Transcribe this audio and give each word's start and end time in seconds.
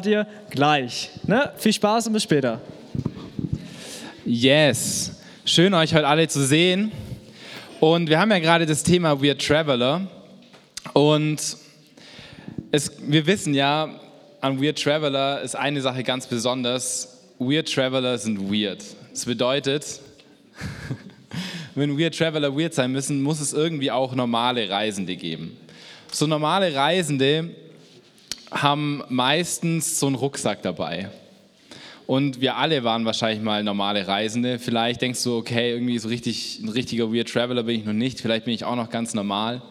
dir 0.00 0.26
gleich. 0.48 1.10
Ne? 1.26 1.52
Viel 1.58 1.74
Spaß 1.74 2.06
und 2.06 2.14
bis 2.14 2.22
später. 2.22 2.62
Yes, 4.24 5.20
schön 5.44 5.74
euch 5.74 5.92
heute 5.92 6.06
alle 6.06 6.26
zu 6.28 6.46
sehen. 6.46 6.90
Und 7.78 8.08
wir 8.08 8.18
haben 8.18 8.30
ja 8.30 8.38
gerade 8.38 8.64
das 8.64 8.84
Thema 8.84 9.22
Weird 9.22 9.46
Traveler. 9.46 10.08
Und 10.94 11.58
es, 12.70 12.90
wir 13.06 13.26
wissen 13.26 13.52
ja, 13.52 14.00
an 14.40 14.62
Weird 14.62 14.82
Traveler 14.82 15.42
ist 15.42 15.56
eine 15.56 15.82
Sache 15.82 16.02
ganz 16.04 16.26
besonders. 16.26 17.20
Weird 17.38 17.70
Traveler 17.70 18.16
sind 18.16 18.50
weird. 18.50 18.82
Das 19.10 19.26
bedeutet, 19.26 20.00
wenn 21.74 21.98
Weird 21.98 22.16
Traveler 22.16 22.56
weird 22.56 22.72
sein 22.72 22.92
müssen, 22.92 23.20
muss 23.20 23.40
es 23.40 23.52
irgendwie 23.52 23.90
auch 23.90 24.14
normale 24.14 24.70
Reisende 24.70 25.16
geben. 25.16 25.54
So 26.10 26.26
normale 26.26 26.74
Reisende 26.74 27.50
haben 28.52 29.02
meistens 29.08 29.98
so 29.98 30.06
einen 30.06 30.16
Rucksack 30.16 30.62
dabei. 30.62 31.10
Und 32.06 32.40
wir 32.40 32.56
alle 32.56 32.84
waren 32.84 33.04
wahrscheinlich 33.04 33.42
mal 33.42 33.62
normale 33.62 34.06
Reisende. 34.06 34.58
Vielleicht 34.58 35.00
denkst 35.02 35.22
du, 35.22 35.36
okay, 35.36 35.72
irgendwie 35.72 35.98
so 35.98 36.08
richtig 36.08 36.60
ein 36.62 36.68
richtiger 36.68 37.12
Weird 37.12 37.30
Traveler 37.30 37.62
bin 37.62 37.80
ich 37.80 37.86
noch 37.86 37.92
nicht. 37.92 38.20
Vielleicht 38.20 38.44
bin 38.44 38.54
ich 38.54 38.64
auch 38.64 38.76
noch 38.76 38.90
ganz 38.90 39.14
normal. 39.14 39.62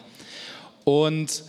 Und 0.85 1.43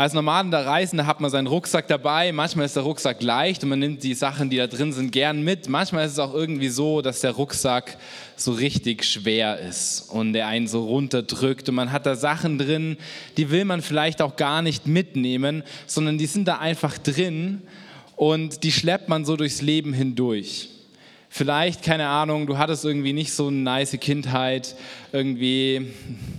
als 0.00 0.14
normaler 0.14 0.64
Reisender 0.64 1.06
hat 1.06 1.20
man 1.20 1.30
seinen 1.30 1.46
Rucksack 1.46 1.86
dabei. 1.86 2.32
Manchmal 2.32 2.64
ist 2.64 2.74
der 2.74 2.84
Rucksack 2.84 3.22
leicht 3.22 3.62
und 3.64 3.68
man 3.68 3.80
nimmt 3.80 4.02
die 4.02 4.14
Sachen, 4.14 4.48
die 4.48 4.56
da 4.56 4.66
drin 4.66 4.94
sind, 4.94 5.12
gern 5.12 5.42
mit. 5.42 5.68
Manchmal 5.68 6.06
ist 6.06 6.12
es 6.12 6.18
auch 6.18 6.32
irgendwie 6.32 6.70
so, 6.70 7.02
dass 7.02 7.20
der 7.20 7.32
Rucksack 7.32 7.98
so 8.34 8.52
richtig 8.52 9.04
schwer 9.04 9.58
ist 9.58 10.08
und 10.08 10.32
der 10.32 10.46
einen 10.46 10.68
so 10.68 10.86
runterdrückt 10.86 11.68
und 11.68 11.74
man 11.74 11.92
hat 11.92 12.06
da 12.06 12.16
Sachen 12.16 12.56
drin, 12.56 12.96
die 13.36 13.50
will 13.50 13.66
man 13.66 13.82
vielleicht 13.82 14.22
auch 14.22 14.36
gar 14.36 14.62
nicht 14.62 14.86
mitnehmen, 14.86 15.64
sondern 15.86 16.16
die 16.16 16.24
sind 16.24 16.48
da 16.48 16.56
einfach 16.56 16.96
drin 16.96 17.60
und 18.16 18.64
die 18.64 18.72
schleppt 18.72 19.10
man 19.10 19.26
so 19.26 19.36
durchs 19.36 19.60
Leben 19.60 19.92
hindurch. 19.92 20.70
Vielleicht, 21.32 21.84
keine 21.84 22.08
Ahnung, 22.08 22.48
du 22.48 22.58
hattest 22.58 22.84
irgendwie 22.84 23.12
nicht 23.12 23.32
so 23.32 23.46
eine 23.46 23.56
nice 23.56 23.96
Kindheit, 24.00 24.74
irgendwie, 25.12 25.92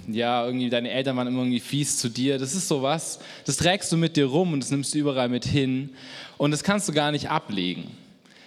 ja, 0.09 0.45
irgendwie 0.45 0.69
deine 0.69 0.91
Eltern 0.91 1.15
waren 1.15 1.27
immer 1.27 1.39
irgendwie 1.39 1.61
fies 1.61 1.97
zu 1.97 2.09
dir. 2.09 2.37
Das 2.37 2.53
ist 2.53 2.67
sowas, 2.67 3.19
das 3.45 3.55
trägst 3.55 3.89
du 3.93 3.95
mit 3.95 4.17
dir 4.17 4.25
rum 4.25 4.51
und 4.51 4.61
das 4.61 4.69
nimmst 4.69 4.93
du 4.93 4.97
überall 4.99 5.29
mit 5.29 5.45
hin 5.45 5.91
und 6.37 6.51
das 6.51 6.61
kannst 6.61 6.89
du 6.89 6.93
gar 6.93 7.13
nicht 7.13 7.29
ablegen. 7.29 7.85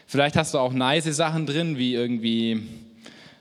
Vielleicht 0.07 0.37
hast 0.37 0.53
du 0.53 0.59
auch 0.59 0.75
nice 0.75 1.17
Sachen 1.17 1.47
drin, 1.47 1.79
wie 1.79 1.95
irgendwie 1.95 2.63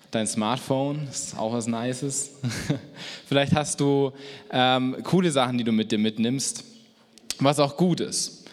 dein 0.10 0.26
Smartphone, 0.26 1.06
ist 1.12 1.38
auch 1.38 1.52
was 1.52 1.68
Nices. 1.68 2.32
Vielleicht 3.28 3.54
hast 3.54 3.82
du 3.82 4.14
ähm, 4.50 4.96
coole 5.04 5.30
Sachen, 5.30 5.58
die 5.58 5.66
du 5.66 5.74
mit 5.74 5.92
dir 5.92 5.98
mitnimmst, 5.98 6.64
was 7.40 7.60
auch 7.60 7.76
gut 7.76 8.00
ist. 8.00 8.46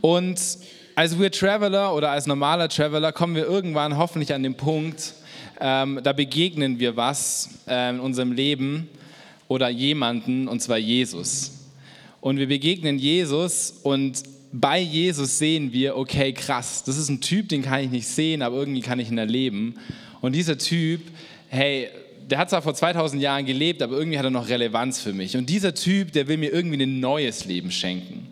Und 0.00 0.38
als 0.94 1.18
Weird 1.18 1.38
Traveler 1.38 1.94
oder 1.94 2.10
als 2.10 2.26
normaler 2.26 2.68
Traveler 2.68 3.12
kommen 3.12 3.34
wir 3.34 3.44
irgendwann 3.44 3.96
hoffentlich 3.96 4.34
an 4.34 4.42
den 4.42 4.54
Punkt, 4.54 5.14
ähm, 5.60 6.00
da 6.02 6.12
begegnen 6.12 6.78
wir 6.78 6.96
was 6.96 7.50
äh, 7.68 7.90
in 7.90 8.00
unserem 8.00 8.32
Leben 8.32 8.88
oder 9.48 9.68
jemanden, 9.68 10.48
und 10.48 10.60
zwar 10.60 10.78
Jesus. 10.78 11.52
Und 12.20 12.38
wir 12.38 12.48
begegnen 12.48 12.98
Jesus 12.98 13.80
und 13.82 14.22
bei 14.52 14.80
Jesus 14.80 15.38
sehen 15.38 15.72
wir, 15.72 15.96
okay, 15.96 16.32
krass, 16.32 16.82
das 16.84 16.96
ist 16.96 17.08
ein 17.08 17.20
Typ, 17.20 17.48
den 17.48 17.62
kann 17.62 17.84
ich 17.84 17.90
nicht 17.90 18.06
sehen, 18.06 18.42
aber 18.42 18.56
irgendwie 18.56 18.80
kann 18.80 18.98
ich 18.98 19.10
ihn 19.10 19.18
erleben. 19.18 19.76
Und 20.20 20.34
dieser 20.34 20.58
Typ, 20.58 21.02
hey, 21.48 21.88
der 22.28 22.38
hat 22.38 22.50
zwar 22.50 22.62
vor 22.62 22.74
2000 22.74 23.22
Jahren 23.22 23.46
gelebt, 23.46 23.82
aber 23.82 23.96
irgendwie 23.96 24.18
hat 24.18 24.24
er 24.24 24.30
noch 24.30 24.48
Relevanz 24.48 25.00
für 25.00 25.12
mich. 25.12 25.36
Und 25.36 25.48
dieser 25.48 25.74
Typ, 25.74 26.12
der 26.12 26.28
will 26.28 26.36
mir 26.36 26.52
irgendwie 26.52 26.82
ein 26.82 27.00
neues 27.00 27.44
Leben 27.44 27.70
schenken. 27.70 28.28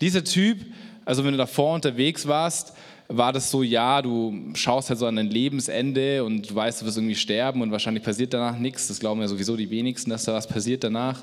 Dieser 0.00 0.24
Typ, 0.24 0.58
also 1.06 1.24
wenn 1.24 1.32
du 1.32 1.38
davor 1.38 1.74
unterwegs 1.74 2.26
warst, 2.26 2.74
war 3.08 3.32
das 3.32 3.50
so, 3.50 3.62
ja, 3.62 4.02
du 4.02 4.34
schaust 4.54 4.90
halt 4.90 4.98
so 4.98 5.06
an 5.06 5.16
dein 5.16 5.30
Lebensende 5.30 6.24
und 6.24 6.50
du 6.50 6.54
weißt, 6.54 6.82
du 6.82 6.86
wirst 6.86 6.98
irgendwie 6.98 7.14
sterben 7.14 7.62
und 7.62 7.70
wahrscheinlich 7.70 8.02
passiert 8.02 8.34
danach 8.34 8.58
nichts. 8.58 8.88
Das 8.88 8.98
glauben 8.98 9.20
ja 9.20 9.28
sowieso 9.28 9.56
die 9.56 9.70
wenigsten, 9.70 10.10
dass 10.10 10.24
da 10.24 10.34
was 10.34 10.48
passiert 10.48 10.82
danach. 10.84 11.22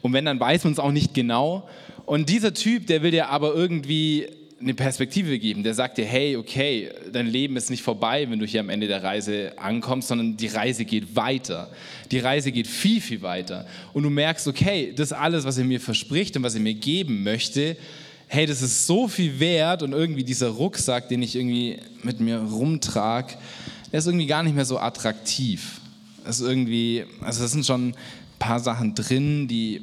Und 0.00 0.12
wenn, 0.12 0.24
dann 0.24 0.38
weiß 0.38 0.64
man 0.64 0.72
es 0.72 0.78
auch 0.78 0.92
nicht 0.92 1.12
genau. 1.12 1.68
Und 2.06 2.28
dieser 2.28 2.54
Typ, 2.54 2.86
der 2.86 3.02
will 3.02 3.10
dir 3.10 3.28
aber 3.28 3.52
irgendwie 3.54 4.28
eine 4.60 4.74
Perspektive 4.74 5.38
geben. 5.38 5.64
Der 5.64 5.74
sagt 5.74 5.98
dir, 5.98 6.04
hey, 6.04 6.36
okay, 6.36 6.90
dein 7.12 7.26
Leben 7.26 7.56
ist 7.56 7.70
nicht 7.70 7.82
vorbei, 7.82 8.28
wenn 8.30 8.38
du 8.38 8.46
hier 8.46 8.60
am 8.60 8.70
Ende 8.70 8.86
der 8.86 9.02
Reise 9.02 9.52
ankommst, 9.56 10.08
sondern 10.08 10.36
die 10.36 10.46
Reise 10.46 10.84
geht 10.84 11.14
weiter. 11.16 11.70
Die 12.10 12.18
Reise 12.18 12.52
geht 12.52 12.66
viel, 12.66 13.00
viel 13.00 13.22
weiter. 13.22 13.66
Und 13.92 14.04
du 14.04 14.10
merkst, 14.10 14.46
okay, 14.46 14.92
das 14.94 15.12
alles, 15.12 15.44
was 15.44 15.58
er 15.58 15.64
mir 15.64 15.80
verspricht 15.80 16.36
und 16.36 16.44
was 16.44 16.54
er 16.54 16.60
mir 16.60 16.74
geben 16.74 17.24
möchte, 17.24 17.76
hey, 18.28 18.46
das 18.46 18.60
ist 18.62 18.86
so 18.86 19.08
viel 19.08 19.40
wert 19.40 19.82
und 19.82 19.92
irgendwie 19.92 20.22
dieser 20.22 20.48
Rucksack, 20.48 21.08
den 21.08 21.22
ich 21.22 21.34
irgendwie 21.34 21.78
mit 22.02 22.20
mir 22.20 22.38
rumtrage, 22.38 23.34
der 23.90 23.98
ist 23.98 24.06
irgendwie 24.06 24.26
gar 24.26 24.42
nicht 24.42 24.54
mehr 24.54 24.66
so 24.66 24.78
attraktiv. 24.78 25.80
Das 26.24 26.40
ist 26.40 26.46
irgendwie, 26.46 27.04
also 27.22 27.42
das 27.42 27.52
sind 27.52 27.64
schon 27.64 27.88
ein 27.88 27.94
paar 28.38 28.60
Sachen 28.60 28.94
drin, 28.94 29.48
die, 29.48 29.80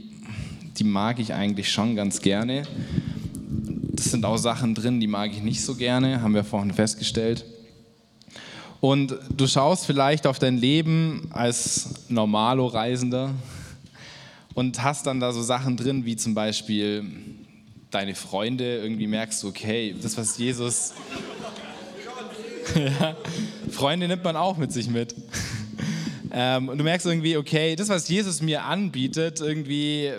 die 0.77 0.83
mag 0.83 1.19
ich 1.19 1.33
eigentlich 1.33 1.71
schon 1.71 1.95
ganz 1.95 2.21
gerne. 2.21 2.63
Das 3.93 4.05
sind 4.05 4.23
auch 4.25 4.37
Sachen 4.37 4.75
drin, 4.75 4.99
die 4.99 5.07
mag 5.07 5.31
ich 5.31 5.41
nicht 5.41 5.63
so 5.63 5.75
gerne, 5.75 6.21
haben 6.21 6.35
wir 6.35 6.43
vorhin 6.43 6.71
festgestellt. 6.71 7.45
Und 8.79 9.15
du 9.35 9.47
schaust 9.47 9.87
vielleicht 9.87 10.27
auf 10.27 10.37
dein 10.37 10.57
Leben 10.57 11.29
als 11.31 12.05
Normalo-Reisender 12.09 13.33
und 14.53 14.83
hast 14.83 15.07
dann 15.07 15.19
da 15.19 15.33
so 15.33 15.41
Sachen 15.41 15.77
drin, 15.77 16.05
wie 16.05 16.15
zum 16.15 16.35
Beispiel 16.35 17.03
deine 17.95 18.13
Freunde, 18.13 18.79
irgendwie 18.79 19.07
merkst 19.07 19.45
okay, 19.45 19.95
das, 20.01 20.17
was 20.17 20.37
Jesus. 20.37 20.93
ja, 22.75 23.15
Freunde 23.71 24.09
nimmt 24.09 24.21
man 24.21 24.35
auch 24.35 24.57
mit 24.57 24.73
sich 24.73 24.89
mit. 24.89 25.15
ähm, 26.33 26.67
und 26.67 26.77
du 26.77 26.83
merkst 26.83 27.05
irgendwie, 27.05 27.37
okay, 27.37 27.73
das, 27.77 27.87
was 27.87 28.09
Jesus 28.09 28.41
mir 28.41 28.63
anbietet, 28.63 29.39
irgendwie, 29.39 30.11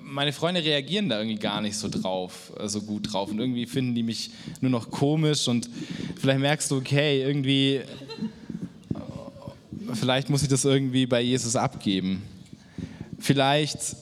meine 0.00 0.32
Freunde 0.32 0.62
reagieren 0.62 1.08
da 1.08 1.18
irgendwie 1.18 1.40
gar 1.40 1.60
nicht 1.60 1.76
so 1.76 1.88
drauf, 1.88 2.52
so 2.54 2.60
also 2.60 2.80
gut 2.82 3.12
drauf. 3.12 3.32
Und 3.32 3.40
irgendwie 3.40 3.66
finden 3.66 3.96
die 3.96 4.04
mich 4.04 4.30
nur 4.60 4.70
noch 4.70 4.88
komisch 4.88 5.48
und 5.48 5.68
vielleicht 6.20 6.38
merkst 6.38 6.70
du, 6.70 6.76
okay, 6.76 7.20
irgendwie, 7.20 7.80
vielleicht 9.92 10.30
muss 10.30 10.42
ich 10.44 10.48
das 10.48 10.64
irgendwie 10.64 11.06
bei 11.06 11.20
Jesus 11.20 11.56
abgeben. 11.56 12.22
Vielleicht 13.18 13.96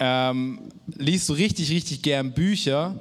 ähm, 0.00 0.58
liest 0.94 1.28
du 1.28 1.32
richtig, 1.32 1.70
richtig 1.70 2.02
gern 2.02 2.32
Bücher 2.32 2.94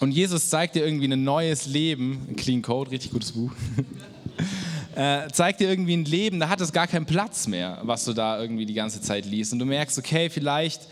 und 0.00 0.10
Jesus 0.10 0.50
zeigt 0.50 0.74
dir 0.74 0.84
irgendwie 0.84 1.10
ein 1.10 1.24
neues 1.24 1.66
Leben, 1.66 2.34
Clean 2.36 2.60
Code, 2.62 2.90
richtig 2.90 3.12
gutes 3.12 3.32
Buch, 3.32 3.52
äh, 4.94 5.28
zeigt 5.32 5.60
dir 5.60 5.70
irgendwie 5.70 5.96
ein 5.96 6.04
Leben, 6.04 6.40
da 6.40 6.48
hat 6.48 6.60
es 6.60 6.72
gar 6.72 6.86
keinen 6.86 7.06
Platz 7.06 7.46
mehr, 7.46 7.80
was 7.82 8.04
du 8.04 8.12
da 8.12 8.40
irgendwie 8.40 8.66
die 8.66 8.74
ganze 8.74 9.00
Zeit 9.00 9.24
liest. 9.24 9.52
Und 9.52 9.60
du 9.60 9.64
merkst, 9.64 9.98
okay, 9.98 10.28
vielleicht, 10.28 10.82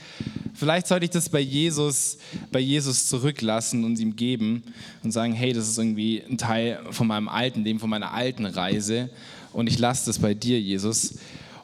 vielleicht 0.55 0.87
sollte 0.87 1.05
ich 1.05 1.11
das 1.11 1.29
bei 1.29 1.41
Jesus, 1.41 2.19
bei 2.51 2.61
Jesus 2.61 3.09
zurücklassen 3.09 3.85
und 3.85 3.99
ihm 3.99 4.17
geben 4.17 4.63
und 5.03 5.11
sagen, 5.11 5.33
hey, 5.33 5.53
das 5.53 5.69
ist 5.69 5.79
irgendwie 5.79 6.23
ein 6.23 6.39
Teil 6.39 6.81
von 6.91 7.07
meinem 7.07 7.29
alten 7.29 7.65
Leben, 7.65 7.81
von 7.81 7.91
meiner 7.91 8.13
alten 8.13 8.47
Reise 8.47 9.11
und 9.53 9.67
ich 9.67 9.79
lasse 9.79 10.07
das 10.07 10.19
bei 10.19 10.33
dir, 10.33 10.61
Jesus. 10.61 11.17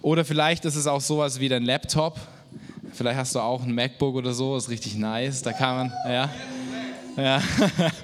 Oder 0.03 0.25
vielleicht 0.25 0.65
ist 0.65 0.77
es 0.77 0.87
auch 0.87 1.01
sowas 1.01 1.41
wie 1.41 1.49
dein 1.49 1.65
Laptop, 1.65 2.19
Vielleicht 2.93 3.19
hast 3.19 3.35
du 3.35 3.41
auch 3.41 3.63
ein 3.63 3.75
MacBook 3.75 4.15
oder 4.15 4.35
so, 4.35 4.57
ist 4.57 4.69
richtig 4.69 4.97
nice. 4.97 5.43
Da 5.43 5.53
kann 5.53 5.77
man, 5.77 5.93
ja. 6.07 6.31
ja. 7.17 7.43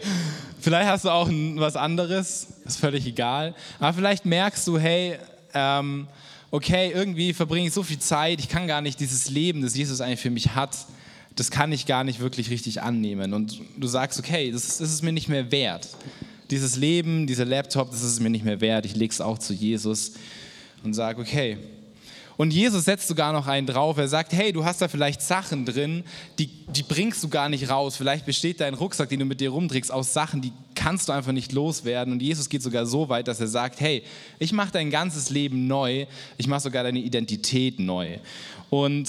vielleicht 0.61 0.89
hast 0.89 1.05
du 1.05 1.11
auch 1.11 1.29
was 1.57 1.77
anderes, 1.77 2.49
ist 2.65 2.79
völlig 2.79 3.07
egal. 3.07 3.55
Aber 3.79 3.93
vielleicht 3.93 4.25
merkst 4.25 4.67
du, 4.67 4.79
hey, 4.79 5.19
ähm, 5.55 6.07
okay, 6.51 6.93
irgendwie 6.95 7.33
verbringe 7.33 7.67
ich 7.67 7.73
so 7.73 7.83
viel 7.83 7.99
Zeit, 7.99 8.41
ich 8.41 8.49
kann 8.49 8.67
gar 8.67 8.81
nicht 8.81 9.01
dieses 9.01 9.31
Leben, 9.31 9.63
das 9.63 9.77
Jesus 9.77 10.01
eigentlich 10.01 10.21
für 10.21 10.31
mich 10.31 10.55
hat, 10.55 10.77
das 11.35 11.51
kann 11.51 11.71
ich 11.73 11.87
gar 11.87 12.05
nicht 12.05 12.21
wirklich 12.21 12.51
richtig 12.51 12.83
annehmen. 12.83 13.35
Und 13.35 13.61
du 13.77 13.87
sagst, 13.87 14.19
okay, 14.19 14.51
das 14.51 14.65
ist, 14.65 14.81
das 14.81 14.93
ist 14.93 15.03
mir 15.03 15.13
nicht 15.13 15.29
mehr 15.29 15.51
wert. 15.51 15.89
Dieses 16.51 16.77
Leben, 16.77 17.27
dieser 17.27 17.45
Laptop, 17.45 17.91
das 17.91 18.03
ist 18.03 18.21
mir 18.21 18.31
nicht 18.31 18.45
mehr 18.45 18.61
wert. 18.61 18.87
Ich 18.87 18.95
lege 18.95 19.13
es 19.13 19.21
auch 19.21 19.39
zu 19.39 19.53
Jesus 19.53 20.13
und 20.83 20.95
sage, 20.95 21.21
okay, 21.21 21.59
und 22.37 22.53
Jesus 22.53 22.85
setzt 22.85 23.09
sogar 23.09 23.33
noch 23.33 23.47
einen 23.47 23.67
drauf. 23.67 23.97
Er 23.97 24.09
sagt, 24.09 24.33
hey, 24.33 24.53
du 24.53 24.65
hast 24.65 24.83
da 24.83 24.89
vielleicht 24.89 25.23
Sachen 25.23 25.65
drin, 25.65 26.05
die, 26.39 26.49
die 26.69 26.83
bringst 26.83 27.23
du 27.23 27.29
gar 27.29 27.49
nicht 27.49 27.71
raus. 27.71 27.97
Vielleicht 27.97 28.27
besteht 28.27 28.61
dein 28.61 28.75
Rucksack, 28.75 29.09
den 29.09 29.21
du 29.21 29.25
mit 29.25 29.41
dir 29.41 29.51
rumträgst, 29.51 29.91
aus 29.91 30.13
Sachen, 30.13 30.43
die 30.43 30.53
kannst 30.75 31.09
du 31.09 31.13
einfach 31.13 31.33
nicht 31.33 31.53
loswerden. 31.53 32.13
Und 32.13 32.21
Jesus 32.21 32.49
geht 32.49 32.63
sogar 32.63 32.85
so 32.85 33.09
weit, 33.09 33.29
dass 33.29 33.41
er 33.41 33.49
sagt, 33.49 33.81
hey, 33.81 34.03
ich 34.39 34.53
mache 34.53 34.73
dein 34.73 34.91
ganzes 34.91 35.31
Leben 35.31 35.67
neu. 35.67 36.07
Ich 36.37 36.47
mache 36.47 36.61
sogar 36.61 36.85
deine 36.85 36.99
Identität 36.99 37.81
neu. 37.81 38.19
Und 38.69 39.09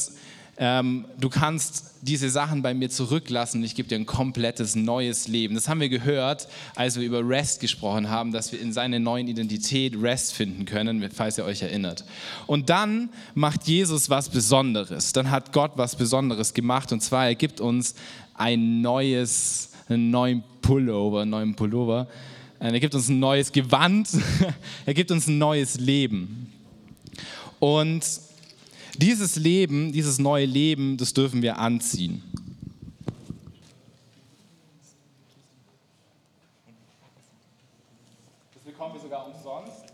ähm, 0.58 1.06
du 1.20 1.30
kannst 1.30 1.92
diese 2.02 2.30
Sachen 2.30 2.62
bei 2.62 2.74
mir 2.74 2.90
zurücklassen 2.90 3.60
und 3.60 3.64
ich 3.64 3.76
gebe 3.76 3.88
dir 3.88 3.96
ein 3.96 4.06
komplettes 4.06 4.76
neues 4.76 5.28
Leben. 5.28 5.56
Das 5.56 5.68
haben 5.68 5.80
wir 5.80 5.90
gehört, 5.90 6.48
als 6.76 6.98
wir 6.98 7.06
über 7.06 7.28
Rest 7.28 7.60
gesprochen 7.60 8.10
haben, 8.10 8.32
dass 8.32 8.52
wir 8.52 8.60
in 8.60 8.74
seiner 8.74 9.00
neuen 9.00 9.28
Identität 9.28 9.96
Rest 10.02 10.34
finden 10.34 10.66
können, 10.66 11.08
falls 11.12 11.38
ihr 11.38 11.46
euch 11.46 11.62
erinnert. 11.62 12.06
Und 12.48 12.70
dann 12.70 13.10
macht 13.36 13.68
Jesus 13.68 14.10
was 14.10 14.30
Besonderes. 14.30 15.14
Dann 15.14 15.30
hat 15.32 15.54
Gott 15.54 15.74
was 15.76 15.96
Besonderes 15.96 16.54
gemacht 16.54 16.92
und 16.92 17.02
zwar 17.02 17.28
er 17.28 17.36
gibt 17.36 17.60
uns 17.60 17.96
ein 18.34 18.82
neues 18.82 19.72
einen 19.90 20.12
neuen 20.12 20.44
Pullover, 20.62 21.22
einen 21.22 21.32
neuen 21.32 21.56
Pullover. 21.56 22.08
Äh, 22.60 22.72
er 22.72 22.80
gibt 22.80 22.96
uns 22.96 23.10
ein 23.10 23.20
neues 23.20 23.52
Gewand. 23.52 24.10
er 24.86 24.94
gibt 24.94 25.12
uns 25.12 25.28
ein 25.28 25.38
neues 25.38 25.80
Leben. 25.80 26.52
Und 27.60 28.04
dieses 28.98 29.36
Leben, 29.36 29.92
dieses 29.92 30.20
neue 30.20 30.46
Leben, 30.46 30.98
das 30.98 31.14
dürfen 31.14 31.42
wir 31.42 31.60
anziehen. 31.60 32.22
Das 38.54 38.64
bekommen 38.64 38.94
wir 38.96 39.02
sogar 39.02 39.28
umsonst. 39.28 39.88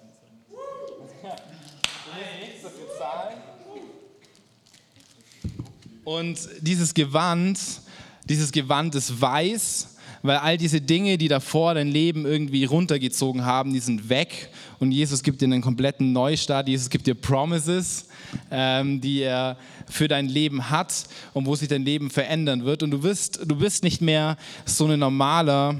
Und 6.06 6.50
dieses 6.62 6.94
Gewand, 6.94 7.60
dieses 8.28 8.52
Gewand 8.52 8.94
ist 8.96 9.22
weiß, 9.22 9.93
weil 10.24 10.38
all 10.38 10.58
diese 10.58 10.82
Dinge, 10.82 11.18
die 11.18 11.28
davor 11.28 11.74
dein 11.74 11.90
Leben 11.90 12.26
irgendwie 12.26 12.64
runtergezogen 12.64 13.46
haben, 13.46 13.74
die 13.74 13.80
sind 13.80 14.08
weg. 14.08 14.50
Und 14.80 14.92
Jesus 14.92 15.22
gibt 15.22 15.42
dir 15.42 15.46
einen 15.46 15.62
kompletten 15.62 16.14
Neustart. 16.14 16.70
Jesus 16.70 16.90
gibt 16.90 17.06
dir 17.06 17.14
Promises, 17.14 18.08
ähm, 18.50 19.02
die 19.02 19.20
er 19.20 19.58
für 19.90 20.08
dein 20.08 20.28
Leben 20.28 20.70
hat 20.70 21.06
und 21.34 21.46
wo 21.46 21.56
sich 21.56 21.68
dein 21.68 21.84
Leben 21.84 22.10
verändern 22.10 22.64
wird. 22.64 22.84
Und 22.84 22.92
du 22.92 23.00
bist, 23.00 23.42
du 23.46 23.56
bist 23.58 23.84
nicht 23.84 24.02
mehr 24.02 24.38
so 24.66 24.88
ein 24.88 24.98
normaler 24.98 25.76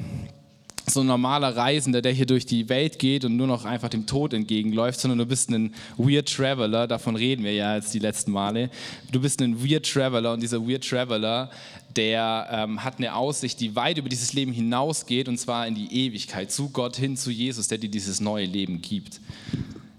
so 0.86 1.00
ein 1.00 1.08
normaler 1.08 1.56
Reisender, 1.56 2.02
der 2.02 2.12
hier 2.12 2.26
durch 2.26 2.46
die 2.46 2.68
Welt 2.70 3.00
geht 3.00 3.24
und 3.26 3.38
nur 3.38 3.48
noch 3.48 3.66
einfach 3.66 3.90
dem 3.90 4.06
Tod 4.06 4.34
entgegenläuft, 4.34 5.00
sondern 5.00 5.18
du 5.18 5.26
bist 5.26 5.50
ein 5.50 5.74
Weird 5.98 6.34
Traveler, 6.34 6.88
davon 6.88 7.16
reden 7.16 7.44
wir 7.44 7.54
ja 7.54 7.76
jetzt 7.76 7.94
die 7.94 8.00
letzten 8.00 8.32
Male. 8.32 8.70
Du 9.12 9.22
bist 9.22 9.42
ein 9.42 9.64
Weird 9.64 9.90
Traveler 9.90 10.34
und 10.34 10.42
dieser 10.42 10.68
Weird 10.68 10.88
Traveler, 10.88 11.50
der 11.96 12.48
ähm, 12.52 12.84
hat 12.84 12.98
eine 12.98 13.16
Aussicht, 13.16 13.60
die 13.60 13.76
weit 13.76 13.98
über 13.98 14.10
dieses 14.10 14.34
Leben 14.34 14.52
hinausgeht 14.52 15.30
und 15.30 15.38
zwar 15.38 15.68
in 15.68 15.76
die 15.76 16.06
Ewigkeit, 16.06 16.52
zu 16.52 16.70
Gott 16.70 16.98
hin, 16.98 17.16
zu 17.16 17.32
Jesus, 17.32 17.68
der 17.68 17.78
dir 17.78 17.90
dieses 17.90 18.20
neue 18.20 18.46
Leben 18.46 18.82
gibt. 18.82 19.22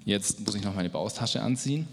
Jetzt 0.05 0.45
muss 0.45 0.55
ich 0.55 0.63
noch 0.63 0.75
meine 0.75 0.91
Baustasche 0.91 1.41
anziehen. 1.41 1.87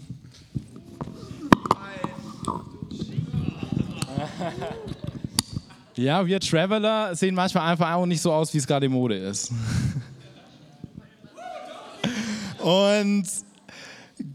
Ja, 5.94 6.26
wir 6.26 6.40
Traveler 6.40 7.14
sehen 7.14 7.34
manchmal 7.34 7.70
einfach 7.70 7.92
auch 7.92 8.06
nicht 8.06 8.22
so 8.22 8.32
aus, 8.32 8.54
wie 8.54 8.58
es 8.58 8.66
gerade 8.66 8.88
Mode 8.88 9.16
ist. 9.16 9.52
Und 12.58 13.26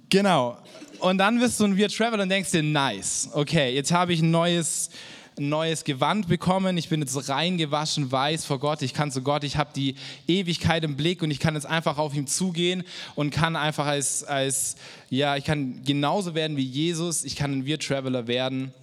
genau. 0.10 0.58
Und 1.00 1.18
dann 1.18 1.40
wirst 1.40 1.60
du 1.60 1.66
ein 1.66 1.76
Wir 1.76 1.90
Traveler 1.90 2.24
und 2.24 2.30
denkst 2.30 2.52
dir, 2.52 2.62
nice, 2.62 3.30
okay, 3.34 3.74
jetzt 3.74 3.92
habe 3.92 4.14
ich 4.14 4.22
ein 4.22 4.30
neues, 4.30 4.92
neues 5.40 5.84
Gewand 5.84 6.28
bekommen, 6.28 6.78
ich 6.78 6.90
bin 6.90 7.02
jetzt 7.02 7.30
reingewaschen, 7.30 8.12
weiß 8.12 8.46
vor 8.46 8.60
Gott, 8.60 8.84
ich 8.84 8.94
kann 8.94 9.12
zu 9.12 9.24
Gott, 9.24 9.44
ich 9.44 9.58
habe 9.58 9.72
die 9.76 9.96
Ewigkeit 10.28 10.84
im 10.84 10.96
Blick 10.96 11.24
und 11.24 11.32
ich 11.32 11.40
kann 11.40 11.56
jetzt 11.56 11.66
einfach 11.66 11.98
auf 11.98 12.14
ihm 12.14 12.28
zugehen 12.28 12.84
und 13.16 13.32
kann 13.32 13.56
einfach 13.56 13.86
als, 13.86 14.24
als 14.24 14.76
ja, 15.10 15.36
ich 15.38 15.46
kann 15.46 15.82
genauso 15.84 16.36
werden 16.36 16.56
wie 16.58 16.66
Jesus, 16.66 17.24
ich 17.24 17.36
kann 17.36 17.52
ein 17.52 17.66
Wir 17.66 17.80
Traveler 17.80 18.28
werden 18.28 18.74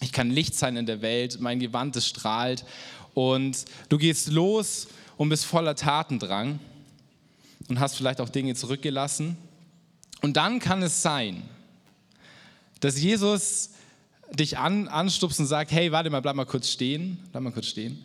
ich 0.00 0.12
kann 0.12 0.30
Licht 0.30 0.54
sein 0.54 0.76
in 0.76 0.86
der 0.86 1.02
Welt, 1.02 1.40
mein 1.40 1.58
Gewand 1.58 1.96
es 1.96 2.06
strahlt 2.06 2.64
und 3.14 3.64
du 3.88 3.98
gehst 3.98 4.28
los 4.28 4.88
und 5.16 5.28
bist 5.28 5.44
voller 5.44 5.74
Tatendrang 5.74 6.60
und 7.68 7.80
hast 7.80 7.96
vielleicht 7.96 8.20
auch 8.20 8.28
Dinge 8.28 8.54
zurückgelassen. 8.54 9.36
Und 10.22 10.36
dann 10.36 10.60
kann 10.60 10.82
es 10.82 11.02
sein, 11.02 11.42
dass 12.80 13.00
Jesus 13.00 13.70
dich 14.32 14.58
an, 14.58 14.88
anstupst 14.88 15.40
und 15.40 15.46
sagt, 15.46 15.70
hey, 15.70 15.90
warte 15.90 16.10
mal, 16.10 16.20
bleib 16.20 16.36
mal 16.36 16.46
kurz 16.46 16.70
stehen, 16.70 17.18
bleib 17.32 17.42
mal 17.42 17.52
kurz 17.52 17.66
stehen. 17.66 18.04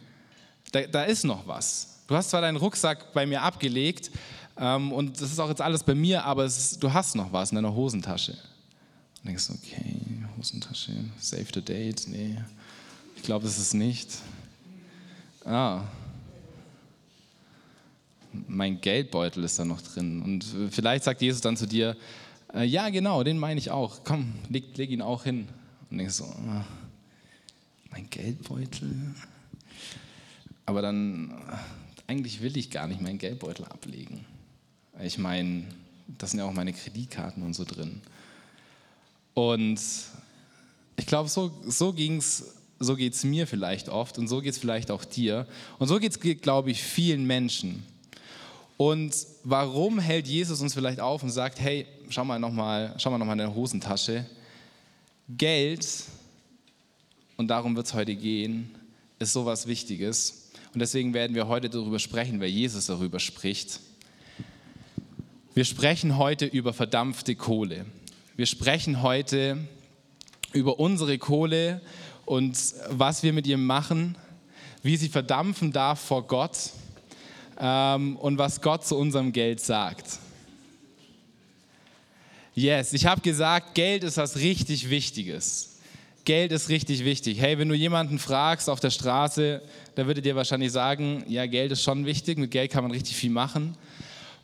Da, 0.72 0.82
da 0.82 1.04
ist 1.04 1.24
noch 1.24 1.46
was. 1.48 2.00
Du 2.08 2.16
hast 2.16 2.30
zwar 2.30 2.42
deinen 2.42 2.58
Rucksack 2.58 3.14
bei 3.14 3.26
mir 3.26 3.42
abgelegt 3.42 4.12
ähm, 4.58 4.92
und 4.92 5.22
das 5.22 5.32
ist 5.32 5.40
auch 5.40 5.50
jetzt 5.50 5.62
alles 5.62 5.84
bei 5.84 5.96
mir, 5.96 6.24
aber 6.24 6.46
ist, 6.46 6.82
du 6.82 6.92
hast 6.92 7.16
noch 7.16 7.32
was 7.32 7.52
in 7.52 7.56
deiner 7.56 7.74
Hosentasche. 7.74 8.38
Und 9.24 9.30
denkst, 9.30 9.50
okay, 9.52 9.96
Hosentasche, 10.38 10.92
save 11.18 11.46
the 11.54 11.62
date, 11.62 12.08
nee, 12.08 12.38
ich 13.16 13.24
glaube, 13.24 13.48
es 13.48 13.58
ist 13.58 13.74
nicht. 13.74 14.10
Ah, 15.46 15.84
mein 18.48 18.82
Geldbeutel 18.82 19.44
ist 19.46 19.58
da 19.58 19.64
noch 19.64 19.82
drin. 19.82 20.22
Und 20.22 20.46
vielleicht 20.72 21.06
sagt 21.06 21.22
Jesus 21.22 21.40
dann 21.40 21.56
zu 21.56 21.66
dir, 21.66 21.96
äh, 22.54 22.66
ja 22.66 22.90
genau, 22.90 23.24
den 23.24 23.38
meine 23.38 23.60
ich 23.60 23.72
auch, 23.72 24.04
komm, 24.04 24.34
leg, 24.50 24.76
leg 24.76 24.90
ihn 24.90 25.02
auch 25.02 25.24
hin. 25.24 25.48
Und 25.90 26.00
denkst 26.00 26.16
so, 26.16 26.26
ah, 26.26 26.66
mein 27.92 28.10
Geldbeutel? 28.10 29.16
Aber 30.66 30.82
dann, 30.82 31.34
eigentlich 32.08 32.42
will 32.42 32.58
ich 32.58 32.72
gar 32.72 32.88
nicht 32.88 33.02
meinen 33.02 33.20
Geldbeutel 33.20 33.66
ablegen. 33.66 34.26
Ich 35.02 35.18
meine, 35.18 35.66
da 36.08 36.28
sind 36.28 36.40
ja 36.40 36.46
auch 36.46 36.54
meine 36.54 36.74
Kreditkarten 36.74 37.44
und 37.44 37.54
so 37.54 37.64
drin. 37.64 38.02
Und 39.34 39.80
ich 40.96 41.06
glaube, 41.06 41.30
so, 41.30 41.52
so 41.66 41.94
ging's, 41.94 42.56
so 42.80 42.96
geht 42.96 43.14
es 43.14 43.24
mir 43.24 43.48
vielleicht 43.48 43.90
oft 43.90 44.18
und 44.18 44.28
so 44.28 44.42
geht 44.42 44.54
es 44.54 44.60
vielleicht 44.60 44.92
auch 44.92 45.06
dir. 45.06 45.48
Und 45.80 45.88
so 45.88 46.00
geht 46.00 46.12
es, 46.12 46.42
glaube 46.42 46.72
ich, 46.72 46.84
vielen 46.84 47.26
Menschen. 47.26 47.84
Und 48.78 49.16
warum 49.44 50.00
hält 50.00 50.28
Jesus 50.28 50.62
uns 50.62 50.74
vielleicht 50.74 51.00
auf 51.00 51.24
und 51.24 51.30
sagt, 51.30 51.60
hey, 51.60 51.86
schau 52.10 52.26
mal 52.26 52.40
nochmal 52.40 52.96
noch, 52.98 53.06
in 53.06 53.38
deine 53.38 53.54
Hosentasche. 53.54 54.26
Geld, 55.30 55.88
und 57.38 57.48
darum 57.48 57.76
wird 57.76 57.88
es 57.88 57.94
heute 57.94 58.16
gehen, 58.16 58.70
ist 59.20 59.34
sowas 59.34 59.68
Wichtiges. 59.68 60.52
Und 60.74 60.80
deswegen 60.80 61.14
werden 61.14 61.36
wir 61.36 61.48
heute 61.48 61.70
darüber 61.70 62.00
sprechen, 62.00 62.40
weil 62.40 62.50
Jesus 62.50 62.88
darüber 62.88 63.20
spricht. 63.20 63.80
Wir 65.54 65.66
sprechen 65.66 66.18
heute 66.18 66.46
über 66.46 66.74
verdampfte 66.74 67.36
Kohle. 67.36 67.86
Wir 68.36 68.48
sprechen 68.48 69.04
heute 69.04 69.60
über 70.54 70.80
unsere 70.80 71.20
Kohle 71.20 71.82
und 72.26 72.58
was 72.90 73.22
wir 73.22 73.32
mit 73.32 73.46
ihr 73.46 73.60
machen, 73.60 74.18
wie 74.82 74.98
sie 74.98 75.08
verdampfen 75.08 75.72
darf 75.72 76.00
vor 76.00 76.26
Gott 76.26 76.72
ähm, 77.60 78.16
und 78.18 78.40
was 78.40 78.60
Gott 78.62 78.88
zu 78.88 78.98
unserem 78.98 79.34
Geld 79.34 79.60
sagt. 79.60 80.18
Yes, 82.56 82.94
ich 82.94 83.06
habe 83.06 83.22
gesagt, 83.22 83.76
Geld 83.76 84.04
ist 84.04 84.18
was 84.18 84.38
richtig 84.38 84.90
Wichtiges. 84.90 85.78
Geld 86.26 86.52
ist 86.54 86.70
richtig 86.70 87.06
wichtig. 87.06 87.40
Hey, 87.40 87.60
wenn 87.60 87.70
du 87.70 87.76
jemanden 87.76 88.18
fragst 88.18 88.68
auf 88.68 88.80
der 88.80 88.90
Straße, 88.90 89.62
der 89.96 90.08
würde 90.08 90.24
dir 90.24 90.36
wahrscheinlich 90.36 90.72
sagen, 90.72 91.24
ja, 91.28 91.46
Geld 91.46 91.72
ist 91.72 91.84
schon 91.84 92.08
wichtig, 92.08 92.40
mit 92.40 92.50
Geld 92.50 92.72
kann 92.72 92.84
man 92.84 92.92
richtig 92.92 93.16
viel 93.16 93.30
machen. 93.30 93.78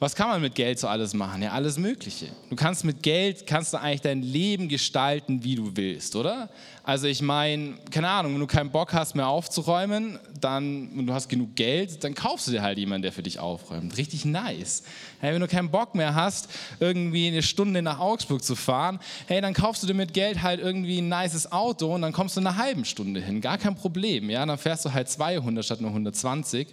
Was 0.01 0.15
kann 0.15 0.29
man 0.29 0.41
mit 0.41 0.55
Geld 0.55 0.79
so 0.79 0.87
alles 0.87 1.13
machen? 1.13 1.41
Ja, 1.41 1.51
alles 1.51 1.77
Mögliche. 1.77 2.27
Du 2.49 2.55
kannst 2.55 2.85
mit 2.85 3.03
Geld, 3.03 3.45
kannst 3.45 3.73
du 3.73 3.81
eigentlich 3.81 3.99
dein 3.99 4.21
Leben 4.21 4.69
gestalten, 4.69 5.43
wie 5.43 5.55
du 5.55 5.75
willst, 5.75 6.15
oder? 6.15 6.49
Also 6.83 7.07
ich 7.07 7.21
meine, 7.21 7.73
keine 7.91 8.07
Ahnung, 8.07 8.33
wenn 8.33 8.39
du 8.39 8.47
keinen 8.47 8.71
Bock 8.71 8.93
hast 8.93 9.13
mehr 9.13 9.27
aufzuräumen, 9.27 10.17
dann, 10.39 10.87
und 10.97 11.07
du 11.07 11.13
hast 11.13 11.27
genug 11.27 11.53
Geld, 11.57 12.01
dann 12.05 12.15
kaufst 12.15 12.47
du 12.47 12.51
dir 12.51 12.61
halt 12.61 12.77
jemanden, 12.77 13.01
der 13.01 13.11
für 13.11 13.23
dich 13.23 13.39
aufräumt. 13.39 13.97
Richtig 13.97 14.23
nice. 14.23 14.83
Hey, 15.19 15.33
wenn 15.33 15.41
du 15.41 15.49
keinen 15.49 15.69
Bock 15.69 15.93
mehr 15.95 16.15
hast, 16.15 16.49
irgendwie 16.79 17.27
eine 17.27 17.43
Stunde 17.43 17.81
nach 17.81 17.99
Augsburg 17.99 18.41
zu 18.41 18.55
fahren, 18.55 18.99
hey, 19.27 19.41
dann 19.41 19.53
kaufst 19.53 19.83
du 19.83 19.87
dir 19.87 19.93
mit 19.93 20.13
Geld 20.13 20.41
halt 20.41 20.61
irgendwie 20.61 20.99
ein 20.99 21.09
nices 21.09 21.51
Auto 21.51 21.93
und 21.93 22.03
dann 22.03 22.13
kommst 22.13 22.37
du 22.37 22.39
eine 22.39 22.55
halbe 22.55 22.85
Stunde 22.85 23.19
hin. 23.19 23.41
Gar 23.41 23.57
kein 23.57 23.75
Problem, 23.75 24.29
ja? 24.29 24.45
Dann 24.45 24.57
fährst 24.57 24.85
du 24.85 24.93
halt 24.93 25.09
200 25.09 25.65
statt 25.65 25.81
nur 25.81 25.89
120. 25.89 26.69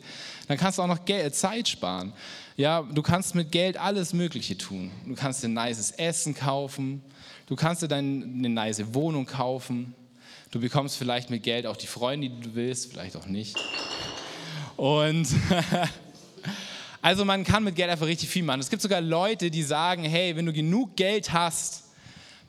Dann 0.46 0.56
kannst 0.56 0.78
du 0.78 0.82
auch 0.82 0.86
noch 0.86 1.04
Geld, 1.04 1.34
Zeit 1.34 1.68
sparen. 1.68 2.12
Ja, 2.56 2.80
du 2.80 3.02
kannst 3.02 3.34
mit 3.34 3.52
Geld 3.52 3.76
alles 3.76 4.14
Mögliche 4.14 4.56
tun. 4.56 4.90
Du 5.06 5.14
kannst 5.14 5.42
dir 5.42 5.48
nices 5.48 5.90
Essen 5.90 6.34
kaufen. 6.34 7.02
Du 7.46 7.54
kannst 7.54 7.82
dir 7.82 7.88
deine 7.88 8.24
eine 8.24 8.48
nice 8.48 8.94
Wohnung 8.94 9.26
kaufen. 9.26 9.94
Du 10.50 10.58
bekommst 10.58 10.96
vielleicht 10.96 11.28
mit 11.28 11.42
Geld 11.42 11.66
auch 11.66 11.76
die 11.76 11.86
Freunde, 11.86 12.30
die 12.30 12.40
du 12.40 12.54
willst, 12.54 12.90
vielleicht 12.90 13.14
auch 13.14 13.26
nicht. 13.26 13.58
Und 14.78 15.28
also 17.02 17.26
man 17.26 17.44
kann 17.44 17.62
mit 17.62 17.76
Geld 17.76 17.90
einfach 17.90 18.06
richtig 18.06 18.30
viel 18.30 18.42
machen. 18.42 18.60
Es 18.60 18.70
gibt 18.70 18.80
sogar 18.80 19.02
Leute, 19.02 19.50
die 19.50 19.62
sagen, 19.62 20.04
hey, 20.04 20.34
wenn 20.34 20.46
du 20.46 20.52
genug 20.54 20.96
Geld 20.96 21.34
hast, 21.34 21.84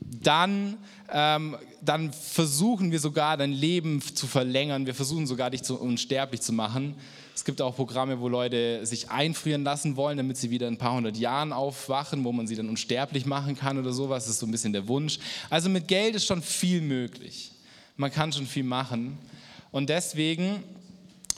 dann, 0.00 0.78
ähm, 1.12 1.58
dann 1.82 2.14
versuchen 2.14 2.92
wir 2.92 3.00
sogar 3.00 3.36
dein 3.36 3.52
Leben 3.52 4.00
zu 4.00 4.26
verlängern. 4.26 4.86
Wir 4.86 4.94
versuchen 4.94 5.26
sogar 5.26 5.50
dich 5.50 5.64
zu, 5.64 5.78
unsterblich 5.78 6.40
zu 6.40 6.54
machen. 6.54 6.94
Es 7.38 7.44
gibt 7.44 7.62
auch 7.62 7.76
Programme, 7.76 8.18
wo 8.18 8.26
Leute 8.26 8.84
sich 8.84 9.10
einfrieren 9.10 9.62
lassen 9.62 9.94
wollen, 9.94 10.16
damit 10.16 10.36
sie 10.36 10.50
wieder 10.50 10.66
in 10.66 10.74
ein 10.74 10.76
paar 10.76 10.94
hundert 10.94 11.16
Jahren 11.16 11.52
aufwachen, 11.52 12.24
wo 12.24 12.32
man 12.32 12.48
sie 12.48 12.56
dann 12.56 12.68
unsterblich 12.68 13.26
machen 13.26 13.56
kann 13.56 13.78
oder 13.78 13.92
sowas. 13.92 14.24
Das 14.24 14.32
ist 14.32 14.40
so 14.40 14.46
ein 14.46 14.50
bisschen 14.50 14.72
der 14.72 14.88
Wunsch. 14.88 15.20
Also 15.48 15.68
mit 15.68 15.86
Geld 15.86 16.16
ist 16.16 16.26
schon 16.26 16.42
viel 16.42 16.80
möglich. 16.80 17.52
Man 17.96 18.10
kann 18.10 18.32
schon 18.32 18.44
viel 18.44 18.64
machen. 18.64 19.18
Und 19.70 19.88
deswegen 19.88 20.64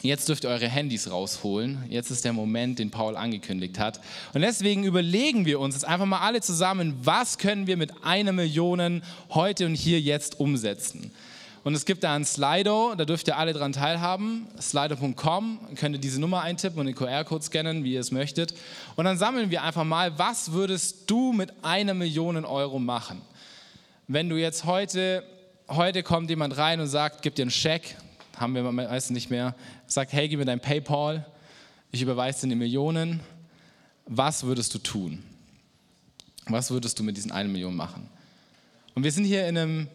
Jetzt 0.00 0.30
dürft 0.30 0.45
ihr 0.45 0.49
eure 0.49 0.69
Handys 0.69 1.11
rausholen. 1.11 1.85
Jetzt 1.90 2.11
ist 2.11 2.25
der 2.25 2.33
Moment, 2.33 2.78
den 2.78 2.90
Paul 2.90 3.19
angekündigt 3.19 3.78
hat. 3.78 4.00
Und 4.33 4.40
deswegen 4.40 4.85
überlegen 4.85 5.45
wir 5.45 5.61
uns 5.61 5.75
jetzt 5.75 5.85
einfach 5.85 6.07
mal 6.07 6.21
alle 6.21 6.40
zusammen, 6.40 6.95
was 7.02 7.37
können 7.37 7.66
wir 7.66 7.76
mit 7.76 8.02
einer 8.02 8.33
Million 8.33 9.02
heute 9.28 9.66
und 9.66 9.75
hier 9.75 10.00
jetzt 10.00 10.40
umsetzen. 10.40 11.11
Und 11.62 11.75
es 11.75 11.85
gibt 11.85 12.05
da 12.05 12.14
ein 12.14 12.25
Slido, 12.25 12.95
da 12.95 13.05
dürft 13.05 13.29
ihr 13.29 13.37
alle 13.37 13.52
dran 13.52 13.73
teilhaben. 13.73 14.47
Slido.com, 14.59 15.59
könnt 15.76 15.95
ihr 15.95 16.00
diese 16.00 16.19
Nummer 16.19 16.40
eintippen 16.40 16.81
und 16.81 16.87
den 16.87 16.95
QR-Code 16.95 17.45
scannen, 17.45 17.85
wie 17.85 17.95
ihr 17.95 18.00
es 18.00 18.12
möchtet. 18.12 18.55
Und 18.97 19.05
dann 19.05 19.19
sammeln 19.19 19.50
wir 19.50 19.62
einfach 19.62 19.85
mal, 19.85 20.19
was 20.19 20.52
würdest 20.52 21.11
du 21.11 21.35
mit 21.35 21.52
einer 21.62 21.93
Million 21.93 22.43
Euro 22.47 22.79
machen? 22.79 23.21
Wenn 24.09 24.31
du 24.31 24.37
jetzt 24.37 24.64
heute, 24.64 25.23
heute 25.69 26.02
kommt 26.02 26.31
jemand 26.31 26.57
rein 26.57 26.81
und 26.81 26.87
sagt, 26.87 27.21
gib 27.21 27.35
dir 27.35 27.43
einen 27.43 27.50
Scheck, 27.50 27.97
haben 28.38 28.55
wir 28.55 28.62
meistens 28.62 29.14
nicht 29.14 29.29
mehr, 29.29 29.55
sagt, 29.87 30.14
hey, 30.14 30.29
gib 30.29 30.38
mir 30.38 30.47
dein 30.47 30.61
PayPal, 30.61 31.26
ich 31.93 32.00
überweise 32.00 32.40
dir 32.40 32.47
eine 32.47 32.57
Million. 32.57 33.21
Was 34.07 34.45
würdest 34.45 34.75
du 34.75 34.79
tun? 34.79 35.23
Was 36.47 36.71
würdest 36.71 36.99
du 36.99 37.02
mit 37.02 37.19
diesen 37.19 37.33
einer 37.33 37.50
Million 37.50 37.76
machen? 37.76 38.09
Und 38.95 39.05
wir 39.05 39.12
sind 39.12 39.25
hier 39.25 39.47
in 39.47 39.59
einem 39.59 39.88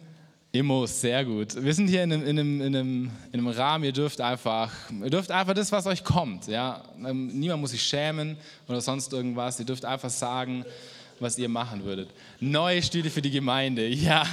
Immos, 0.58 1.00
sehr 1.00 1.24
gut. 1.24 1.62
Wir 1.62 1.74
sind 1.74 1.88
hier 1.88 2.02
in 2.04 2.12
einem, 2.12 2.26
in, 2.26 2.38
einem, 2.38 2.60
in, 2.60 2.76
einem, 2.76 3.10
in 3.32 3.40
einem 3.40 3.48
Rahmen, 3.48 3.84
ihr 3.84 3.92
dürft 3.92 4.20
einfach, 4.20 4.72
ihr 5.02 5.10
dürft 5.10 5.30
einfach 5.30 5.54
das, 5.54 5.70
was 5.72 5.86
euch 5.86 6.02
kommt. 6.04 6.46
Ja? 6.46 6.82
Ähm, 7.04 7.28
niemand 7.28 7.60
muss 7.60 7.72
sich 7.72 7.82
schämen 7.82 8.36
oder 8.68 8.80
sonst 8.80 9.12
irgendwas. 9.12 9.58
Ihr 9.58 9.66
dürft 9.66 9.84
einfach 9.84 10.10
sagen, 10.10 10.64
was 11.20 11.38
ihr 11.38 11.48
machen 11.48 11.84
würdet. 11.84 12.10
Neue 12.40 12.82
Stühle 12.82 13.10
für 13.10 13.22
die 13.22 13.30
Gemeinde, 13.30 13.86
ja, 13.88 14.24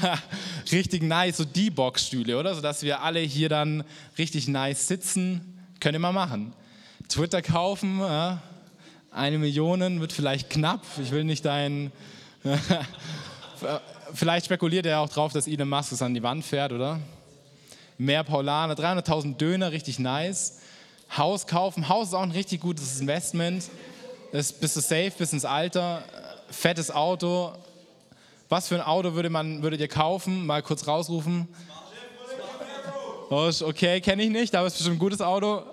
richtig 0.71 1.03
nice, 1.03 1.37
so 1.37 1.45
die 1.45 1.69
Boxstühle, 1.69 2.37
oder? 2.37 2.55
Sodass 2.55 2.83
wir 2.83 3.01
alle 3.01 3.19
hier 3.19 3.49
dann 3.49 3.83
richtig 4.17 4.47
nice 4.47 4.87
sitzen. 4.87 5.41
Ihr 5.83 5.99
mal 5.99 6.13
machen. 6.13 6.53
Twitter 7.09 7.41
kaufen, 7.41 7.99
ja? 7.99 8.41
eine 9.11 9.37
Million 9.37 9.99
wird 9.99 10.13
vielleicht 10.13 10.49
knapp. 10.49 10.81
Ich 11.01 11.11
will 11.11 11.23
nicht 11.25 11.43
dein 11.45 11.91
vielleicht 14.13 14.45
spekuliert 14.45 14.85
er 14.85 14.99
auch 14.99 15.09
drauf, 15.09 15.33
dass 15.33 15.47
Elon 15.47 15.69
Musk 15.69 15.91
es 15.91 16.01
an 16.01 16.13
die 16.13 16.23
Wand 16.23 16.45
fährt, 16.45 16.71
oder? 16.71 16.99
Mehr 17.97 18.23
Paulaner, 18.23 18.75
300.000 18.75 19.37
Döner, 19.37 19.71
richtig 19.71 19.99
nice. 19.99 20.59
Haus 21.15 21.45
kaufen, 21.45 21.89
Haus 21.89 22.09
ist 22.09 22.13
auch 22.13 22.23
ein 22.23 22.31
richtig 22.31 22.61
gutes 22.61 22.99
Investment. 22.99 23.65
Das 24.31 24.51
bist 24.51 24.75
du 24.75 24.81
safe 24.81 25.11
bis 25.17 25.33
ins 25.33 25.45
Alter. 25.45 26.03
Fettes 26.49 26.89
Auto. 26.89 27.53
Was 28.49 28.67
für 28.67 28.75
ein 28.75 28.81
Auto 28.81 29.13
würde 29.13 29.29
man, 29.29 29.61
würdet 29.63 29.79
ihr 29.79 29.87
kaufen? 29.87 30.45
Mal 30.45 30.61
kurz 30.63 30.87
rausrufen. 30.87 31.47
Oh, 33.29 33.49
okay, 33.63 34.01
kenne 34.01 34.23
ich 34.23 34.29
nicht, 34.29 34.55
aber 34.55 34.67
es 34.67 34.73
ist 34.73 34.79
bestimmt 34.79 34.97
ein 34.97 34.99
gutes 34.99 35.21
Auto. 35.21 35.63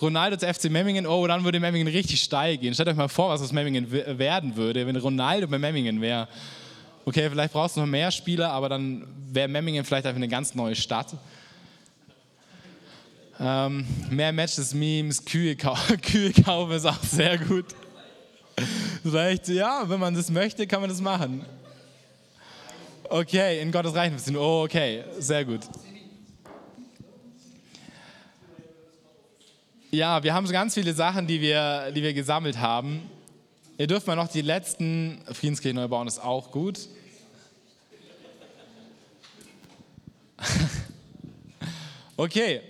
Ronaldo 0.00 0.36
zu 0.36 0.52
FC 0.52 0.70
Memmingen, 0.70 1.06
oh, 1.06 1.26
dann 1.26 1.42
würde 1.44 1.58
Memmingen 1.58 1.88
richtig 1.88 2.22
steil 2.22 2.56
gehen. 2.56 2.72
Stellt 2.74 2.88
euch 2.88 2.96
mal 2.96 3.08
vor, 3.08 3.30
was 3.30 3.42
aus 3.42 3.52
Memmingen 3.52 3.90
werden 3.90 4.54
würde, 4.56 4.86
wenn 4.86 4.96
Ronaldo 4.96 5.48
bei 5.48 5.58
Memmingen 5.58 6.00
wäre 6.00 6.28
okay, 7.04 7.28
vielleicht 7.30 7.52
brauchst 7.52 7.76
du 7.76 7.80
noch 7.80 7.86
mehr 7.86 8.10
Spieler, 8.10 8.50
aber 8.50 8.68
dann 8.68 9.06
wäre 9.30 9.48
Memmingen 9.48 9.84
vielleicht 9.84 10.06
einfach 10.06 10.18
eine 10.18 10.28
ganz 10.28 10.54
neue 10.54 10.74
Stadt. 10.74 11.16
Ähm, 13.40 13.86
mehr 14.10 14.32
Matches, 14.32 14.74
Memes, 14.74 15.24
Kühe, 15.24 15.56
kau 15.56 15.74
Kühe 16.02 16.32
kaufen 16.32 16.72
ist 16.72 16.86
auch 16.86 17.02
sehr 17.02 17.38
gut. 17.38 17.66
Vielleicht, 19.02 19.48
ja, 19.48 19.82
wenn 19.88 19.98
man 19.98 20.14
das 20.14 20.30
möchte, 20.30 20.66
kann 20.66 20.80
man 20.80 20.90
das 20.90 21.00
machen. 21.00 21.44
Okay, 23.08 23.60
in 23.60 23.72
Gottes 23.72 23.94
Reich. 23.94 24.12
Oh, 24.36 24.62
okay, 24.64 25.04
sehr 25.18 25.44
gut. 25.44 25.60
Ja, 29.90 30.22
wir 30.22 30.32
haben 30.32 30.46
so 30.46 30.52
ganz 30.52 30.72
viele 30.72 30.94
Sachen, 30.94 31.26
die 31.26 31.40
wir, 31.40 31.90
die 31.90 32.02
wir 32.02 32.14
gesammelt 32.14 32.58
haben. 32.58 33.02
Ihr 33.78 33.86
dürft 33.86 34.06
mal 34.06 34.16
noch 34.16 34.28
die 34.28 34.42
letzten 34.42 35.22
Friedenskirchen 35.32 35.76
neu 35.76 35.88
bauen, 35.88 36.06
ist 36.06 36.22
auch 36.22 36.50
gut. 36.50 36.88
Okay, 42.14 42.60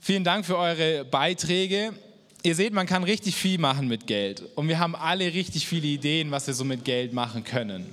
vielen 0.00 0.22
Dank 0.22 0.44
für 0.44 0.58
eure 0.58 1.04
Beiträge. 1.06 1.94
Ihr 2.42 2.54
seht, 2.54 2.74
man 2.74 2.86
kann 2.86 3.02
richtig 3.02 3.34
viel 3.34 3.58
machen 3.58 3.88
mit 3.88 4.06
Geld. 4.06 4.42
Und 4.54 4.68
wir 4.68 4.78
haben 4.78 4.94
alle 4.94 5.32
richtig 5.32 5.66
viele 5.66 5.86
Ideen, 5.86 6.30
was 6.30 6.46
wir 6.46 6.52
so 6.54 6.62
mit 6.62 6.84
Geld 6.84 7.14
machen 7.14 7.42
können. 7.42 7.86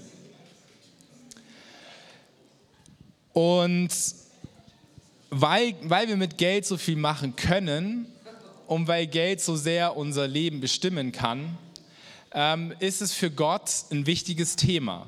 Und 3.31 3.89
weil, 5.29 5.73
weil 5.83 6.09
wir 6.09 6.17
mit 6.17 6.37
Geld 6.37 6.65
so 6.65 6.77
viel 6.77 6.97
machen 6.97 7.35
können 7.37 8.05
und 8.67 8.87
weil 8.87 9.07
Geld 9.07 9.41
so 9.41 9.55
sehr 9.55 9.97
unser 9.97 10.27
Leben 10.27 10.59
bestimmen 10.59 11.11
kann, 11.13 11.57
ähm, 12.35 12.73
ist 12.79 13.01
es 13.01 13.13
für 13.13 13.31
Gott 13.31 13.71
ein 13.91 14.05
wichtiges 14.05 14.57
Thema. 14.57 15.07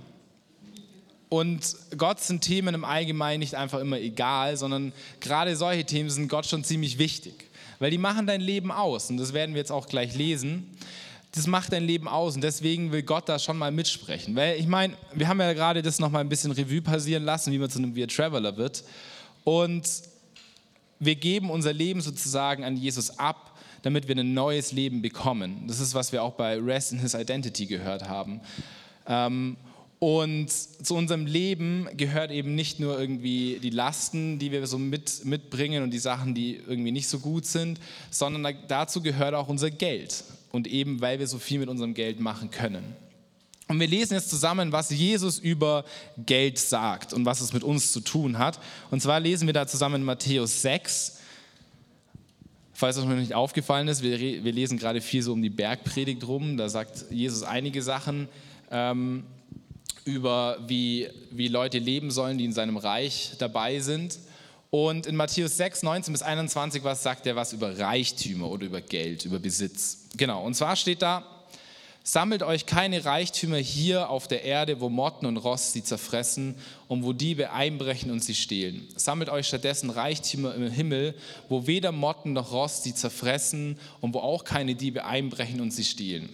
Und 1.29 1.75
Gott 1.97 2.21
sind 2.21 2.41
Themen 2.41 2.73
im 2.73 2.85
Allgemeinen 2.85 3.39
nicht 3.39 3.55
einfach 3.55 3.79
immer 3.79 3.99
egal, 3.99 4.55
sondern 4.55 4.93
gerade 5.19 5.57
solche 5.57 5.83
Themen 5.83 6.09
sind 6.09 6.29
Gott 6.29 6.45
schon 6.45 6.63
ziemlich 6.63 6.97
wichtig, 6.99 7.49
weil 7.79 7.91
die 7.91 7.97
machen 7.97 8.27
dein 8.27 8.39
Leben 8.39 8.71
aus. 8.71 9.09
Und 9.09 9.17
das 9.17 9.33
werden 9.33 9.53
wir 9.53 9.59
jetzt 9.59 9.73
auch 9.73 9.87
gleich 9.87 10.15
lesen. 10.15 10.65
Das 11.33 11.45
macht 11.45 11.73
dein 11.73 11.83
Leben 11.83 12.07
aus 12.07 12.35
und 12.35 12.41
deswegen 12.41 12.93
will 12.93 13.03
Gott 13.03 13.27
da 13.27 13.37
schon 13.39 13.57
mal 13.57 13.71
mitsprechen. 13.71 14.33
Weil 14.37 14.57
ich 14.57 14.67
meine, 14.67 14.95
wir 15.13 15.27
haben 15.27 15.41
ja 15.41 15.51
gerade 15.51 15.81
das 15.81 15.99
noch 15.99 16.09
mal 16.09 16.21
ein 16.21 16.29
bisschen 16.29 16.51
Revue 16.51 16.81
passieren 16.81 17.23
lassen, 17.23 17.51
wie 17.51 17.59
man 17.59 17.69
zu 17.69 17.79
einem 17.79 17.95
Weird 17.97 18.15
Traveler 18.15 18.55
wird. 18.55 18.85
Und 19.43 19.85
wir 20.99 21.15
geben 21.15 21.49
unser 21.49 21.73
Leben 21.73 21.99
sozusagen 21.99 22.63
an 22.63 22.77
Jesus 22.77 23.19
ab, 23.19 23.56
damit 23.87 24.09
wir 24.09 24.17
ein 24.17 24.33
neues 24.33 24.73
Leben 24.73 25.01
bekommen. 25.01 25.63
Das 25.65 25.79
ist, 25.79 25.93
was 25.93 26.11
wir 26.11 26.21
auch 26.21 26.33
bei 26.33 26.59
Rest 26.59 26.91
in 26.91 26.99
His 26.99 27.13
Identity 27.13 27.67
gehört 27.67 28.09
haben. 28.09 28.41
Ähm, 29.07 29.55
und 29.99 30.51
zu 30.51 30.93
unserem 30.93 31.25
Leben 31.25 31.87
gehört 31.95 32.29
eben 32.31 32.53
nicht 32.53 32.81
nur 32.81 32.99
irgendwie 32.99 33.59
die 33.63 33.69
Lasten, 33.69 34.39
die 34.39 34.51
wir 34.51 34.67
so 34.67 34.77
mit, 34.77 35.23
mitbringen 35.23 35.83
und 35.83 35.91
die 35.91 35.99
Sachen, 35.99 36.35
die 36.35 36.59
irgendwie 36.67 36.91
nicht 36.91 37.07
so 37.07 37.19
gut 37.19 37.45
sind, 37.45 37.79
sondern 38.11 38.57
dazu 38.67 39.01
gehört 39.01 39.33
auch 39.33 39.47
unser 39.47 39.71
Geld. 39.71 40.25
Und 40.51 40.67
eben, 40.67 40.99
weil 40.99 41.19
wir 41.19 41.27
so 41.27 41.39
viel 41.39 41.59
mit 41.59 41.69
unserem 41.69 41.93
Geld 41.93 42.19
machen 42.19 42.51
können. 42.51 42.83
Und 43.69 43.79
wir 43.79 43.87
lesen 43.87 44.15
jetzt 44.15 44.29
zusammen, 44.29 44.73
was 44.73 44.89
Jesus 44.89 45.39
über 45.39 45.85
Geld 46.17 46.59
sagt 46.59 47.13
und 47.13 47.23
was 47.23 47.39
es 47.39 47.53
mit 47.53 47.63
uns 47.63 47.93
zu 47.93 48.01
tun 48.01 48.37
hat. 48.37 48.59
Und 48.91 49.01
zwar 49.01 49.21
lesen 49.21 49.47
wir 49.47 49.53
da 49.53 49.65
zusammen 49.65 50.03
Matthäus 50.03 50.61
6. 50.61 51.19
Falls 52.79 52.95
das 52.95 53.05
noch 53.05 53.15
nicht 53.15 53.33
aufgefallen 53.33 53.87
ist, 53.87 54.03
wir, 54.03 54.19
wir 54.19 54.51
lesen 54.51 54.77
gerade 54.77 55.01
viel 55.01 55.23
so 55.23 55.33
um 55.33 55.41
die 55.41 55.49
Bergpredigt 55.49 56.27
rum. 56.27 56.57
Da 56.57 56.69
sagt 56.69 57.05
Jesus 57.09 57.41
einige 57.41 57.81
Sachen. 57.81 58.29
Ähm, 58.69 59.23
über, 60.05 60.59
wie, 60.67 61.09
wie 61.31 61.47
Leute 61.47 61.79
leben 61.79 62.11
sollen, 62.11 62.37
die 62.37 62.45
in 62.45 62.53
seinem 62.53 62.77
Reich 62.77 63.31
dabei 63.39 63.79
sind. 63.79 64.19
Und 64.69 65.07
in 65.07 65.15
Matthäus 65.15 65.57
6, 65.57 65.81
19 65.81 66.11
bis 66.11 66.21
21, 66.21 66.83
was 66.83 67.01
sagt 67.01 67.25
er 67.25 67.35
was 67.35 67.51
über 67.51 67.79
Reichtümer 67.79 68.47
oder 68.47 68.67
über 68.67 68.81
Geld, 68.81 69.25
über 69.25 69.39
Besitz? 69.39 70.09
Genau, 70.15 70.45
und 70.45 70.53
zwar 70.53 70.75
steht 70.75 71.01
da, 71.01 71.25
sammelt 72.07 72.41
euch 72.41 72.65
keine 72.65 73.03
Reichtümer 73.03 73.57
hier 73.57 74.09
auf 74.09 74.29
der 74.29 74.45
Erde, 74.45 74.79
wo 74.79 74.87
Motten 74.87 75.25
und 75.25 75.35
Rost 75.35 75.73
sie 75.73 75.83
zerfressen 75.83 76.55
und 76.87 77.03
wo 77.03 77.11
Diebe 77.11 77.51
einbrechen 77.51 78.11
und 78.11 78.23
sie 78.23 78.33
stehlen. 78.33 78.87
Sammelt 78.95 79.29
euch 79.29 79.45
stattdessen 79.45 79.89
Reichtümer 79.89 80.55
im 80.55 80.71
Himmel, 80.71 81.15
wo 81.49 81.67
weder 81.67 81.91
Motten 81.91 82.31
noch 82.31 82.53
Rost 82.53 82.83
sie 82.83 82.95
zerfressen 82.95 83.77
und 83.99 84.13
wo 84.13 84.19
auch 84.19 84.45
keine 84.45 84.75
Diebe 84.75 85.03
einbrechen 85.03 85.59
und 85.59 85.71
sie 85.71 85.83
stehlen. 85.83 86.29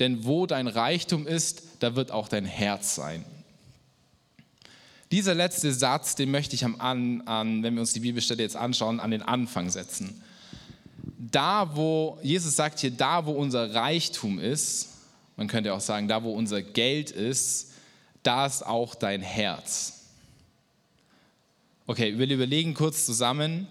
Denn 0.00 0.26
wo 0.26 0.44
dein 0.44 0.68
Reichtum 0.68 1.26
ist, 1.26 1.62
da 1.78 1.96
wird 1.96 2.10
auch 2.10 2.28
dein 2.28 2.44
Herz 2.44 2.94
sein. 2.94 3.24
Dieser 5.10 5.34
letzte 5.34 5.72
Satz, 5.72 6.14
den 6.14 6.30
möchte 6.30 6.54
ich 6.54 6.66
am 6.66 6.78
an, 6.78 7.22
an, 7.22 7.62
wenn 7.62 7.72
wir 7.72 7.80
uns 7.80 7.94
die 7.94 8.00
Bibelstelle 8.00 8.42
jetzt 8.42 8.56
anschauen, 8.56 9.00
an 9.00 9.12
den 9.12 9.22
Anfang 9.22 9.70
setzen. 9.70 10.22
Da, 11.18 11.74
wo, 11.74 12.18
Jesus 12.22 12.54
sagt 12.54 12.78
hier, 12.78 12.92
da, 12.92 13.26
wo 13.26 13.32
unser 13.32 13.74
Reichtum 13.74 14.38
ist, 14.38 14.90
man 15.36 15.48
könnte 15.48 15.74
auch 15.74 15.80
sagen, 15.80 16.06
da, 16.06 16.22
wo 16.22 16.32
unser 16.32 16.62
Geld 16.62 17.10
ist, 17.10 17.72
da 18.22 18.46
ist 18.46 18.64
auch 18.64 18.94
dein 18.94 19.20
Herz. 19.20 20.06
Okay, 21.86 22.18
wir 22.18 22.28
überlegen 22.28 22.74
kurz 22.74 23.04
zusammen, 23.04 23.66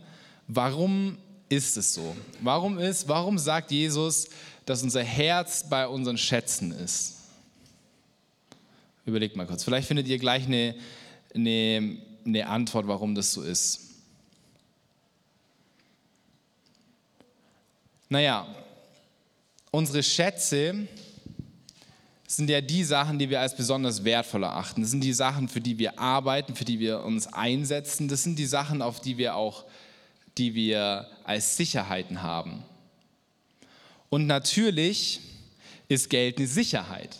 warum 0.48 1.18
ist 1.50 1.78
es 1.78 1.94
so? 1.94 2.16
Warum 2.42 2.80
ist, 2.80 3.08
warum 3.08 3.38
sagt 3.38 3.72
Jesus, 3.72 4.28
dass 4.66 4.84
unser 4.84 5.04
Herz 5.04 5.70
bei 5.70 5.88
unseren 5.88 6.18
Schätzen 6.18 6.72
ist? 6.72 7.16
Überlegt 9.06 9.38
mal 9.38 9.48
kurz. 9.48 9.64
Vielleicht 9.64 9.88
findet 9.88 10.08
ihr 10.08 10.20
gleich 10.20 10.46
eine, 10.46 10.76
eine, 11.34 11.98
eine 12.26 12.48
Antwort, 12.48 12.88
warum 12.88 13.16
das 13.16 13.32
so 13.32 13.42
ist. 13.42 13.87
Naja, 18.10 18.48
unsere 19.72 20.02
Schätze 20.02 20.88
sind 22.26 22.50
ja 22.50 22.62
die 22.62 22.84
Sachen, 22.84 23.20
die 23.20 23.30
wir 23.30 23.42
als 23.42 23.56
besonders 23.56 24.04
wertvoll 24.04 24.44
erachten. 24.44 24.82
Das 24.82 24.92
sind 24.92 25.02
die 25.02 25.14
Sachen, 25.14 25.48
für 25.48 25.62
die 25.62 25.78
wir 25.78 25.98
arbeiten, 26.00 26.56
für 26.56 26.66
die 26.66 26.80
wir 26.80 27.04
uns 27.04 27.28
einsetzen. 27.28 28.08
Das 28.08 28.24
sind 28.24 28.38
die 28.38 28.46
Sachen, 28.46 28.82
auf 28.82 29.00
die 29.00 29.18
wir 29.18 29.36
auch, 29.36 29.66
die 30.38 30.54
wir 30.54 31.08
als 31.24 31.58
Sicherheiten 31.58 32.22
haben. 32.22 32.64
Und 34.10 34.28
natürlich 34.28 35.20
ist 35.88 36.10
Geld 36.10 36.38
eine 36.38 36.48
Sicherheit. 36.48 37.18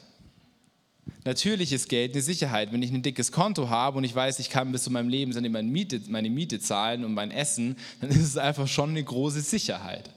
Natürlich 1.28 1.74
ist 1.74 1.90
Geld 1.90 2.14
eine 2.14 2.22
Sicherheit. 2.22 2.72
Wenn 2.72 2.82
ich 2.82 2.90
ein 2.90 3.02
dickes 3.02 3.34
Konto 3.34 3.68
habe 3.68 3.98
und 3.98 4.06
ich 4.06 4.16
weiß, 4.16 4.40
ich 4.40 4.50
kann 4.50 4.72
bis 4.72 4.84
zu 4.84 4.90
meinem 4.90 5.10
Lebensende 5.10 5.50
meine 5.50 5.68
Miete, 5.68 6.00
meine 6.08 6.30
Miete 6.30 6.58
zahlen 6.62 7.04
und 7.04 7.14
mein 7.14 7.32
Essen, 7.32 7.76
dann 8.00 8.12
ist 8.12 8.22
es 8.22 8.38
einfach 8.38 8.66
schon 8.66 8.92
eine 8.92 9.04
große 9.04 9.42
Sicherheit. 9.42 10.10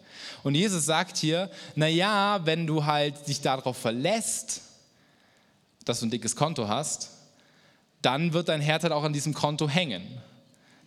Und 0.45 0.55
Jesus 0.55 0.85
sagt 0.85 1.17
hier, 1.17 1.51
naja, 1.75 2.43
wenn 2.45 2.65
du 2.65 2.87
halt 2.87 3.27
dich 3.27 3.41
darauf 3.41 3.77
verlässt, 3.77 4.63
dass 5.85 5.99
du 5.99 6.07
ein 6.07 6.11
dickes 6.13 6.37
Konto 6.37 6.69
hast, 6.69 7.11
dann 8.03 8.33
wird 8.33 8.49
dein 8.49 8.61
Herz 8.61 8.85
halt 8.85 8.93
auch 8.93 9.03
an 9.03 9.13
diesem 9.13 9.35
Konto 9.35 9.69
hängen. 9.69 10.05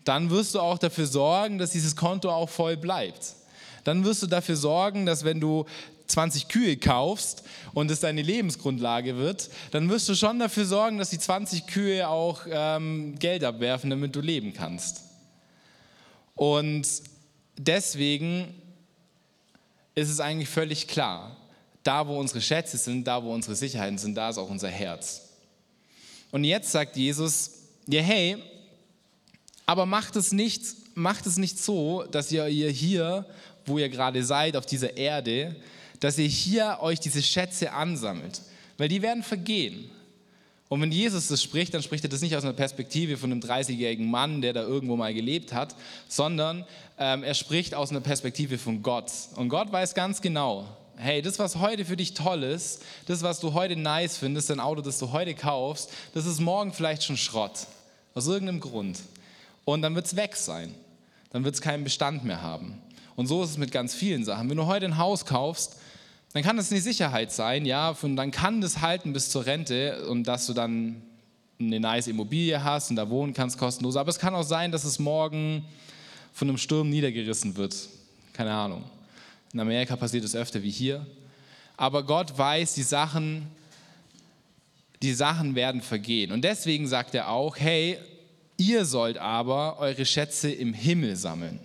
Dann 0.05 0.29
wirst 0.29 0.55
du 0.55 0.61
auch 0.61 0.77
dafür 0.77 1.05
sorgen, 1.05 1.57
dass 1.57 1.71
dieses 1.71 1.97
Konto 1.97 2.31
auch 2.31 2.49
voll 2.49 2.77
bleibt. 2.77 3.35
Dann 3.83 4.05
wirst 4.05 4.23
du 4.23 4.27
dafür 4.27 4.55
sorgen, 4.55 5.05
dass 5.05 5.25
wenn 5.25 5.41
du 5.41 5.65
20 6.07 6.47
Kühe 6.47 6.77
kaufst 6.77 7.43
und 7.73 7.89
es 7.89 8.01
deine 8.01 8.21
Lebensgrundlage 8.21 9.17
wird, 9.17 9.49
dann 9.71 9.89
wirst 9.89 10.09
du 10.09 10.15
schon 10.15 10.39
dafür 10.39 10.65
sorgen, 10.65 10.97
dass 10.97 11.09
die 11.09 11.19
20 11.19 11.67
Kühe 11.67 12.07
auch 12.07 12.41
ähm, 12.49 13.17
Geld 13.19 13.43
abwerfen, 13.43 13.89
damit 13.89 14.15
du 14.15 14.21
leben 14.21 14.53
kannst. 14.53 15.01
Und 16.35 16.87
deswegen 17.57 18.53
ist 19.95 20.09
es 20.09 20.19
eigentlich 20.19 20.49
völlig 20.49 20.87
klar, 20.87 21.37
da 21.83 22.07
wo 22.07 22.19
unsere 22.19 22.41
Schätze 22.41 22.77
sind, 22.77 23.05
da 23.05 23.23
wo 23.23 23.33
unsere 23.33 23.55
Sicherheiten 23.55 23.97
sind, 23.97 24.15
da 24.15 24.29
ist 24.29 24.37
auch 24.37 24.49
unser 24.49 24.69
Herz. 24.69 25.29
Und 26.31 26.43
jetzt 26.43 26.71
sagt 26.71 26.97
Jesus, 26.97 27.51
ja 27.87 28.01
hey, 28.01 28.37
aber 29.65 29.85
macht 29.85 30.15
es 30.15 30.31
nicht, 30.31 30.63
macht 30.95 31.25
es 31.25 31.37
nicht 31.37 31.59
so, 31.59 32.03
dass 32.03 32.31
ihr, 32.31 32.47
ihr 32.47 32.69
hier, 32.69 33.25
wo 33.65 33.77
ihr 33.77 33.89
gerade 33.89 34.23
seid, 34.23 34.57
auf 34.57 34.65
dieser 34.65 34.97
Erde, 34.97 35.55
dass 36.03 36.17
ihr 36.17 36.27
hier 36.27 36.79
euch 36.81 36.99
diese 36.99 37.23
Schätze 37.23 37.71
ansammelt, 37.71 38.41
weil 38.77 38.89
die 38.89 39.01
werden 39.01 39.23
vergehen. 39.23 39.89
Und 40.67 40.81
wenn 40.81 40.91
Jesus 40.91 41.29
das 41.29 41.41
spricht, 41.41 41.73
dann 41.73 41.81
spricht 41.81 42.03
er 42.03 42.09
das 42.09 42.19
nicht 42.19 42.35
aus 42.35 42.43
einer 42.43 42.51
Perspektive 42.51 43.15
von 43.15 43.31
einem 43.31 43.39
30-jährigen 43.39 44.11
Mann, 44.11 44.41
der 44.41 44.51
da 44.51 44.63
irgendwo 44.63 44.97
mal 44.97 45.13
gelebt 45.13 45.53
hat, 45.53 45.75
sondern 46.09 46.65
ähm, 46.99 47.23
er 47.23 47.33
spricht 47.33 47.73
aus 47.73 47.91
einer 47.91 48.01
Perspektive 48.01 48.57
von 48.57 48.83
Gott. 48.83 49.11
Und 49.37 49.47
Gott 49.47 49.71
weiß 49.71 49.93
ganz 49.93 50.19
genau, 50.19 50.67
hey, 50.97 51.21
das, 51.21 51.39
was 51.39 51.55
heute 51.55 51.85
für 51.85 51.95
dich 51.95 52.13
toll 52.13 52.43
ist, 52.43 52.81
das, 53.05 53.21
was 53.21 53.39
du 53.39 53.53
heute 53.53 53.77
nice 53.77 54.17
findest, 54.17 54.49
dein 54.49 54.59
Auto, 54.59 54.81
das 54.81 54.99
du 54.99 55.13
heute 55.13 55.33
kaufst, 55.35 55.89
das 56.13 56.25
ist 56.25 56.41
morgen 56.41 56.73
vielleicht 56.73 57.03
schon 57.03 57.15
Schrott. 57.15 57.67
Aus 58.13 58.27
irgendeinem 58.27 58.59
Grund. 58.59 58.99
Und 59.63 59.81
dann 59.81 59.95
wird 59.95 60.07
es 60.07 60.17
weg 60.17 60.35
sein. 60.35 60.75
Dann 61.31 61.45
wird 61.45 61.55
es 61.55 61.61
keinen 61.61 61.85
Bestand 61.85 62.25
mehr 62.25 62.41
haben. 62.41 62.81
Und 63.15 63.27
so 63.27 63.41
ist 63.41 63.51
es 63.51 63.57
mit 63.57 63.71
ganz 63.71 63.95
vielen 63.95 64.25
Sachen. 64.25 64.49
Wenn 64.49 64.57
du 64.57 64.65
heute 64.65 64.85
ein 64.85 64.97
Haus 64.97 65.25
kaufst, 65.25 65.77
dann 66.33 66.41
kann 66.43 66.57
das 66.57 66.71
eine 66.71 66.81
Sicherheit 66.81 67.31
sein, 67.31 67.65
ja, 67.65 67.95
und 68.01 68.15
dann 68.15 68.31
kann 68.31 68.59
das 68.59 68.81
halten 68.81 69.13
bis 69.13 69.29
zur 69.29 69.45
Rente 69.45 70.07
und 70.07 70.23
dass 70.23 70.47
du 70.47 70.53
dann 70.53 71.01
eine 71.59 71.79
nice 71.79 72.07
Immobilie 72.07 72.63
hast 72.63 72.89
und 72.89 72.95
da 72.95 73.09
wohnen 73.09 73.33
kannst 73.33 73.57
kostenlos. 73.57 73.95
Aber 73.95 74.09
es 74.09 74.19
kann 74.19 74.33
auch 74.33 74.43
sein, 74.43 74.71
dass 74.71 74.83
es 74.83 74.99
morgen 74.99 75.63
von 76.33 76.49
einem 76.49 76.57
Sturm 76.57 76.89
niedergerissen 76.89 77.55
wird. 77.55 77.75
Keine 78.33 78.51
Ahnung. 78.51 78.83
In 79.53 79.59
Amerika 79.59 79.95
passiert 79.95 80.23
es 80.23 80.35
öfter 80.35 80.63
wie 80.63 80.71
hier. 80.71 81.05
Aber 81.77 82.03
Gott 82.03 82.35
weiß, 82.35 82.73
die 82.73 82.83
Sachen, 82.83 83.47
die 85.03 85.13
Sachen 85.13 85.53
werden 85.53 85.81
vergehen. 85.81 86.31
Und 86.31 86.43
deswegen 86.43 86.87
sagt 86.87 87.13
er 87.13 87.29
auch, 87.29 87.57
hey, 87.57 87.97
ihr 88.57 88.85
sollt 88.85 89.19
aber 89.19 89.77
eure 89.77 90.05
Schätze 90.05 90.51
im 90.51 90.73
Himmel 90.73 91.15
sammeln. 91.15 91.59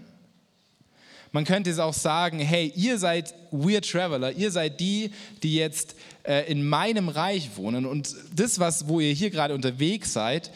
Man 1.32 1.44
könnte 1.44 1.70
es 1.70 1.78
auch 1.78 1.94
sagen, 1.94 2.38
hey, 2.38 2.72
ihr 2.74 2.98
seid 2.98 3.34
Weird 3.50 3.90
Traveler, 3.90 4.32
ihr 4.32 4.50
seid 4.50 4.80
die, 4.80 5.10
die 5.42 5.56
jetzt 5.56 5.94
äh, 6.22 6.50
in 6.50 6.66
meinem 6.66 7.08
Reich 7.08 7.50
wohnen 7.56 7.86
und 7.86 8.14
das, 8.34 8.58
was, 8.58 8.88
wo 8.88 9.00
ihr 9.00 9.12
hier 9.12 9.30
gerade 9.30 9.54
unterwegs 9.54 10.12
seid, 10.12 10.50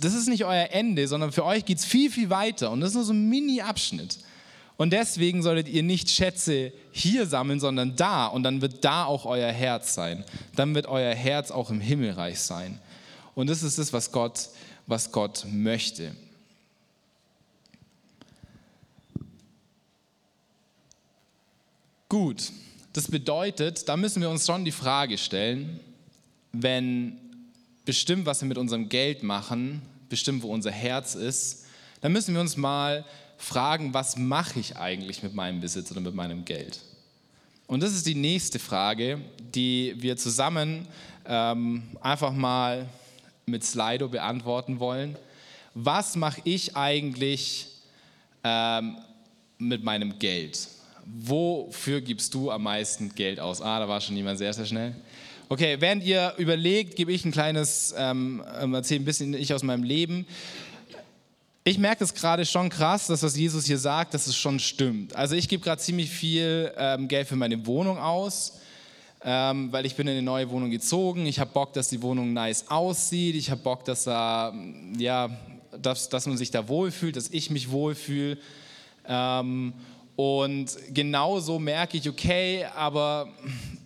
das 0.00 0.14
ist 0.14 0.28
nicht 0.28 0.44
euer 0.44 0.68
Ende, 0.70 1.08
sondern 1.08 1.32
für 1.32 1.44
euch 1.44 1.64
geht 1.64 1.78
es 1.78 1.84
viel, 1.84 2.10
viel 2.10 2.30
weiter 2.30 2.70
und 2.70 2.80
das 2.80 2.90
ist 2.90 2.96
nur 2.96 3.04
so 3.04 3.12
ein 3.12 3.28
Mini-Abschnitt. 3.28 4.18
Und 4.76 4.92
deswegen 4.92 5.42
solltet 5.42 5.68
ihr 5.68 5.82
nicht 5.82 6.10
Schätze 6.10 6.72
hier 6.90 7.26
sammeln, 7.26 7.60
sondern 7.60 7.94
da 7.94 8.26
und 8.26 8.42
dann 8.42 8.62
wird 8.62 8.84
da 8.84 9.04
auch 9.04 9.26
euer 9.26 9.52
Herz 9.52 9.94
sein. 9.94 10.24
Dann 10.56 10.74
wird 10.74 10.86
euer 10.86 11.14
Herz 11.14 11.50
auch 11.50 11.70
im 11.70 11.80
Himmelreich 11.80 12.40
sein. 12.40 12.80
Und 13.34 13.48
das 13.48 13.62
ist 13.62 13.78
das, 13.78 13.92
was 13.92 14.12
Gott, 14.12 14.48
was 14.86 15.12
Gott 15.12 15.46
möchte. 15.48 16.12
Gut, 22.12 22.52
das 22.92 23.08
bedeutet, 23.08 23.88
da 23.88 23.96
müssen 23.96 24.20
wir 24.20 24.28
uns 24.28 24.44
schon 24.44 24.66
die 24.66 24.70
Frage 24.70 25.16
stellen, 25.16 25.80
wenn 26.52 27.18
bestimmt, 27.86 28.26
was 28.26 28.42
wir 28.42 28.48
mit 28.48 28.58
unserem 28.58 28.90
Geld 28.90 29.22
machen, 29.22 29.80
bestimmt, 30.10 30.42
wo 30.42 30.48
unser 30.48 30.70
Herz 30.70 31.14
ist, 31.14 31.64
dann 32.02 32.12
müssen 32.12 32.34
wir 32.34 32.42
uns 32.42 32.58
mal 32.58 33.06
fragen, 33.38 33.94
was 33.94 34.18
mache 34.18 34.60
ich 34.60 34.76
eigentlich 34.76 35.22
mit 35.22 35.32
meinem 35.32 35.62
Besitz 35.62 35.90
oder 35.90 36.02
mit 36.02 36.14
meinem 36.14 36.44
Geld? 36.44 36.82
Und 37.66 37.82
das 37.82 37.94
ist 37.94 38.06
die 38.06 38.14
nächste 38.14 38.58
Frage, 38.58 39.18
die 39.54 39.94
wir 39.96 40.18
zusammen 40.18 40.86
ähm, 41.24 41.82
einfach 42.02 42.34
mal 42.34 42.90
mit 43.46 43.64
Slido 43.64 44.08
beantworten 44.08 44.80
wollen. 44.80 45.16
Was 45.72 46.14
mache 46.16 46.42
ich 46.44 46.76
eigentlich 46.76 47.68
ähm, 48.44 48.98
mit 49.56 49.82
meinem 49.82 50.18
Geld? 50.18 50.68
Wofür 51.18 52.00
gibst 52.00 52.34
du 52.34 52.50
am 52.50 52.62
meisten 52.62 53.14
Geld 53.14 53.40
aus? 53.40 53.60
Ah, 53.60 53.78
da 53.78 53.88
war 53.88 54.00
schon 54.00 54.16
jemand 54.16 54.38
sehr, 54.38 54.52
sehr 54.52 54.66
schnell. 54.66 54.94
Okay, 55.48 55.76
während 55.80 56.02
ihr 56.04 56.32
überlegt, 56.38 56.96
gebe 56.96 57.12
ich 57.12 57.24
ein 57.24 57.32
kleines, 57.32 57.94
ähm, 57.96 58.42
ähm 58.60 58.74
erzähle 58.74 59.00
ein 59.00 59.04
bisschen 59.04 59.34
ich 59.34 59.52
aus 59.52 59.62
meinem 59.62 59.82
Leben. 59.82 60.26
Ich 61.64 61.78
merke 61.78 62.02
es 62.02 62.14
gerade 62.14 62.44
schon 62.44 62.70
krass, 62.70 63.06
dass 63.06 63.22
was 63.22 63.36
Jesus 63.36 63.66
hier 63.66 63.78
sagt, 63.78 64.14
dass 64.14 64.26
es 64.26 64.36
schon 64.36 64.58
stimmt. 64.58 65.14
Also 65.14 65.36
ich 65.36 65.48
gebe 65.48 65.62
gerade 65.62 65.80
ziemlich 65.80 66.10
viel 66.10 66.72
ähm, 66.76 67.06
Geld 67.06 67.28
für 67.28 67.36
meine 67.36 67.66
Wohnung 67.66 67.98
aus, 67.98 68.58
ähm, 69.22 69.70
weil 69.70 69.86
ich 69.86 69.94
bin 69.94 70.08
in 70.08 70.14
eine 70.14 70.22
neue 70.22 70.50
Wohnung 70.50 70.70
gezogen. 70.70 71.26
Ich 71.26 71.38
habe 71.38 71.52
Bock, 71.52 71.72
dass 71.72 71.88
die 71.88 72.02
Wohnung 72.02 72.32
nice 72.32 72.64
aussieht. 72.68 73.36
Ich 73.36 73.50
habe 73.50 73.60
Bock, 73.60 73.84
dass, 73.84 74.04
da, 74.04 74.52
ja, 74.98 75.30
dass, 75.80 76.08
dass 76.08 76.26
man 76.26 76.36
sich 76.36 76.50
da 76.50 76.66
wohlfühlt, 76.66 77.14
dass 77.14 77.28
ich 77.28 77.50
mich 77.50 77.70
wohlfühle. 77.70 78.38
Ähm, 79.06 79.72
und 80.16 80.76
genauso 80.92 81.58
merke 81.58 81.96
ich, 81.96 82.08
okay, 82.08 82.66
aber 82.74 83.28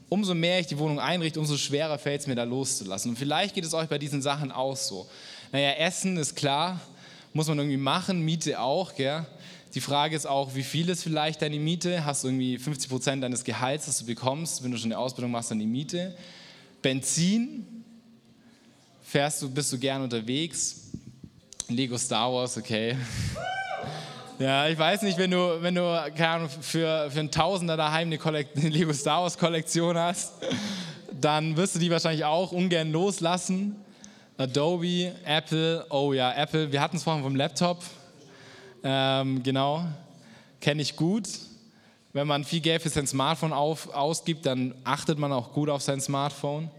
umso 0.08 0.34
mehr 0.34 0.60
ich 0.60 0.66
die 0.66 0.78
Wohnung 0.78 1.00
einrichte, 1.00 1.38
umso 1.38 1.56
schwerer 1.56 1.98
fällt 1.98 2.20
es 2.22 2.26
mir 2.26 2.34
da 2.34 2.44
loszulassen. 2.44 3.10
Und 3.10 3.16
vielleicht 3.16 3.54
geht 3.54 3.64
es 3.64 3.74
euch 3.74 3.88
bei 3.88 3.98
diesen 3.98 4.22
Sachen 4.22 4.52
auch 4.52 4.76
so. 4.76 5.08
Naja, 5.52 5.72
Essen 5.72 6.16
ist 6.16 6.34
klar, 6.34 6.80
muss 7.32 7.48
man 7.48 7.58
irgendwie 7.58 7.76
machen, 7.76 8.20
Miete 8.20 8.60
auch, 8.60 8.94
gell? 8.94 9.26
Die 9.74 9.80
Frage 9.80 10.16
ist 10.16 10.26
auch, 10.26 10.54
wie 10.54 10.62
viel 10.62 10.88
ist 10.88 11.02
vielleicht 11.02 11.42
deine 11.42 11.58
Miete? 11.58 12.04
Hast 12.04 12.24
du 12.24 12.28
irgendwie 12.28 12.56
50 12.56 12.88
Prozent 12.88 13.22
deines 13.22 13.44
Gehalts, 13.44 13.86
das 13.86 13.98
du 13.98 14.06
bekommst, 14.06 14.64
wenn 14.64 14.70
du 14.70 14.78
schon 14.78 14.90
eine 14.90 14.98
Ausbildung 14.98 15.30
machst, 15.30 15.50
dann 15.50 15.58
die 15.58 15.66
Miete? 15.66 16.16
Benzin? 16.80 17.84
Fährst 19.02 19.42
du, 19.42 19.50
bist 19.50 19.72
du 19.72 19.78
gern 19.78 20.02
unterwegs? 20.02 20.92
Lego 21.68 21.98
Star 21.98 22.32
Wars, 22.32 22.56
okay. 22.56 22.96
Ja, 24.38 24.68
ich 24.68 24.78
weiß 24.78 25.00
nicht, 25.00 25.16
wenn 25.16 25.30
du, 25.30 25.62
wenn 25.62 25.74
du 25.74 26.12
keine 26.14 26.50
für, 26.50 27.10
für 27.10 27.20
einen 27.20 27.30
Tausender 27.30 27.78
daheim 27.78 28.08
eine, 28.08 28.18
Kollekt 28.18 28.54
eine 28.58 28.68
Lego 28.68 28.92
Star 28.92 29.22
Wars 29.22 29.38
Kollektion 29.38 29.96
hast, 29.96 30.34
dann 31.18 31.56
wirst 31.56 31.74
du 31.74 31.78
die 31.78 31.90
wahrscheinlich 31.90 32.26
auch 32.26 32.52
ungern 32.52 32.92
loslassen. 32.92 33.76
Adobe, 34.36 35.12
Apple, 35.24 35.86
oh 35.88 36.12
ja, 36.12 36.34
Apple, 36.34 36.70
wir 36.70 36.82
hatten 36.82 36.98
es 36.98 37.02
vorhin 37.02 37.22
vom 37.22 37.34
Laptop. 37.34 37.82
Ähm, 38.84 39.42
genau, 39.42 39.86
kenne 40.60 40.82
ich 40.82 40.96
gut. 40.96 41.26
Wenn 42.12 42.26
man 42.26 42.44
viel 42.44 42.60
Geld 42.60 42.82
für 42.82 42.90
sein 42.90 43.06
Smartphone 43.06 43.54
auf, 43.54 43.88
ausgibt, 43.94 44.44
dann 44.44 44.74
achtet 44.84 45.18
man 45.18 45.32
auch 45.32 45.54
gut 45.54 45.70
auf 45.70 45.80
sein 45.80 46.02
Smartphone. 46.02 46.70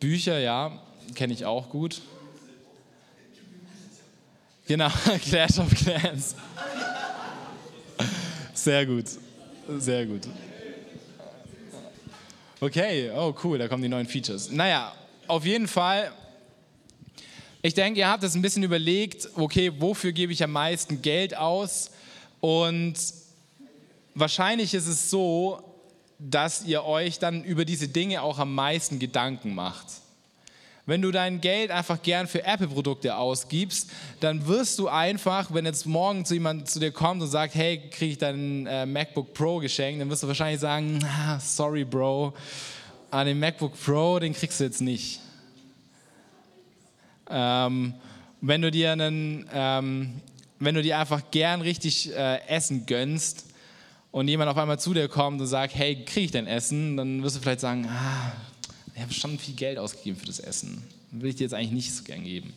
Bücher, 0.00 0.38
ja, 0.38 0.72
kenne 1.14 1.34
ich 1.34 1.44
auch 1.44 1.68
gut. 1.68 2.00
Genau, 4.68 4.90
Clash 5.22 5.58
of 5.58 5.74
Clans. 5.74 6.34
Sehr 8.52 8.84
gut, 8.84 9.06
sehr 9.78 10.04
gut. 10.04 10.28
Okay, 12.60 13.10
oh 13.16 13.34
cool, 13.42 13.56
da 13.56 13.66
kommen 13.66 13.82
die 13.82 13.88
neuen 13.88 14.06
Features. 14.06 14.50
Naja, 14.50 14.92
auf 15.26 15.46
jeden 15.46 15.68
Fall, 15.68 16.12
ich 17.62 17.72
denke, 17.72 18.00
ihr 18.00 18.08
habt 18.08 18.22
es 18.24 18.34
ein 18.34 18.42
bisschen 18.42 18.62
überlegt, 18.62 19.30
okay, 19.36 19.72
wofür 19.78 20.12
gebe 20.12 20.34
ich 20.34 20.44
am 20.44 20.52
meisten 20.52 21.00
Geld 21.00 21.34
aus? 21.34 21.90
Und 22.40 22.96
wahrscheinlich 24.14 24.74
ist 24.74 24.86
es 24.86 25.08
so, 25.08 25.62
dass 26.18 26.64
ihr 26.64 26.84
euch 26.84 27.18
dann 27.18 27.42
über 27.42 27.64
diese 27.64 27.88
Dinge 27.88 28.20
auch 28.20 28.38
am 28.38 28.54
meisten 28.54 28.98
Gedanken 28.98 29.54
macht. 29.54 29.86
Wenn 30.88 31.02
du 31.02 31.10
dein 31.10 31.42
Geld 31.42 31.70
einfach 31.70 32.00
gern 32.00 32.26
für 32.26 32.46
Apple-Produkte 32.46 33.14
ausgibst, 33.14 33.90
dann 34.20 34.46
wirst 34.46 34.78
du 34.78 34.88
einfach, 34.88 35.52
wenn 35.52 35.66
jetzt 35.66 35.84
morgen 35.84 36.24
zu 36.24 36.32
jemand 36.32 36.70
zu 36.70 36.80
dir 36.80 36.92
kommt 36.92 37.20
und 37.20 37.28
sagt, 37.28 37.54
hey, 37.54 37.90
kriege 37.90 38.12
ich 38.12 38.16
dein 38.16 38.66
äh, 38.66 38.86
MacBook 38.86 39.34
Pro 39.34 39.58
geschenkt, 39.58 40.00
dann 40.00 40.08
wirst 40.08 40.22
du 40.22 40.28
wahrscheinlich 40.28 40.60
sagen, 40.60 41.04
ah, 41.04 41.38
sorry 41.40 41.84
Bro, 41.84 42.32
an 43.10 43.26
den 43.26 43.38
MacBook 43.38 43.74
Pro, 43.78 44.18
den 44.18 44.32
kriegst 44.32 44.60
du 44.60 44.64
jetzt 44.64 44.80
nicht. 44.80 45.20
Ähm, 47.28 47.92
wenn 48.40 48.62
du 48.62 48.70
dir 48.70 48.92
einen, 48.92 49.46
ähm, 49.52 50.22
wenn 50.58 50.74
du 50.74 50.80
dir 50.80 50.98
einfach 50.98 51.30
gern 51.30 51.60
richtig 51.60 52.16
äh, 52.16 52.40
Essen 52.48 52.86
gönnst 52.86 53.44
und 54.10 54.26
jemand 54.26 54.48
auf 54.50 54.56
einmal 54.56 54.78
zu 54.78 54.94
dir 54.94 55.08
kommt 55.08 55.38
und 55.38 55.48
sagt, 55.48 55.74
hey, 55.74 56.02
kriege 56.06 56.24
ich 56.24 56.30
denn 56.30 56.46
Essen? 56.46 56.96
Dann 56.96 57.22
wirst 57.22 57.36
du 57.36 57.40
vielleicht 57.40 57.60
sagen, 57.60 57.86
ah, 57.90 58.32
ich 58.98 59.04
habe 59.04 59.14
schon 59.14 59.38
viel 59.38 59.54
Geld 59.54 59.78
ausgegeben 59.78 60.18
für 60.18 60.26
das 60.26 60.40
Essen. 60.40 60.82
Will 61.12 61.30
ich 61.30 61.36
dir 61.36 61.44
jetzt 61.44 61.54
eigentlich 61.54 61.70
nicht 61.70 61.94
so 61.94 62.02
gern 62.02 62.24
geben. 62.24 62.52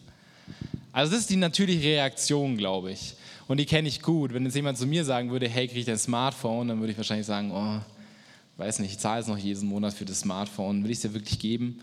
Also 0.91 1.11
das 1.11 1.21
ist 1.21 1.29
die 1.29 1.35
natürliche 1.35 1.87
Reaktion, 1.89 2.57
glaube 2.57 2.91
ich. 2.91 3.13
Und 3.47 3.57
die 3.57 3.65
kenne 3.65 3.87
ich 3.87 4.01
gut. 4.01 4.33
Wenn 4.33 4.43
jetzt 4.45 4.55
jemand 4.55 4.79
zu 4.79 4.87
mir 4.87 5.05
sagen 5.05 5.29
würde, 5.29 5.47
hey, 5.47 5.67
kriege 5.67 5.81
ich 5.81 5.85
dein 5.85 5.99
Smartphone, 5.99 6.67
dann 6.67 6.79
würde 6.79 6.93
ich 6.93 6.97
wahrscheinlich 6.97 7.27
sagen, 7.27 7.51
oh, 7.51 7.79
weiß 8.57 8.79
nicht, 8.79 8.93
ich 8.93 8.97
zahle 8.97 9.19
jetzt 9.19 9.27
noch 9.27 9.37
jeden 9.37 9.67
Monat 9.67 9.93
für 9.93 10.03
das 10.03 10.21
Smartphone, 10.21 10.83
will 10.83 10.89
ich 10.89 10.97
es 10.97 11.03
dir 11.03 11.13
wirklich 11.13 11.37
geben? 11.37 11.79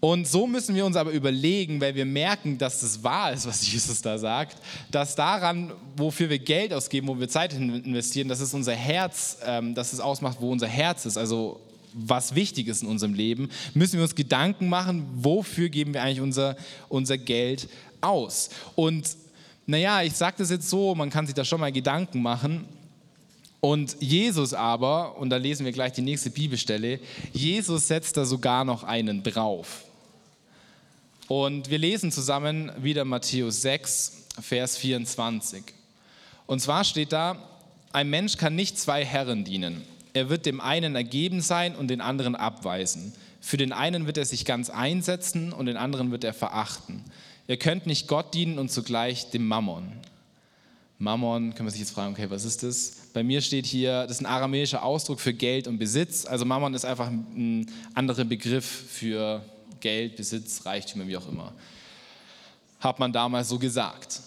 Und 0.00 0.28
so 0.28 0.46
müssen 0.46 0.74
wir 0.74 0.84
uns 0.84 0.96
aber 0.96 1.10
überlegen, 1.10 1.80
weil 1.80 1.94
wir 1.94 2.04
merken, 2.04 2.58
dass 2.58 2.80
das 2.80 3.02
wahr 3.02 3.32
ist, 3.32 3.46
was 3.46 3.66
Jesus 3.72 4.02
da 4.02 4.18
sagt, 4.18 4.58
dass 4.90 5.16
daran, 5.16 5.72
wofür 5.96 6.28
wir 6.28 6.38
Geld 6.38 6.74
ausgeben, 6.74 7.08
wo 7.08 7.18
wir 7.18 7.28
Zeit 7.30 7.54
investieren, 7.54 8.28
dass 8.28 8.40
es 8.40 8.52
unser 8.52 8.74
Herz, 8.74 9.38
ähm, 9.46 9.74
dass 9.74 9.94
es 9.94 10.00
ausmacht, 10.00 10.36
wo 10.40 10.52
unser 10.52 10.68
Herz 10.68 11.06
ist, 11.06 11.16
also 11.16 11.58
was 11.92 12.34
wichtig 12.34 12.68
ist 12.68 12.82
in 12.82 12.88
unserem 12.88 13.14
Leben, 13.14 13.48
müssen 13.74 13.94
wir 13.94 14.02
uns 14.02 14.14
Gedanken 14.14 14.68
machen, 14.68 15.06
wofür 15.14 15.68
geben 15.68 15.94
wir 15.94 16.02
eigentlich 16.02 16.20
unser, 16.20 16.56
unser 16.88 17.18
Geld 17.18 17.68
aus. 18.00 18.50
Und 18.74 19.16
naja, 19.66 20.02
ich 20.02 20.14
sage 20.14 20.36
das 20.38 20.50
jetzt 20.50 20.68
so, 20.68 20.94
man 20.94 21.10
kann 21.10 21.26
sich 21.26 21.34
da 21.34 21.44
schon 21.44 21.60
mal 21.60 21.72
Gedanken 21.72 22.22
machen. 22.22 22.64
Und 23.60 23.96
Jesus 24.00 24.54
aber, 24.54 25.18
und 25.18 25.30
da 25.30 25.36
lesen 25.36 25.64
wir 25.64 25.72
gleich 25.72 25.92
die 25.92 26.02
nächste 26.02 26.30
Bibelstelle, 26.30 27.00
Jesus 27.32 27.88
setzt 27.88 28.16
da 28.16 28.24
sogar 28.24 28.64
noch 28.64 28.84
einen 28.84 29.22
drauf. 29.22 29.84
Und 31.26 31.68
wir 31.68 31.78
lesen 31.78 32.10
zusammen 32.10 32.72
wieder 32.78 33.04
Matthäus 33.04 33.60
6, 33.62 34.28
Vers 34.40 34.78
24. 34.78 35.62
Und 36.46 36.60
zwar 36.60 36.84
steht 36.84 37.12
da, 37.12 37.36
ein 37.92 38.08
Mensch 38.08 38.36
kann 38.36 38.54
nicht 38.54 38.78
zwei 38.78 39.04
Herren 39.04 39.44
dienen. 39.44 39.82
Er 40.18 40.28
wird 40.28 40.46
dem 40.46 40.60
einen 40.60 40.96
ergeben 40.96 41.40
sein 41.40 41.76
und 41.76 41.88
den 41.88 42.00
anderen 42.00 42.34
abweisen. 42.34 43.12
Für 43.40 43.56
den 43.56 43.72
einen 43.72 44.06
wird 44.06 44.18
er 44.18 44.24
sich 44.24 44.44
ganz 44.44 44.68
einsetzen 44.68 45.52
und 45.52 45.66
den 45.66 45.76
anderen 45.76 46.10
wird 46.10 46.24
er 46.24 46.34
verachten. 46.34 47.04
Ihr 47.46 47.56
könnt 47.56 47.86
nicht 47.86 48.08
Gott 48.08 48.34
dienen 48.34 48.58
und 48.58 48.70
zugleich 48.70 49.30
dem 49.30 49.46
Mammon. 49.46 49.92
Mammon, 50.98 51.54
kann 51.54 51.64
man 51.64 51.70
sich 51.70 51.80
jetzt 51.80 51.92
fragen, 51.92 52.14
okay, 52.14 52.28
was 52.28 52.44
ist 52.44 52.64
das? 52.64 52.94
Bei 53.14 53.22
mir 53.22 53.40
steht 53.40 53.64
hier, 53.64 54.02
das 54.02 54.16
ist 54.16 54.22
ein 54.22 54.26
aramäischer 54.26 54.82
Ausdruck 54.82 55.20
für 55.20 55.32
Geld 55.32 55.68
und 55.68 55.78
Besitz. 55.78 56.26
Also 56.26 56.44
Mammon 56.44 56.74
ist 56.74 56.84
einfach 56.84 57.06
ein 57.06 57.70
anderer 57.94 58.24
Begriff 58.24 58.66
für 58.66 59.44
Geld, 59.78 60.16
Besitz, 60.16 60.66
Reichtümer, 60.66 61.06
wie 61.06 61.16
auch 61.16 61.28
immer. 61.28 61.52
Hat 62.80 62.98
man 62.98 63.12
damals 63.12 63.48
so 63.48 63.58
gesagt. 63.60 64.20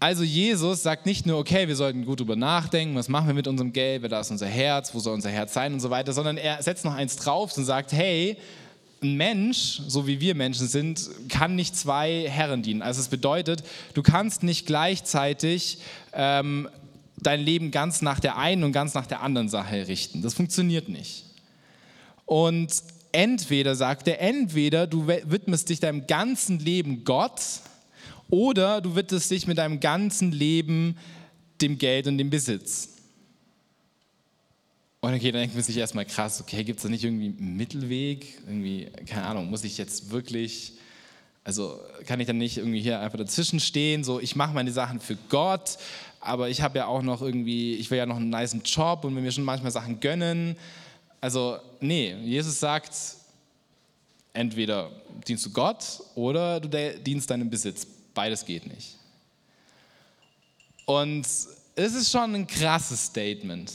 Also 0.00 0.22
Jesus 0.22 0.84
sagt 0.84 1.06
nicht 1.06 1.26
nur, 1.26 1.38
okay, 1.38 1.66
wir 1.66 1.74
sollten 1.74 2.04
gut 2.04 2.20
drüber 2.20 2.36
nachdenken, 2.36 2.94
was 2.94 3.08
machen 3.08 3.26
wir 3.26 3.34
mit 3.34 3.48
unserem 3.48 3.72
Geld, 3.72 4.02
wer 4.02 4.08
da 4.08 4.20
ist 4.20 4.30
unser 4.30 4.46
Herz, 4.46 4.94
wo 4.94 5.00
soll 5.00 5.14
unser 5.14 5.30
Herz 5.30 5.54
sein 5.54 5.72
und 5.72 5.80
so 5.80 5.90
weiter, 5.90 6.12
sondern 6.12 6.36
er 6.36 6.62
setzt 6.62 6.84
noch 6.84 6.94
eins 6.94 7.16
drauf 7.16 7.56
und 7.56 7.64
sagt, 7.64 7.92
hey, 7.92 8.36
ein 9.02 9.16
Mensch, 9.16 9.82
so 9.88 10.06
wie 10.06 10.20
wir 10.20 10.34
Menschen 10.36 10.68
sind, 10.68 11.08
kann 11.28 11.56
nicht 11.56 11.76
zwei 11.76 12.26
Herren 12.28 12.62
dienen. 12.62 12.82
Also 12.82 13.00
es 13.00 13.08
bedeutet, 13.08 13.64
du 13.94 14.02
kannst 14.02 14.42
nicht 14.44 14.66
gleichzeitig 14.66 15.78
ähm, 16.12 16.68
dein 17.16 17.40
Leben 17.40 17.70
ganz 17.70 18.00
nach 18.00 18.20
der 18.20 18.36
einen 18.36 18.64
und 18.64 18.72
ganz 18.72 18.94
nach 18.94 19.06
der 19.06 19.22
anderen 19.22 19.48
Sache 19.48 19.88
richten. 19.88 20.22
Das 20.22 20.34
funktioniert 20.34 20.88
nicht. 20.88 21.24
Und 22.24 22.72
entweder, 23.12 23.74
sagt 23.74 24.06
er, 24.06 24.20
entweder 24.20 24.86
du 24.86 25.08
widmest 25.08 25.68
dich 25.70 25.80
deinem 25.80 26.06
ganzen 26.06 26.58
Leben 26.58 27.04
Gott, 27.04 27.40
oder 28.30 28.80
du 28.80 28.94
widmest 28.94 29.30
dich 29.30 29.46
mit 29.46 29.58
deinem 29.58 29.80
ganzen 29.80 30.32
Leben 30.32 30.96
dem 31.60 31.78
Geld 31.78 32.06
und 32.06 32.18
dem 32.18 32.30
Besitz. 32.30 32.90
Und 35.00 35.14
okay, 35.14 35.30
dann 35.30 35.42
denkt 35.42 35.54
man 35.54 35.62
sich 35.62 35.76
erstmal 35.76 36.04
krass, 36.04 36.40
okay, 36.40 36.64
gibt 36.64 36.78
es 36.78 36.82
da 36.82 36.88
nicht 36.88 37.04
irgendwie 37.04 37.26
einen 37.38 37.56
Mittelweg? 37.56 38.40
Irgendwie, 38.46 38.88
keine 39.06 39.26
Ahnung, 39.26 39.48
muss 39.48 39.62
ich 39.62 39.78
jetzt 39.78 40.10
wirklich, 40.10 40.72
also 41.44 41.78
kann 42.06 42.18
ich 42.18 42.26
dann 42.26 42.38
nicht 42.38 42.58
irgendwie 42.58 42.80
hier 42.80 43.00
einfach 43.00 43.18
dazwischen 43.18 43.60
stehen, 43.60 44.02
so 44.02 44.18
ich 44.18 44.34
mache 44.34 44.52
meine 44.52 44.72
Sachen 44.72 44.98
für 44.98 45.16
Gott, 45.28 45.78
aber 46.20 46.48
ich 46.48 46.62
habe 46.62 46.78
ja 46.78 46.86
auch 46.86 47.02
noch 47.02 47.22
irgendwie, 47.22 47.76
ich 47.76 47.90
will 47.90 47.98
ja 47.98 48.06
noch 48.06 48.16
einen 48.16 48.30
nice 48.30 48.56
Job 48.64 49.04
und 49.04 49.14
will 49.14 49.22
mir 49.22 49.30
schon 49.30 49.44
manchmal 49.44 49.70
Sachen 49.70 50.00
gönnen. 50.00 50.56
Also, 51.20 51.58
nee, 51.80 52.14
Jesus 52.24 52.58
sagt, 52.58 52.92
entweder 54.32 54.90
dienst 55.26 55.46
du 55.46 55.50
Gott 55.50 56.02
oder 56.16 56.58
du 56.60 56.68
dienst 57.02 57.30
deinem 57.30 57.50
Besitz. 57.50 57.86
Beides 58.18 58.44
geht 58.44 58.66
nicht. 58.66 58.96
Und 60.86 61.24
es 61.24 61.94
ist 61.94 62.10
schon 62.10 62.34
ein 62.34 62.48
krasses 62.48 63.04
Statement. 63.04 63.72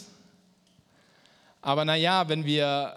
Aber 1.61 1.85
naja, 1.85 2.27
wenn 2.27 2.43
wir, 2.43 2.93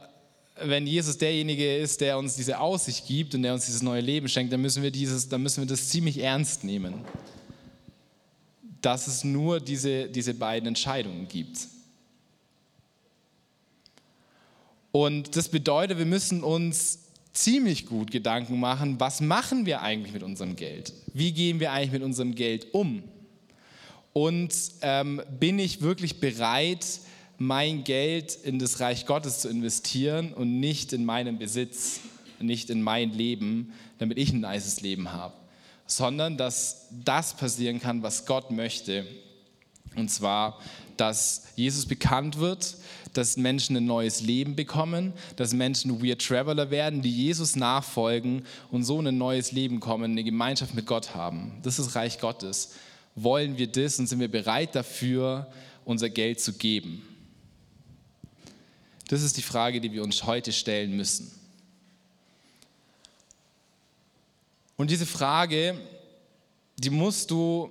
wenn 0.61 0.89
Jesus 0.89 1.19
derjenige 1.19 1.77
ist, 1.77 2.01
der 2.01 2.19
uns 2.19 2.35
diese 2.35 2.59
Aussicht 2.59 3.07
gibt 3.07 3.37
und 3.37 3.45
der 3.45 3.55
uns 3.55 3.65
dieses 3.65 3.81
neue 3.81 4.01
Leben 4.01 4.29
schenkt, 4.29 4.53
dann 4.53 4.61
müssen 4.61 4.83
wir, 4.83 4.91
dieses, 4.91 5.29
dann 5.29 5.41
müssen 5.41 5.63
wir 5.63 5.69
das 5.69 5.89
ziemlich 5.89 6.19
ernst 6.19 6.65
nehmen. 6.65 7.05
Dass 8.83 9.07
es 9.07 9.23
nur 9.23 9.61
diese, 9.61 10.09
diese 10.09 10.35
beiden 10.35 10.67
Entscheidungen 10.67 11.29
gibt. 11.29 11.61
Und 14.91 15.37
das 15.37 15.49
bedeutet, 15.49 15.99
wir 15.99 16.07
müssen 16.07 16.43
uns 16.43 17.06
ziemlich 17.37 17.87
gut 17.87 18.11
Gedanken 18.11 18.59
machen, 18.59 18.99
was 18.99 19.21
machen 19.21 19.67
wir 19.67 19.83
eigentlich 19.83 20.13
mit 20.13 20.23
unserem 20.23 20.57
Geld? 20.57 20.93
Wie 21.13 21.33
gehen 21.33 21.61
wir 21.61 21.73
eigentlich 21.73 21.93
mit 21.93 22.03
unserem 22.03 22.35
Geld 22.35 22.69
um? 22.73 23.03
Und 24.13 24.55
ähm, 24.81 25.23
bin 25.39 25.59
ich 25.59 25.83
wirklich 25.83 26.21
bereit, 26.21 26.87
mein 27.39 27.85
Geld 27.85 28.39
in 28.45 28.59
das 28.59 28.81
Reich 28.81 29.05
Gottes 29.05 29.41
zu 29.41 29.49
investieren 29.49 30.33
und 30.33 30.59
nicht 30.59 30.93
in 30.95 31.05
meinen 31.05 31.39
Besitz, 31.39 32.01
nicht 32.41 32.71
in 32.71 32.83
mein 32.83 33.13
Leben, 33.13 33.73
damit 33.99 34.19
ich 34.19 34.33
ein 34.33 34.41
nices 34.41 34.81
Leben 34.81 35.13
habe, 35.13 35.35
sondern 35.87 36.37
dass 36.37 36.89
das 37.05 37.37
passieren 37.37 37.81
kann, 37.81 38.03
was 38.03 38.25
Gott 38.25 38.51
möchte. 38.51 39.07
Und 39.97 40.11
zwar, 40.11 40.59
dass 40.97 41.49
Jesus 41.57 41.87
bekannt 41.87 42.39
wird, 42.39 42.77
dass 43.17 43.37
Menschen 43.37 43.77
ein 43.77 43.87
neues 43.87 44.21
Leben 44.21 44.57
bekommen, 44.57 45.13
dass 45.37 45.53
Menschen 45.53 46.03
Weird 46.03 46.25
Traveler 46.25 46.71
werden, 46.71 47.03
die 47.03 47.11
Jesus 47.11 47.57
nachfolgen 47.57 48.45
und 48.71 48.85
so 48.85 49.01
ein 49.01 49.17
neues 49.17 49.53
Leben 49.53 49.81
kommen, 49.81 50.13
eine 50.13 50.25
Gemeinschaft 50.25 50.75
mit 50.75 50.87
Gott 50.87 51.15
haben. 51.15 51.53
Das 51.63 51.79
ist 51.79 51.95
Reich 51.95 52.19
Gottes. 52.19 52.75
Wollen 53.15 53.59
wir 53.59 53.67
das 53.67 53.99
und 53.99 54.07
sind 54.07 54.21
wir 54.21 54.31
bereit 54.31 54.75
dafür, 54.75 55.47
unser 55.85 56.11
Geld 56.11 56.41
zu 56.41 56.53
geben? 56.53 57.03
Das 59.09 59.23
ist 59.23 59.37
die 59.37 59.43
Frage, 59.43 59.81
die 59.81 59.93
wir 59.93 60.03
uns 60.03 60.25
heute 60.25 60.53
stellen 60.53 60.97
müssen. 60.97 61.31
Und 64.77 64.91
diese 64.91 65.07
Frage, 65.07 65.81
die 66.77 66.91
musst 66.91 67.31
du 67.31 67.71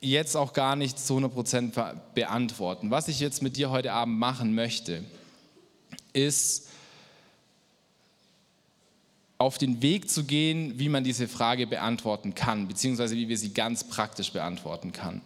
jetzt 0.00 0.36
auch 0.36 0.52
gar 0.52 0.76
nicht 0.76 0.98
zu 0.98 1.18
100% 1.18 1.94
beantworten. 2.14 2.90
Was 2.90 3.08
ich 3.08 3.20
jetzt 3.20 3.42
mit 3.42 3.56
dir 3.56 3.70
heute 3.70 3.92
Abend 3.92 4.18
machen 4.18 4.54
möchte, 4.54 5.04
ist 6.12 6.68
auf 9.38 9.58
den 9.58 9.82
Weg 9.82 10.08
zu 10.10 10.24
gehen, 10.24 10.78
wie 10.78 10.88
man 10.88 11.04
diese 11.04 11.28
Frage 11.28 11.66
beantworten 11.66 12.34
kann, 12.34 12.68
beziehungsweise 12.68 13.16
wie 13.16 13.28
wir 13.28 13.36
sie 13.36 13.52
ganz 13.52 13.84
praktisch 13.84 14.32
beantworten 14.32 14.92
kann. 14.92 15.20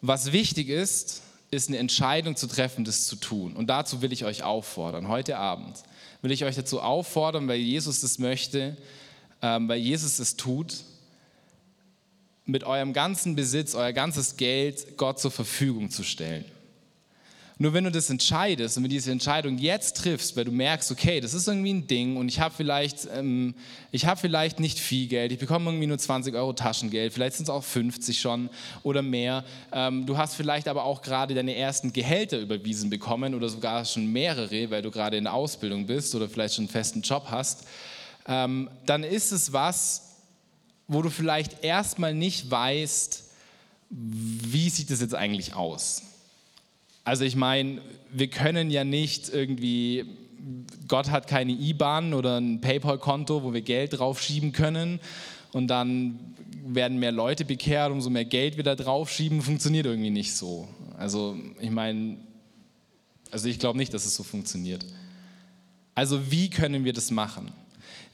Was 0.00 0.32
wichtig 0.32 0.68
ist, 0.70 1.22
ist 1.50 1.68
eine 1.68 1.78
Entscheidung 1.78 2.36
zu 2.36 2.46
treffen, 2.46 2.84
das 2.84 3.06
zu 3.06 3.16
tun. 3.16 3.54
Und 3.54 3.66
dazu 3.66 4.00
will 4.00 4.12
ich 4.12 4.24
euch 4.24 4.44
auffordern. 4.44 5.08
Heute 5.08 5.36
Abend 5.36 5.82
will 6.22 6.30
ich 6.30 6.44
euch 6.44 6.56
dazu 6.56 6.80
auffordern, 6.80 7.48
weil 7.48 7.58
Jesus 7.58 8.00
das 8.00 8.18
möchte, 8.18 8.76
ähm, 9.42 9.68
weil 9.68 9.78
Jesus 9.78 10.18
es 10.18 10.36
tut, 10.36 10.84
mit 12.50 12.64
eurem 12.64 12.92
ganzen 12.92 13.36
Besitz, 13.36 13.74
euer 13.74 13.92
ganzes 13.92 14.36
Geld 14.36 14.96
Gott 14.96 15.18
zur 15.18 15.30
Verfügung 15.30 15.90
zu 15.90 16.02
stellen. 16.02 16.44
Nur 17.62 17.74
wenn 17.74 17.84
du 17.84 17.90
das 17.90 18.08
entscheidest 18.08 18.78
und 18.78 18.84
wenn 18.84 18.90
diese 18.90 19.12
Entscheidung 19.12 19.58
jetzt 19.58 19.98
triffst, 19.98 20.34
weil 20.34 20.46
du 20.46 20.50
merkst, 20.50 20.90
okay, 20.90 21.20
das 21.20 21.34
ist 21.34 21.46
irgendwie 21.46 21.74
ein 21.74 21.86
Ding 21.86 22.16
und 22.16 22.26
ich 22.26 22.40
habe 22.40 22.54
vielleicht, 22.56 23.06
ähm, 23.14 23.54
hab 23.94 24.18
vielleicht 24.18 24.60
nicht 24.60 24.78
viel 24.78 25.08
Geld, 25.08 25.30
ich 25.30 25.38
bekomme 25.38 25.68
irgendwie 25.68 25.86
nur 25.86 25.98
20 25.98 26.34
Euro 26.34 26.54
Taschengeld, 26.54 27.12
vielleicht 27.12 27.36
sind 27.36 27.44
es 27.44 27.50
auch 27.50 27.62
50 27.62 28.18
schon 28.18 28.48
oder 28.82 29.02
mehr. 29.02 29.44
Ähm, 29.74 30.06
du 30.06 30.16
hast 30.16 30.36
vielleicht 30.36 30.68
aber 30.68 30.84
auch 30.84 31.02
gerade 31.02 31.34
deine 31.34 31.54
ersten 31.54 31.92
Gehälter 31.92 32.40
überwiesen 32.40 32.88
bekommen 32.88 33.34
oder 33.34 33.50
sogar 33.50 33.84
schon 33.84 34.10
mehrere, 34.10 34.70
weil 34.70 34.80
du 34.80 34.90
gerade 34.90 35.18
in 35.18 35.24
der 35.24 35.34
Ausbildung 35.34 35.84
bist 35.84 36.14
oder 36.14 36.30
vielleicht 36.30 36.54
schon 36.54 36.64
einen 36.64 36.70
festen 36.70 37.02
Job 37.02 37.26
hast. 37.26 37.66
Ähm, 38.26 38.70
dann 38.86 39.04
ist 39.04 39.32
es 39.32 39.52
was, 39.52 40.09
wo 40.90 41.02
du 41.02 41.10
vielleicht 41.10 41.64
erstmal 41.64 42.14
nicht 42.14 42.50
weißt, 42.50 43.24
wie 43.90 44.68
sieht 44.68 44.90
das 44.90 45.00
jetzt 45.00 45.14
eigentlich 45.14 45.54
aus? 45.54 46.02
Also 47.04 47.24
ich 47.24 47.36
meine, 47.36 47.80
wir 48.12 48.28
können 48.28 48.70
ja 48.70 48.84
nicht 48.84 49.28
irgendwie 49.28 50.04
Gott 50.88 51.10
hat 51.10 51.26
keine 51.26 51.52
IBAN 51.52 52.14
oder 52.14 52.40
ein 52.40 52.60
PayPal-Konto, 52.60 53.42
wo 53.42 53.52
wir 53.52 53.60
Geld 53.60 53.98
draufschieben 53.98 54.52
können 54.52 55.00
und 55.52 55.68
dann 55.68 56.18
werden 56.66 56.98
mehr 56.98 57.12
Leute 57.12 57.44
bekehrt, 57.44 57.90
umso 57.90 58.10
mehr 58.10 58.24
Geld 58.24 58.56
wir 58.56 58.64
da 58.64 58.74
draufschieben, 58.74 59.42
funktioniert 59.42 59.86
irgendwie 59.86 60.10
nicht 60.10 60.34
so. 60.34 60.68
Also 60.96 61.36
ich 61.60 61.70
meine, 61.70 62.16
also 63.30 63.48
ich 63.48 63.58
glaube 63.58 63.78
nicht, 63.78 63.94
dass 63.94 64.04
es 64.04 64.14
so 64.14 64.22
funktioniert. 64.22 64.84
Also 65.94 66.30
wie 66.30 66.50
können 66.50 66.84
wir 66.84 66.92
das 66.92 67.10
machen? 67.10 67.52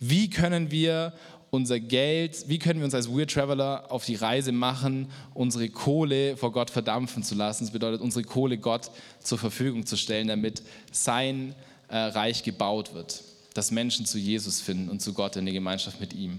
Wie 0.00 0.28
können 0.28 0.70
wir 0.70 1.12
unser 1.56 1.80
Geld, 1.80 2.48
wie 2.48 2.58
können 2.58 2.80
wir 2.80 2.84
uns 2.84 2.94
als 2.94 3.08
Weird 3.08 3.32
Traveler 3.32 3.90
auf 3.90 4.04
die 4.04 4.14
Reise 4.14 4.52
machen, 4.52 5.10
unsere 5.34 5.68
Kohle 5.68 6.36
vor 6.36 6.52
Gott 6.52 6.70
verdampfen 6.70 7.22
zu 7.22 7.34
lassen? 7.34 7.64
Das 7.64 7.72
bedeutet, 7.72 8.00
unsere 8.00 8.24
Kohle 8.24 8.58
Gott 8.58 8.90
zur 9.20 9.38
Verfügung 9.38 9.86
zu 9.86 9.96
stellen, 9.96 10.28
damit 10.28 10.62
sein 10.92 11.54
äh, 11.88 11.96
Reich 11.96 12.42
gebaut 12.44 12.94
wird, 12.94 13.24
dass 13.54 13.70
Menschen 13.70 14.06
zu 14.06 14.18
Jesus 14.18 14.60
finden 14.60 14.88
und 14.88 15.00
zu 15.00 15.12
Gott 15.12 15.36
in 15.36 15.44
der 15.44 15.54
Gemeinschaft 15.54 16.00
mit 16.00 16.12
ihm. 16.12 16.38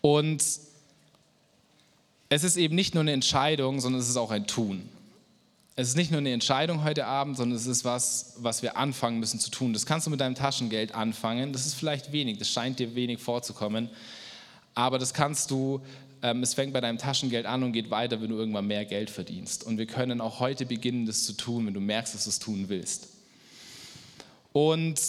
Und 0.00 0.44
es 2.28 2.44
ist 2.44 2.56
eben 2.56 2.74
nicht 2.74 2.94
nur 2.94 3.02
eine 3.02 3.12
Entscheidung, 3.12 3.80
sondern 3.80 4.00
es 4.00 4.08
ist 4.08 4.16
auch 4.16 4.30
ein 4.30 4.46
Tun. 4.46 4.88
Es 5.76 5.88
ist 5.88 5.96
nicht 5.96 6.12
nur 6.12 6.18
eine 6.18 6.30
Entscheidung 6.30 6.84
heute 6.84 7.04
Abend, 7.04 7.36
sondern 7.36 7.56
es 7.56 7.66
ist 7.66 7.84
was, 7.84 8.34
was 8.38 8.62
wir 8.62 8.76
anfangen 8.76 9.18
müssen 9.18 9.40
zu 9.40 9.50
tun. 9.50 9.72
Das 9.72 9.86
kannst 9.86 10.06
du 10.06 10.10
mit 10.10 10.20
deinem 10.20 10.36
Taschengeld 10.36 10.94
anfangen. 10.94 11.52
Das 11.52 11.66
ist 11.66 11.74
vielleicht 11.74 12.12
wenig, 12.12 12.38
das 12.38 12.48
scheint 12.48 12.78
dir 12.78 12.94
wenig 12.94 13.20
vorzukommen. 13.20 13.90
Aber 14.74 15.00
das 15.00 15.14
kannst 15.14 15.50
du, 15.50 15.80
ähm, 16.22 16.44
es 16.44 16.54
fängt 16.54 16.72
bei 16.72 16.80
deinem 16.80 16.98
Taschengeld 16.98 17.44
an 17.44 17.64
und 17.64 17.72
geht 17.72 17.90
weiter, 17.90 18.22
wenn 18.22 18.30
du 18.30 18.36
irgendwann 18.36 18.68
mehr 18.68 18.84
Geld 18.84 19.10
verdienst. 19.10 19.64
Und 19.64 19.76
wir 19.76 19.86
können 19.86 20.20
auch 20.20 20.38
heute 20.38 20.64
beginnen, 20.64 21.06
das 21.06 21.24
zu 21.24 21.32
tun, 21.32 21.66
wenn 21.66 21.74
du 21.74 21.80
merkst, 21.80 22.14
dass 22.14 22.24
du 22.24 22.30
es 22.30 22.38
tun 22.38 22.68
willst. 22.68 23.08
Und 24.52 25.00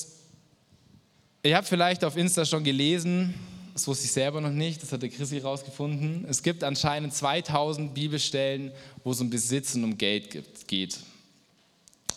ihr 1.43 1.55
habt 1.57 1.67
vielleicht 1.67 2.03
auf 2.03 2.17
Insta 2.17 2.43
schon 2.43 2.63
gelesen, 2.63 3.35
das 3.75 3.89
wusste 3.89 4.05
ich 4.05 4.13
selber 4.13 4.39
noch 4.39 4.51
nicht, 4.51 4.81
das 4.81 4.93
hat 4.93 5.01
der 5.01 5.09
Chrissy 5.09 5.39
rausgefunden. 5.39 6.25
Es 6.29 6.41
gibt 6.41 6.63
anscheinend 6.63 7.13
2000 7.13 7.93
Bibelstellen, 7.93 8.71
wo 9.03 9.11
es 9.11 9.19
um 9.19 9.29
Besitz 9.29 9.75
und 9.75 9.83
um 9.83 9.97
Geld 9.97 10.65
geht. 10.65 10.97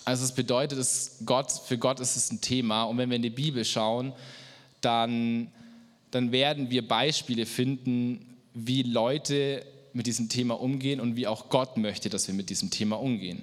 Also 0.05 0.25
es 0.25 0.31
bedeutet, 0.31 0.79
dass 0.79 1.17
Gott, 1.27 1.51
für 1.51 1.77
Gott 1.77 1.99
ist 1.99 2.15
es 2.15 2.31
ein 2.31 2.41
Thema. 2.41 2.85
Und 2.85 2.99
wenn 2.99 3.11
wir 3.11 3.17
in 3.17 3.23
die 3.23 3.31
Bibel 3.31 3.65
schauen, 3.65 4.13
dann, 4.81 5.51
dann 6.13 6.31
werden 6.31 6.71
wir 6.71 6.87
Beispiele 6.87 7.45
finden, 7.45 8.25
wie 8.55 8.85
Leute 8.85 9.67
mit 9.93 10.07
diesem 10.07 10.29
Thema 10.29 10.61
umgehen 10.61 11.01
und 11.01 11.17
wie 11.17 11.27
auch 11.27 11.49
Gott 11.49 11.77
möchte, 11.77 12.09
dass 12.09 12.29
wir 12.29 12.37
mit 12.37 12.51
diesem 12.51 12.71
Thema 12.71 13.01
umgehen. 13.01 13.43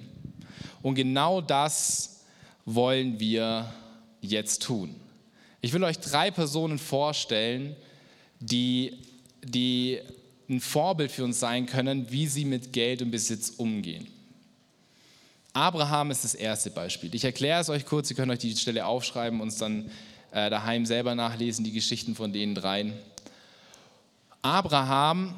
Und 0.80 0.94
genau 0.94 1.42
das 1.42 2.24
wollen 2.64 3.20
wir 3.20 3.70
jetzt 4.22 4.62
tun. 4.62 4.94
Ich 5.60 5.74
will 5.74 5.84
euch 5.84 5.98
drei 5.98 6.30
Personen 6.30 6.78
vorstellen, 6.78 7.76
die, 8.40 8.92
die 9.42 9.98
ein 10.48 10.60
Vorbild 10.60 11.10
für 11.10 11.24
uns 11.24 11.40
sein 11.40 11.66
können, 11.66 12.10
wie 12.10 12.26
sie 12.26 12.44
mit 12.44 12.72
Geld 12.72 13.02
und 13.02 13.10
Besitz 13.10 13.50
umgehen. 13.56 14.06
Abraham 15.52 16.10
ist 16.10 16.22
das 16.22 16.34
erste 16.34 16.70
Beispiel. 16.70 17.14
Ich 17.14 17.24
erkläre 17.24 17.60
es 17.60 17.70
euch 17.70 17.86
kurz, 17.86 18.10
ihr 18.10 18.16
könnt 18.16 18.30
euch 18.30 18.38
die 18.38 18.54
Stelle 18.54 18.84
aufschreiben 18.84 19.40
und 19.40 19.48
es 19.48 19.56
dann 19.56 19.90
äh, 20.30 20.50
daheim 20.50 20.84
selber 20.84 21.14
nachlesen, 21.14 21.64
die 21.64 21.72
Geschichten 21.72 22.14
von 22.14 22.32
den 22.32 22.54
dreien. 22.54 22.92
Abraham 24.42 25.34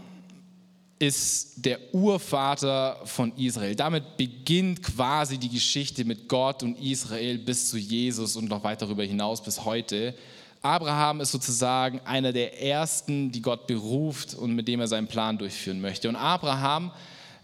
ist 0.98 1.64
der 1.64 1.78
Urvater 1.94 3.00
von 3.04 3.32
Israel. 3.36 3.76
Damit 3.76 4.16
beginnt 4.16 4.82
quasi 4.82 5.38
die 5.38 5.48
Geschichte 5.48 6.04
mit 6.04 6.28
Gott 6.28 6.64
und 6.64 6.78
Israel 6.80 7.38
bis 7.38 7.70
zu 7.70 7.78
Jesus 7.78 8.34
und 8.34 8.48
noch 8.48 8.64
weit 8.64 8.82
darüber 8.82 9.04
hinaus 9.04 9.42
bis 9.42 9.64
heute. 9.64 10.14
Abraham 10.62 11.20
ist 11.20 11.30
sozusagen 11.32 12.00
einer 12.04 12.32
der 12.32 12.62
ersten, 12.62 13.30
die 13.30 13.42
Gott 13.42 13.66
beruft 13.66 14.34
und 14.34 14.54
mit 14.54 14.68
dem 14.68 14.80
er 14.80 14.88
seinen 14.88 15.06
Plan 15.06 15.38
durchführen 15.38 15.80
möchte. 15.80 16.08
Und 16.08 16.16
Abraham 16.16 16.90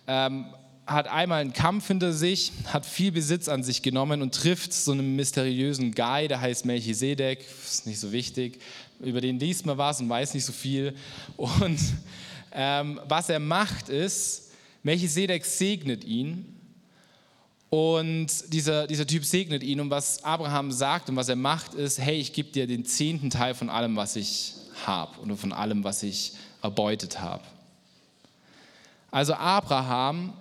ähm, 0.06 0.46
hat 0.86 1.08
einmal 1.08 1.40
einen 1.40 1.52
Kampf 1.52 1.86
hinter 1.86 2.12
sich, 2.12 2.52
hat 2.66 2.84
viel 2.84 3.12
Besitz 3.12 3.48
an 3.48 3.62
sich 3.62 3.82
genommen 3.82 4.20
und 4.20 4.34
trifft 4.34 4.72
so 4.72 4.92
einen 4.92 5.16
mysteriösen 5.16 5.94
Guy, 5.94 6.28
der 6.28 6.40
heißt 6.40 6.66
Melchisedek, 6.66 7.40
ist 7.64 7.86
nicht 7.86 8.00
so 8.00 8.12
wichtig, 8.12 8.60
über 9.00 9.20
den 9.20 9.38
liest 9.38 9.64
man 9.64 9.78
was 9.78 10.00
und 10.00 10.08
weiß 10.08 10.34
nicht 10.34 10.44
so 10.44 10.52
viel. 10.52 10.94
Und 11.36 11.80
ähm, 12.52 13.00
was 13.08 13.28
er 13.28 13.40
macht 13.40 13.88
ist, 13.88 14.52
Melchisedek 14.82 15.44
segnet 15.44 16.04
ihn 16.04 16.53
und 17.74 18.28
dieser, 18.52 18.86
dieser 18.86 19.04
Typ 19.04 19.24
segnet 19.24 19.64
ihn 19.64 19.80
und 19.80 19.90
was 19.90 20.22
Abraham 20.22 20.70
sagt 20.70 21.08
und 21.08 21.16
was 21.16 21.28
er 21.28 21.34
macht 21.34 21.74
ist, 21.74 21.98
hey, 21.98 22.20
ich 22.20 22.32
gebe 22.32 22.52
dir 22.52 22.68
den 22.68 22.84
zehnten 22.84 23.30
Teil 23.30 23.52
von 23.52 23.68
allem, 23.68 23.96
was 23.96 24.14
ich 24.14 24.54
habe 24.86 25.18
und 25.20 25.36
von 25.36 25.52
allem, 25.52 25.82
was 25.82 26.04
ich 26.04 26.34
erbeutet 26.62 27.20
habe. 27.20 27.42
Also 29.10 29.34
Abraham, 29.34 30.34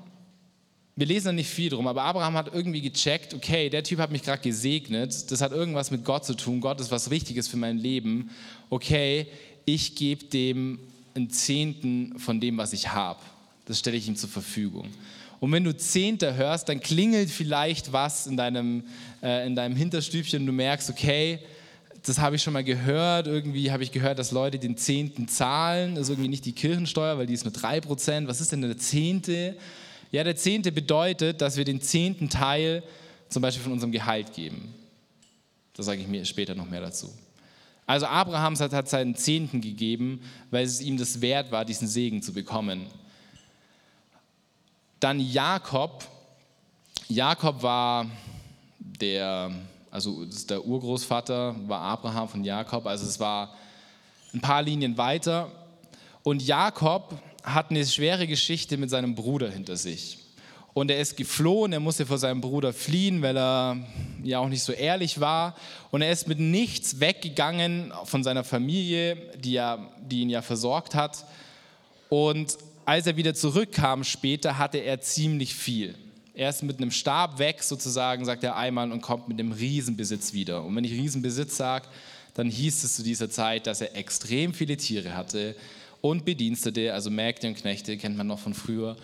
wir 0.96 1.08
lesen 1.08 1.26
da 1.26 1.32
nicht 1.32 1.50
viel 1.50 1.72
drum, 1.72 1.88
aber 1.88 2.04
Abraham 2.04 2.36
hat 2.36 2.54
irgendwie 2.54 2.82
gecheckt, 2.82 3.34
okay, 3.34 3.68
der 3.68 3.84
Typ 3.84 3.98
hat 3.98 4.12
mich 4.12 4.22
gerade 4.22 4.44
gesegnet, 4.44 5.32
das 5.32 5.42
hat 5.42 5.54
irgendwas 5.54 5.90
mit 5.90 6.06
Gott 6.06 6.26
zu 6.26 6.36
tun, 6.36 6.62
Gott 6.62 6.80
ist 6.80 6.92
was 6.92 7.10
Wichtiges 7.10 7.48
für 7.48 7.58
mein 7.58 7.80
Leben, 7.80 8.30
okay, 8.70 9.26
ich 9.66 9.96
gebe 9.96 10.26
dem 10.26 10.78
einen 11.16 11.32
Zehnten 11.32 12.20
von 12.20 12.40
dem, 12.40 12.58
was 12.58 12.74
ich 12.74 12.90
habe. 12.90 13.22
Das 13.66 13.80
stelle 13.80 13.98
ich 13.98 14.08
ihm 14.08 14.18
zur 14.18 14.30
Verfügung. 14.30 14.92
Und 15.44 15.52
wenn 15.52 15.66
du 15.66 15.76
Zehnter 15.76 16.36
hörst, 16.36 16.70
dann 16.70 16.80
klingelt 16.80 17.30
vielleicht 17.30 17.92
was 17.92 18.28
in 18.28 18.38
deinem, 18.38 18.86
äh, 19.22 19.46
in 19.46 19.58
deinem 19.58 19.76
Hinterstübchen 19.76 20.40
und 20.40 20.46
du 20.46 20.54
merkst, 20.54 20.90
okay, 20.90 21.40
das 22.02 22.18
habe 22.20 22.38
ich 22.38 22.42
schon 22.42 22.54
mal 22.54 22.64
gehört. 22.64 23.28
Irgendwie 23.28 23.70
habe 23.70 23.84
ich 23.84 23.92
gehört, 23.92 24.20
dass 24.20 24.32
Leute 24.32 24.58
den 24.58 24.78
Zehnten 24.78 25.28
zahlen. 25.28 25.96
Das 25.96 26.04
ist 26.04 26.12
irgendwie 26.12 26.30
nicht 26.30 26.46
die 26.46 26.54
Kirchensteuer, 26.54 27.18
weil 27.18 27.26
die 27.26 27.34
ist 27.34 27.44
nur 27.44 27.54
3%. 27.54 28.26
Was 28.30 28.40
ist 28.40 28.54
denn 28.54 28.62
der 28.62 28.78
Zehnte? 28.78 29.58
Ja, 30.14 30.24
der 30.24 30.38
Zehnte 30.38 30.72
bedeutet, 30.72 31.42
dass 31.42 31.58
wir 31.58 31.66
den 31.66 31.82
zehnten 31.82 32.30
Teil 32.30 32.82
zum 33.28 33.42
Beispiel 33.42 33.64
von 33.64 33.74
unserem 33.74 33.92
Gehalt 33.92 34.32
geben. 34.32 34.74
Da 35.76 35.84
sage 35.84 36.00
ich 36.00 36.08
mir 36.08 36.24
später 36.24 36.56
noch 36.56 36.70
mehr 36.70 36.80
dazu. 36.80 37.14
Also 37.86 38.06
Abraham 38.06 38.58
hat 38.58 38.88
seinen 38.88 39.16
Zehnten 39.16 39.60
gegeben, 39.60 40.22
weil 40.52 40.64
es 40.64 40.80
ihm 40.80 40.96
das 40.96 41.20
wert 41.20 41.52
war, 41.52 41.66
diesen 41.66 41.90
Segen 41.90 42.22
zu 42.22 42.32
bekommen. 42.32 42.86
Dann 45.04 45.20
Jakob. 45.20 46.06
Jakob 47.10 47.62
war 47.62 48.10
der, 48.80 49.52
also 49.92 50.24
der 50.50 50.66
Urgroßvater 50.66 51.58
war 51.68 51.82
Abraham 51.82 52.30
von 52.30 52.42
Jakob, 52.46 52.86
also 52.86 53.06
es 53.06 53.20
war 53.20 53.54
ein 54.34 54.40
paar 54.40 54.62
Linien 54.62 54.98
weiter. 54.98 55.52
Und 56.24 56.42
Jakob 56.42 57.20
hat 57.44 57.70
eine 57.70 57.86
schwere 57.86 58.28
Geschichte 58.28 58.78
mit 58.78 58.90
seinem 58.90 59.14
Bruder 59.14 59.50
hinter 59.50 59.76
sich. 59.76 60.20
Und 60.74 60.90
er 60.90 61.02
ist 61.02 61.18
geflohen, 61.18 61.74
er 61.74 61.82
musste 61.82 62.06
vor 62.06 62.18
seinem 62.18 62.40
Bruder 62.40 62.72
fliehen, 62.72 63.22
weil 63.22 63.38
er 63.38 63.76
ja 64.24 64.40
auch 64.40 64.48
nicht 64.48 64.64
so 64.64 64.72
ehrlich 64.72 65.20
war. 65.20 65.54
Und 65.92 66.02
er 66.02 66.14
ist 66.14 66.30
mit 66.30 66.40
nichts 66.40 67.02
weggegangen 67.02 67.92
von 68.06 68.24
seiner 68.24 68.46
Familie, 68.46 69.18
die, 69.38 69.52
ja, 69.52 69.86
die 70.00 70.22
ihn 70.22 70.30
ja 70.30 70.42
versorgt 70.42 70.96
hat. 70.96 71.26
Und 72.08 72.58
als 72.86 73.08
er 73.08 73.18
wieder 73.18 73.34
zurückkam 73.34 74.04
später, 74.04 74.58
hatte 74.58 74.80
er 74.80 75.02
ziemlich 75.02 75.56
viel. 75.56 75.96
Er 76.34 76.50
ist 76.50 76.64
mit 76.64 76.78
einem 76.78 76.92
Stab 76.92 77.38
weg, 77.38 77.62
sozusagen, 77.62 78.26
sagt 78.26 78.44
der 78.44 78.56
Eimann, 78.56 78.92
und 78.92 79.02
kommt 79.02 79.28
mit 79.28 79.40
einem 79.40 79.52
Riesenbesitz 79.52 80.34
wieder. 80.34 80.64
Und 80.64 80.76
wenn 80.76 80.84
ich 80.84 80.92
Riesenbesitz 80.92 81.58
sage, 81.58 81.86
dann 82.34 82.50
hieß 82.50 82.84
es 82.84 82.96
zu 82.96 83.04
dieser 83.04 83.30
Zeit, 83.30 83.68
dass 83.68 83.82
er 83.82 83.96
extrem 83.96 84.54
viele 84.54 84.76
Tiere 84.78 85.16
hatte 85.16 85.56
und 86.02 86.26
Bedienstete, 86.26 86.94
also 86.94 87.12
Mägde 87.12 87.48
und 87.48 87.56
Knechte, 87.56 87.98
kennt 87.98 88.18
man 88.18 88.28
noch 88.28 88.40
von 88.40 88.54
früher, 88.54 88.98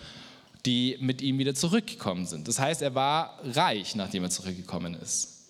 die 0.66 0.96
mit 1.00 1.22
ihm 1.22 1.38
wieder 1.38 1.54
zurückgekommen 1.54 2.26
sind. 2.26 2.48
Das 2.48 2.58
heißt, 2.58 2.82
er 2.82 2.94
war 2.94 3.38
reich, 3.44 3.94
nachdem 3.94 4.24
er 4.24 4.30
zurückgekommen 4.30 4.94
ist. 4.94 5.40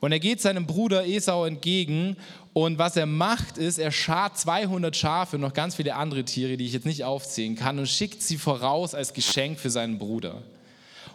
Und 0.00 0.10
er 0.10 0.18
geht 0.18 0.40
seinem 0.40 0.66
Bruder 0.66 1.06
Esau 1.06 1.44
entgegen 1.46 2.16
und 2.54 2.78
was 2.78 2.96
er 2.96 3.06
macht 3.06 3.56
ist, 3.56 3.78
er 3.78 3.90
schart 3.90 4.36
200 4.36 4.94
Schafe 4.94 5.36
und 5.36 5.42
noch 5.42 5.54
ganz 5.54 5.74
viele 5.76 5.94
andere 5.94 6.24
Tiere, 6.24 6.56
die 6.56 6.66
ich 6.66 6.74
jetzt 6.74 6.84
nicht 6.84 7.04
aufzählen 7.04 7.56
kann 7.56 7.78
und 7.78 7.88
schickt 7.88 8.22
sie 8.22 8.36
voraus 8.36 8.94
als 8.94 9.14
Geschenk 9.14 9.58
für 9.58 9.70
seinen 9.70 9.98
Bruder. 9.98 10.42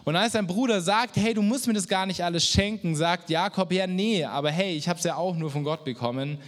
Und 0.04 0.16
als 0.16 0.32
sein 0.32 0.46
Bruder 0.46 0.80
sagt, 0.80 1.16
hey, 1.16 1.34
du 1.34 1.42
musst 1.42 1.66
mir 1.66 1.74
das 1.74 1.86
gar 1.86 2.06
nicht 2.06 2.24
alles 2.24 2.48
schenken, 2.48 2.96
sagt 2.96 3.30
Jakob, 3.30 3.70
ja, 3.72 3.86
nee, 3.86 4.24
aber 4.24 4.50
hey, 4.50 4.74
ich 4.74 4.88
habe 4.88 4.98
es 4.98 5.04
ja 5.04 5.16
auch 5.16 5.36
nur 5.36 5.50
von 5.50 5.62
Gott 5.62 5.84
bekommen. 5.84 6.38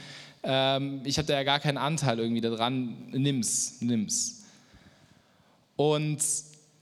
Ähm, 0.42 1.02
ich 1.04 1.18
habe 1.18 1.28
da 1.28 1.34
ja 1.34 1.42
gar 1.44 1.60
keinen 1.60 1.76
Anteil 1.76 2.18
irgendwie 2.18 2.40
daran. 2.40 2.96
Nimm's, 3.10 3.76
nimm's. 3.80 4.44
Und 5.76 6.18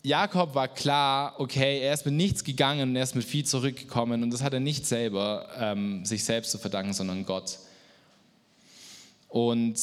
Jakob 0.03 0.55
war 0.55 0.69
klar, 0.69 1.35
okay, 1.39 1.81
er 1.81 1.93
ist 1.93 2.07
mit 2.07 2.15
nichts 2.15 2.45
gegangen 2.45 2.91
und 2.91 2.97
er 2.97 3.03
ist 3.03 3.17
mit 3.17 3.25
viel 3.25 3.45
zurückgekommen 3.45 4.23
und 4.23 4.31
das 4.31 4.43
hat 4.43 4.55
er 4.55 4.61
nicht 4.61 4.87
selber 4.87 5.49
ähm, 5.59 6.05
sich 6.05 6.25
selbst 6.25 6.53
zu 6.53 6.59
verdanken, 6.59 6.95
sondern 6.95 7.27
Gott. 7.27 7.59
Und 9.29 9.79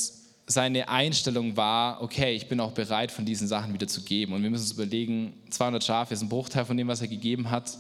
seine 0.48 0.90
Einstellung 0.90 1.58
war, 1.58 2.02
okay, 2.02 2.36
ich 2.36 2.48
bin 2.48 2.60
auch 2.60 2.72
bereit, 2.72 3.12
von 3.12 3.26
diesen 3.26 3.48
Sachen 3.48 3.74
wieder 3.74 3.88
zu 3.88 4.04
geben. 4.04 4.34
Und 4.34 4.44
wir 4.44 4.50
müssen 4.50 4.64
uns 4.64 4.74
überlegen, 4.74 5.34
200 5.50 5.84
Schafe 5.84 6.14
ist 6.14 6.22
ein 6.22 6.30
Bruchteil 6.30 6.66
von 6.66 6.78
dem, 6.78 6.88
was 6.88 7.02
er 7.02 7.08
gegeben 7.08 7.50
hat. 7.50 7.78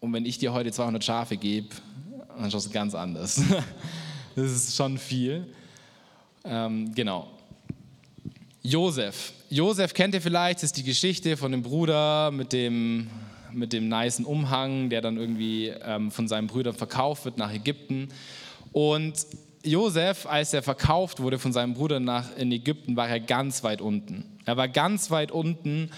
Und 0.00 0.12
wenn 0.12 0.24
ich 0.24 0.38
dir 0.38 0.52
heute 0.52 0.70
200 0.70 1.02
Schafe 1.02 1.36
gebe, 1.36 1.68
dann 2.38 2.50
schaust 2.50 2.66
du 2.66 2.70
ganz 2.70 2.94
anders. 2.94 3.40
Das 4.36 4.52
ist 4.52 4.76
schon 4.76 4.98
viel. 4.98 5.52
Ähm, 6.44 6.94
genau. 6.94 7.26
Josef. 8.62 9.32
Josef 9.50 9.92
kennt 9.92 10.14
ihr 10.14 10.20
vielleicht, 10.20 10.58
das 10.58 10.64
ist 10.64 10.76
die 10.76 10.84
Geschichte 10.84 11.36
von 11.36 11.50
dem 11.50 11.62
Bruder 11.62 12.30
mit 12.30 12.52
dem, 12.52 13.08
mit 13.52 13.72
dem 13.72 13.88
niceen 13.88 14.24
Umhang, 14.24 14.90
der 14.90 15.00
dann 15.00 15.16
irgendwie 15.16 15.68
ähm, 15.68 16.12
von 16.12 16.28
seinen 16.28 16.46
Brüdern 16.46 16.76
verkauft 16.76 17.24
wird 17.24 17.36
nach 17.36 17.52
Ägypten. 17.52 18.10
Und 18.70 19.26
Josef, 19.64 20.26
als 20.26 20.54
er 20.54 20.62
verkauft 20.62 21.20
wurde 21.20 21.38
von 21.38 21.52
seinem 21.52 21.74
Bruder 21.74 22.00
nach 22.00 22.36
in 22.36 22.52
Ägypten, 22.52 22.96
war 22.96 23.08
er 23.08 23.20
ganz 23.20 23.64
weit 23.64 23.80
unten. 23.80 24.24
Er 24.44 24.56
war 24.56 24.68
ganz 24.68 25.10
weit 25.10 25.30
unten 25.30 25.90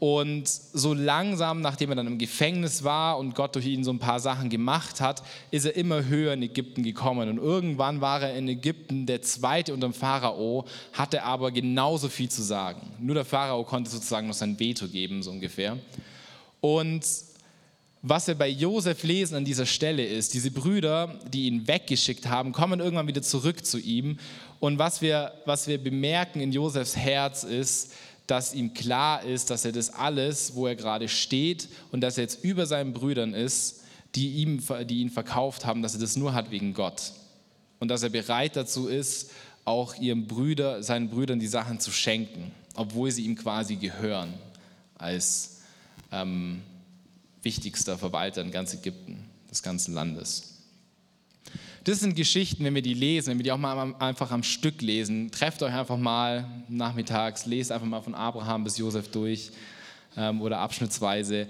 und 0.00 0.48
so 0.48 0.94
langsam, 0.94 1.60
nachdem 1.60 1.90
er 1.90 1.96
dann 1.96 2.06
im 2.06 2.18
Gefängnis 2.18 2.84
war 2.84 3.18
und 3.18 3.34
Gott 3.34 3.56
durch 3.56 3.66
ihn 3.66 3.82
so 3.82 3.90
ein 3.90 3.98
paar 3.98 4.20
Sachen 4.20 4.48
gemacht 4.48 5.00
hat, 5.00 5.24
ist 5.50 5.66
er 5.66 5.74
immer 5.74 6.04
höher 6.04 6.34
in 6.34 6.42
Ägypten 6.42 6.84
gekommen. 6.84 7.28
Und 7.28 7.38
irgendwann 7.38 8.00
war 8.00 8.22
er 8.22 8.36
in 8.36 8.46
Ägypten 8.46 9.06
der 9.06 9.22
Zweite 9.22 9.74
unter 9.74 9.88
dem 9.88 9.94
Pharao, 9.94 10.66
hatte 10.92 11.24
aber 11.24 11.50
genauso 11.50 12.08
viel 12.08 12.28
zu 12.28 12.42
sagen. 12.42 12.80
Nur 13.00 13.16
der 13.16 13.24
Pharao 13.24 13.64
konnte 13.64 13.90
sozusagen 13.90 14.28
noch 14.28 14.34
sein 14.34 14.60
Veto 14.60 14.86
geben, 14.86 15.24
so 15.24 15.32
ungefähr. 15.32 15.76
Und 16.60 17.04
was 18.02 18.28
wir 18.28 18.36
bei 18.36 18.48
Josef 18.48 19.02
lesen 19.02 19.34
an 19.36 19.44
dieser 19.44 19.66
Stelle 19.66 20.04
ist, 20.04 20.34
diese 20.34 20.50
Brüder, 20.50 21.18
die 21.32 21.46
ihn 21.46 21.66
weggeschickt 21.66 22.28
haben, 22.28 22.52
kommen 22.52 22.80
irgendwann 22.80 23.08
wieder 23.08 23.22
zurück 23.22 23.64
zu 23.64 23.78
ihm. 23.78 24.18
Und 24.60 24.78
was 24.78 25.02
wir, 25.02 25.32
was 25.46 25.66
wir 25.66 25.82
bemerken 25.82 26.40
in 26.40 26.52
Josefs 26.52 26.96
Herz 26.96 27.42
ist, 27.42 27.92
dass 28.26 28.54
ihm 28.54 28.74
klar 28.74 29.24
ist, 29.24 29.50
dass 29.50 29.64
er 29.64 29.72
das 29.72 29.90
alles, 29.90 30.54
wo 30.54 30.66
er 30.66 30.76
gerade 30.76 31.08
steht 31.08 31.68
und 31.90 32.02
dass 32.02 32.18
er 32.18 32.24
jetzt 32.24 32.44
über 32.44 32.66
seinen 32.66 32.92
Brüdern 32.92 33.34
ist, 33.34 33.82
die, 34.14 34.34
ihm, 34.42 34.62
die 34.86 35.00
ihn 35.00 35.10
verkauft 35.10 35.64
haben, 35.64 35.82
dass 35.82 35.94
er 35.94 36.00
das 36.00 36.16
nur 36.16 36.34
hat 36.34 36.50
wegen 36.50 36.74
Gott. 36.74 37.12
Und 37.80 37.88
dass 37.88 38.02
er 38.02 38.10
bereit 38.10 38.54
dazu 38.54 38.88
ist, 38.88 39.30
auch 39.64 39.94
ihren 39.96 40.26
Brüder, 40.26 40.82
seinen 40.82 41.10
Brüdern 41.10 41.40
die 41.40 41.46
Sachen 41.46 41.80
zu 41.80 41.90
schenken, 41.90 42.52
obwohl 42.74 43.10
sie 43.10 43.24
ihm 43.24 43.36
quasi 43.36 43.76
gehören 43.76 44.34
als 44.96 45.58
ähm, 46.10 46.62
wichtigster 47.42 47.98
Verwalter 47.98 48.42
in 48.42 48.50
ganz 48.50 48.74
Ägypten, 48.74 49.24
des 49.50 49.62
ganzen 49.62 49.94
Landes. 49.94 50.54
Das 51.84 52.00
sind 52.00 52.16
Geschichten, 52.16 52.64
wenn 52.64 52.74
wir 52.74 52.82
die 52.82 52.94
lesen, 52.94 53.30
wenn 53.30 53.38
wir 53.38 53.44
die 53.44 53.52
auch 53.52 53.58
mal 53.58 53.94
einfach 53.98 54.30
am 54.30 54.42
Stück 54.42 54.82
lesen. 54.82 55.30
Trefft 55.30 55.62
euch 55.62 55.72
einfach 55.72 55.96
mal 55.96 56.46
nachmittags, 56.68 57.46
lest 57.46 57.72
einfach 57.72 57.86
mal 57.86 58.02
von 58.02 58.14
Abraham 58.14 58.64
bis 58.64 58.76
Josef 58.76 59.08
durch 59.10 59.50
ähm, 60.16 60.42
oder 60.42 60.58
abschnittsweise. 60.58 61.46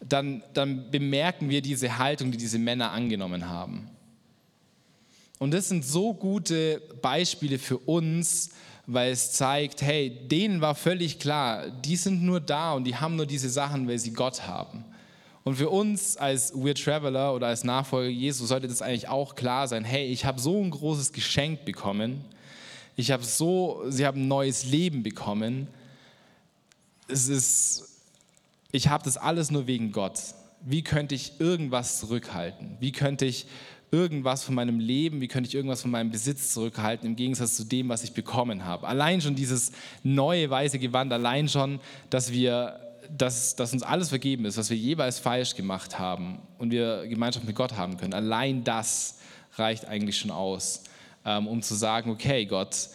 Dann, 0.00 0.42
dann 0.54 0.90
bemerken 0.90 1.50
wir 1.50 1.60
diese 1.60 1.98
Haltung, 1.98 2.30
die 2.30 2.38
diese 2.38 2.58
Männer 2.58 2.92
angenommen 2.92 3.48
haben. 3.48 3.90
Und 5.38 5.52
das 5.52 5.68
sind 5.68 5.84
so 5.84 6.14
gute 6.14 6.80
Beispiele 7.02 7.58
für 7.58 7.78
uns, 7.78 8.50
weil 8.86 9.12
es 9.12 9.32
zeigt, 9.32 9.82
hey, 9.82 10.10
denen 10.28 10.60
war 10.60 10.74
völlig 10.74 11.18
klar, 11.18 11.68
die 11.68 11.96
sind 11.96 12.22
nur 12.22 12.40
da 12.40 12.72
und 12.72 12.84
die 12.84 12.96
haben 12.96 13.16
nur 13.16 13.26
diese 13.26 13.50
Sachen, 13.50 13.86
weil 13.86 13.98
sie 13.98 14.12
Gott 14.14 14.46
haben. 14.46 14.84
Und 15.44 15.56
für 15.56 15.70
uns 15.70 16.16
als 16.16 16.52
Weird 16.54 16.82
Traveler 16.82 17.34
oder 17.34 17.46
als 17.46 17.64
Nachfolger 17.64 18.08
Jesus 18.08 18.48
sollte 18.48 18.68
das 18.68 18.82
eigentlich 18.82 19.08
auch 19.08 19.34
klar 19.34 19.68
sein. 19.68 19.84
Hey, 19.84 20.06
ich 20.06 20.24
habe 20.24 20.40
so 20.40 20.62
ein 20.62 20.70
großes 20.70 21.12
Geschenk 21.12 21.64
bekommen. 21.64 22.24
Ich 22.96 23.10
habe 23.10 23.24
so, 23.24 23.82
sie 23.88 24.04
haben 24.04 24.22
ein 24.22 24.28
neues 24.28 24.64
Leben 24.64 25.02
bekommen. 25.02 25.68
Es 27.06 27.28
ist, 27.28 28.02
ich 28.72 28.88
habe 28.88 29.04
das 29.04 29.16
alles 29.16 29.50
nur 29.50 29.66
wegen 29.66 29.92
Gott. 29.92 30.20
Wie 30.60 30.82
könnte 30.82 31.14
ich 31.14 31.38
irgendwas 31.38 32.00
zurückhalten? 32.00 32.76
Wie 32.80 32.92
könnte 32.92 33.24
ich 33.24 33.46
irgendwas 33.90 34.42
von 34.42 34.54
meinem 34.54 34.80
Leben, 34.80 35.20
wie 35.20 35.28
könnte 35.28 35.48
ich 35.48 35.54
irgendwas 35.54 35.82
von 35.82 35.90
meinem 35.90 36.10
Besitz 36.10 36.52
zurückhalten 36.52 37.08
im 37.08 37.16
Gegensatz 37.16 37.54
zu 37.54 37.64
dem, 37.64 37.88
was 37.88 38.04
ich 38.04 38.12
bekommen 38.12 38.64
habe? 38.64 38.86
Allein 38.86 39.20
schon 39.20 39.34
dieses 39.34 39.72
neue 40.02 40.50
weiße 40.50 40.78
Gewand, 40.78 41.12
allein 41.12 41.48
schon, 41.48 41.80
dass 42.10 42.32
wir 42.32 42.87
dass, 43.16 43.56
dass 43.56 43.72
uns 43.72 43.82
alles 43.82 44.10
vergeben 44.10 44.44
ist, 44.44 44.56
was 44.56 44.70
wir 44.70 44.76
jeweils 44.76 45.18
falsch 45.18 45.54
gemacht 45.54 45.98
haben 45.98 46.40
und 46.58 46.70
wir 46.70 47.06
Gemeinschaft 47.06 47.46
mit 47.46 47.56
Gott 47.56 47.76
haben 47.76 47.96
können. 47.96 48.14
Allein 48.14 48.64
das 48.64 49.18
reicht 49.56 49.86
eigentlich 49.86 50.18
schon 50.18 50.30
aus, 50.30 50.84
ähm, 51.24 51.46
um 51.46 51.62
zu 51.62 51.74
sagen, 51.74 52.10
okay 52.10 52.44
Gott, 52.46 52.88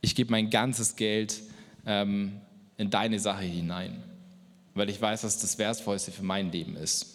ich 0.00 0.14
gebe 0.14 0.30
mein 0.30 0.50
ganzes 0.50 0.96
Geld 0.96 1.40
ähm, 1.86 2.40
in 2.76 2.90
deine 2.90 3.18
Sache 3.18 3.44
hinein, 3.44 4.02
weil 4.74 4.90
ich 4.90 5.00
weiß, 5.00 5.22
dass 5.22 5.38
das 5.38 5.58
Wertvollste 5.58 6.12
für 6.12 6.22
mein 6.22 6.52
Leben 6.52 6.76
ist. 6.76 7.14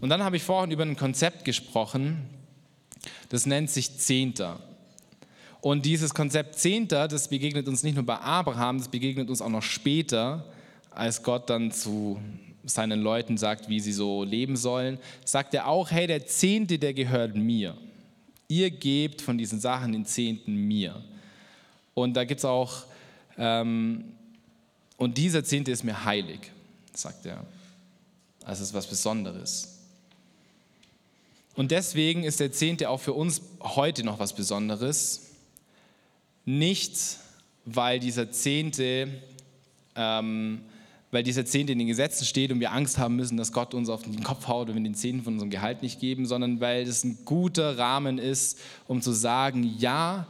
Und 0.00 0.08
dann 0.08 0.22
habe 0.22 0.36
ich 0.36 0.42
vorhin 0.42 0.70
über 0.70 0.84
ein 0.84 0.96
Konzept 0.96 1.44
gesprochen, 1.44 2.26
das 3.28 3.46
nennt 3.46 3.70
sich 3.70 3.98
Zehnter. 3.98 4.60
Und 5.60 5.84
dieses 5.84 6.14
Konzept 6.14 6.58
Zehnter, 6.58 7.06
das 7.06 7.28
begegnet 7.28 7.68
uns 7.68 7.82
nicht 7.82 7.94
nur 7.94 8.06
bei 8.06 8.16
Abraham, 8.16 8.78
das 8.78 8.88
begegnet 8.88 9.28
uns 9.28 9.42
auch 9.42 9.50
noch 9.50 9.62
später 9.62 10.46
als 10.90 11.22
Gott 11.22 11.48
dann 11.50 11.72
zu 11.72 12.20
seinen 12.64 13.00
Leuten 13.00 13.36
sagt, 13.36 13.68
wie 13.68 13.80
sie 13.80 13.92
so 13.92 14.24
leben 14.24 14.56
sollen, 14.56 14.98
sagt 15.24 15.54
er 15.54 15.66
auch, 15.66 15.90
hey, 15.90 16.06
der 16.06 16.26
Zehnte, 16.26 16.78
der 16.78 16.94
gehört 16.94 17.34
mir. 17.34 17.76
Ihr 18.48 18.70
gebt 18.70 19.22
von 19.22 19.38
diesen 19.38 19.60
Sachen 19.60 19.92
den 19.92 20.04
Zehnten 20.04 20.54
mir. 20.54 21.02
Und 21.94 22.14
da 22.14 22.24
gibt 22.24 22.40
es 22.40 22.44
auch, 22.44 22.84
ähm, 23.38 24.04
und 24.96 25.16
dieser 25.16 25.44
Zehnte 25.44 25.70
ist 25.70 25.84
mir 25.84 26.04
heilig, 26.04 26.52
sagt 26.92 27.26
er. 27.26 27.44
Also 28.44 28.62
es 28.62 28.68
ist 28.68 28.74
was 28.74 28.86
Besonderes. 28.86 29.78
Und 31.54 31.70
deswegen 31.70 32.24
ist 32.24 32.40
der 32.40 32.52
Zehnte 32.52 32.90
auch 32.90 33.00
für 33.00 33.12
uns 33.12 33.42
heute 33.60 34.04
noch 34.04 34.18
was 34.18 34.34
Besonderes. 34.34 35.30
Nicht, 36.44 36.98
weil 37.64 38.00
dieser 38.00 38.30
Zehnte 38.30 39.08
ähm, 39.94 40.62
weil 41.10 41.22
dieser 41.22 41.44
Zehnte 41.44 41.72
in 41.72 41.78
den 41.78 41.88
Gesetzen 41.88 42.24
steht 42.24 42.52
und 42.52 42.60
wir 42.60 42.72
Angst 42.72 42.98
haben 42.98 43.16
müssen, 43.16 43.36
dass 43.36 43.52
Gott 43.52 43.74
uns 43.74 43.88
auf 43.88 44.02
den 44.02 44.22
Kopf 44.22 44.46
haut, 44.46 44.68
wenn 44.68 44.76
wir 44.76 44.82
den 44.82 44.94
Zehnten 44.94 45.22
von 45.22 45.34
unserem 45.34 45.50
Gehalt 45.50 45.82
nicht 45.82 46.00
geben, 46.00 46.26
sondern 46.26 46.60
weil 46.60 46.82
es 46.82 47.04
ein 47.04 47.18
guter 47.24 47.78
Rahmen 47.78 48.18
ist, 48.18 48.58
um 48.86 49.02
zu 49.02 49.12
sagen, 49.12 49.74
ja, 49.78 50.26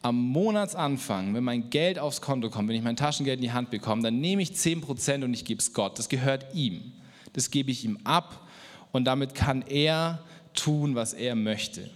am 0.00 0.16
Monatsanfang, 0.16 1.34
wenn 1.34 1.44
mein 1.44 1.70
Geld 1.70 1.98
aufs 1.98 2.20
Konto 2.20 2.50
kommt, 2.50 2.68
wenn 2.68 2.76
ich 2.76 2.82
mein 2.82 2.96
Taschengeld 2.96 3.38
in 3.38 3.42
die 3.42 3.52
Hand 3.52 3.70
bekomme, 3.70 4.02
dann 4.02 4.20
nehme 4.20 4.42
ich 4.42 4.50
10% 4.50 5.22
und 5.22 5.32
ich 5.32 5.44
gebe 5.44 5.60
es 5.60 5.72
Gott. 5.72 5.98
Das 5.98 6.08
gehört 6.08 6.54
ihm. 6.54 6.92
Das 7.34 7.50
gebe 7.50 7.70
ich 7.70 7.84
ihm 7.84 7.98
ab 8.04 8.48
und 8.90 9.04
damit 9.04 9.34
kann 9.34 9.62
er 9.62 10.24
tun, 10.54 10.94
was 10.94 11.14
er 11.14 11.34
möchte. 11.34 11.88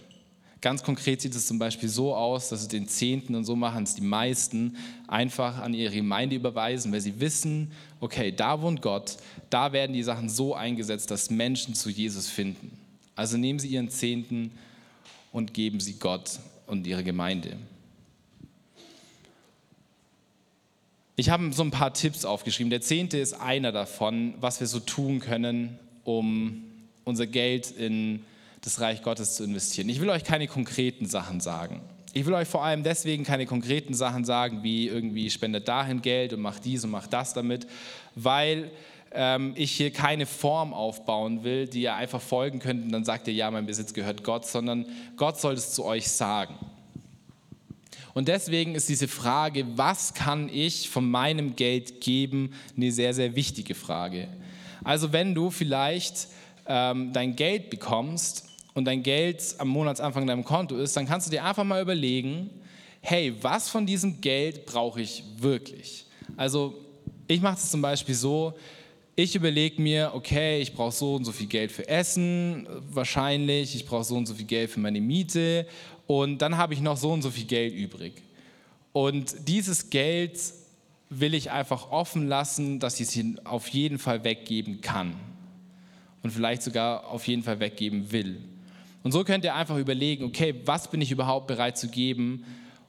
Ganz 0.62 0.82
konkret 0.82 1.20
sieht 1.20 1.34
es 1.34 1.46
zum 1.46 1.58
Beispiel 1.58 1.88
so 1.88 2.14
aus, 2.14 2.48
dass 2.48 2.62
sie 2.62 2.68
den 2.68 2.88
Zehnten 2.88 3.34
und 3.34 3.44
so 3.44 3.54
machen 3.54 3.84
es 3.84 3.94
die 3.94 4.02
meisten 4.02 4.76
einfach 5.06 5.58
an 5.58 5.74
ihre 5.74 5.94
Gemeinde 5.94 6.34
überweisen, 6.36 6.92
weil 6.92 7.00
sie 7.00 7.20
wissen, 7.20 7.70
okay, 8.00 8.32
da 8.32 8.62
wohnt 8.62 8.80
Gott, 8.80 9.18
da 9.50 9.72
werden 9.72 9.92
die 9.92 10.02
Sachen 10.02 10.28
so 10.28 10.54
eingesetzt, 10.54 11.10
dass 11.10 11.30
Menschen 11.30 11.74
zu 11.74 11.90
Jesus 11.90 12.28
finden. 12.28 12.70
Also 13.14 13.36
nehmen 13.36 13.58
sie 13.58 13.68
ihren 13.68 13.90
Zehnten 13.90 14.50
und 15.30 15.52
geben 15.52 15.80
sie 15.80 15.94
Gott 15.94 16.40
und 16.66 16.86
ihre 16.86 17.04
Gemeinde. 17.04 17.56
Ich 21.18 21.30
habe 21.30 21.50
so 21.52 21.62
ein 21.62 21.70
paar 21.70 21.94
Tipps 21.94 22.24
aufgeschrieben. 22.24 22.70
Der 22.70 22.82
Zehnte 22.82 23.18
ist 23.18 23.34
einer 23.34 23.72
davon, 23.72 24.34
was 24.40 24.60
wir 24.60 24.66
so 24.66 24.80
tun 24.80 25.20
können, 25.20 25.78
um 26.04 26.62
unser 27.04 27.26
Geld 27.26 27.70
in 27.70 28.20
das 28.66 28.80
Reich 28.80 29.00
Gottes 29.02 29.36
zu 29.36 29.44
investieren. 29.44 29.88
Ich 29.88 30.00
will 30.00 30.10
euch 30.10 30.24
keine 30.24 30.48
konkreten 30.48 31.06
Sachen 31.06 31.40
sagen. 31.40 31.82
Ich 32.12 32.26
will 32.26 32.34
euch 32.34 32.48
vor 32.48 32.64
allem 32.64 32.82
deswegen 32.82 33.22
keine 33.22 33.46
konkreten 33.46 33.94
Sachen 33.94 34.24
sagen, 34.24 34.64
wie 34.64 34.88
irgendwie 34.88 35.30
spendet 35.30 35.68
dahin 35.68 36.02
Geld 36.02 36.32
und 36.32 36.40
macht 36.40 36.64
dies 36.64 36.82
und 36.82 36.90
macht 36.90 37.12
das 37.12 37.32
damit, 37.32 37.68
weil 38.16 38.72
ähm, 39.12 39.52
ich 39.54 39.70
hier 39.70 39.92
keine 39.92 40.26
Form 40.26 40.74
aufbauen 40.74 41.44
will, 41.44 41.68
die 41.68 41.82
ihr 41.82 41.94
einfach 41.94 42.20
folgen 42.20 42.58
könnt 42.58 42.84
und 42.84 42.90
dann 42.90 43.04
sagt 43.04 43.28
ihr, 43.28 43.34
ja, 43.34 43.48
mein 43.52 43.66
Besitz 43.66 43.94
gehört 43.94 44.24
Gott, 44.24 44.44
sondern 44.44 44.86
Gott 45.16 45.38
soll 45.40 45.54
es 45.54 45.72
zu 45.72 45.84
euch 45.84 46.08
sagen. 46.08 46.56
Und 48.14 48.26
deswegen 48.26 48.74
ist 48.74 48.88
diese 48.88 49.06
Frage, 49.06 49.64
was 49.76 50.12
kann 50.12 50.48
ich 50.48 50.90
von 50.90 51.08
meinem 51.08 51.54
Geld 51.54 52.00
geben, 52.00 52.50
eine 52.76 52.90
sehr, 52.90 53.14
sehr 53.14 53.36
wichtige 53.36 53.76
Frage. 53.76 54.26
Also 54.82 55.12
wenn 55.12 55.36
du 55.36 55.50
vielleicht 55.50 56.26
ähm, 56.66 57.12
dein 57.12 57.36
Geld 57.36 57.70
bekommst 57.70 58.46
und 58.76 58.84
dein 58.84 59.02
Geld 59.02 59.42
am 59.56 59.68
Monatsanfang 59.68 60.24
in 60.24 60.28
deinem 60.28 60.44
Konto 60.44 60.76
ist, 60.76 60.94
dann 60.98 61.06
kannst 61.06 61.26
du 61.26 61.30
dir 61.30 61.42
einfach 61.42 61.64
mal 61.64 61.80
überlegen, 61.80 62.50
hey, 63.00 63.34
was 63.40 63.70
von 63.70 63.86
diesem 63.86 64.20
Geld 64.20 64.66
brauche 64.66 65.00
ich 65.00 65.24
wirklich? 65.38 66.04
Also 66.36 66.74
ich 67.26 67.40
mache 67.40 67.56
es 67.56 67.70
zum 67.70 67.80
Beispiel 67.80 68.14
so, 68.14 68.52
ich 69.14 69.34
überlege 69.34 69.80
mir, 69.80 70.10
okay, 70.12 70.60
ich 70.60 70.74
brauche 70.74 70.92
so 70.92 71.14
und 71.14 71.24
so 71.24 71.32
viel 71.32 71.46
Geld 71.46 71.72
für 71.72 71.88
Essen, 71.88 72.68
wahrscheinlich, 72.90 73.74
ich 73.74 73.86
brauche 73.86 74.04
so 74.04 74.14
und 74.14 74.26
so 74.26 74.34
viel 74.34 74.44
Geld 74.44 74.70
für 74.70 74.80
meine 74.80 75.00
Miete 75.00 75.66
und 76.06 76.42
dann 76.42 76.58
habe 76.58 76.74
ich 76.74 76.82
noch 76.82 76.98
so 76.98 77.12
und 77.12 77.22
so 77.22 77.30
viel 77.30 77.46
Geld 77.46 77.72
übrig. 77.72 78.12
Und 78.92 79.48
dieses 79.48 79.88
Geld 79.88 80.38
will 81.08 81.32
ich 81.32 81.50
einfach 81.50 81.90
offen 81.90 82.28
lassen, 82.28 82.78
dass 82.78 83.00
ich 83.00 83.16
es 83.16 83.46
auf 83.46 83.68
jeden 83.68 83.98
Fall 83.98 84.22
weggeben 84.22 84.82
kann 84.82 85.14
und 86.22 86.30
vielleicht 86.30 86.60
sogar 86.60 87.06
auf 87.08 87.26
jeden 87.26 87.42
Fall 87.42 87.58
weggeben 87.58 88.12
will. 88.12 88.38
Und 89.06 89.12
so 89.12 89.22
könnt 89.22 89.44
ihr 89.44 89.54
einfach 89.54 89.76
überlegen, 89.76 90.24
okay, 90.24 90.52
was 90.64 90.90
bin 90.90 91.00
ich 91.00 91.12
überhaupt 91.12 91.46
bereit 91.46 91.78
zu 91.78 91.86
geben 91.86 92.44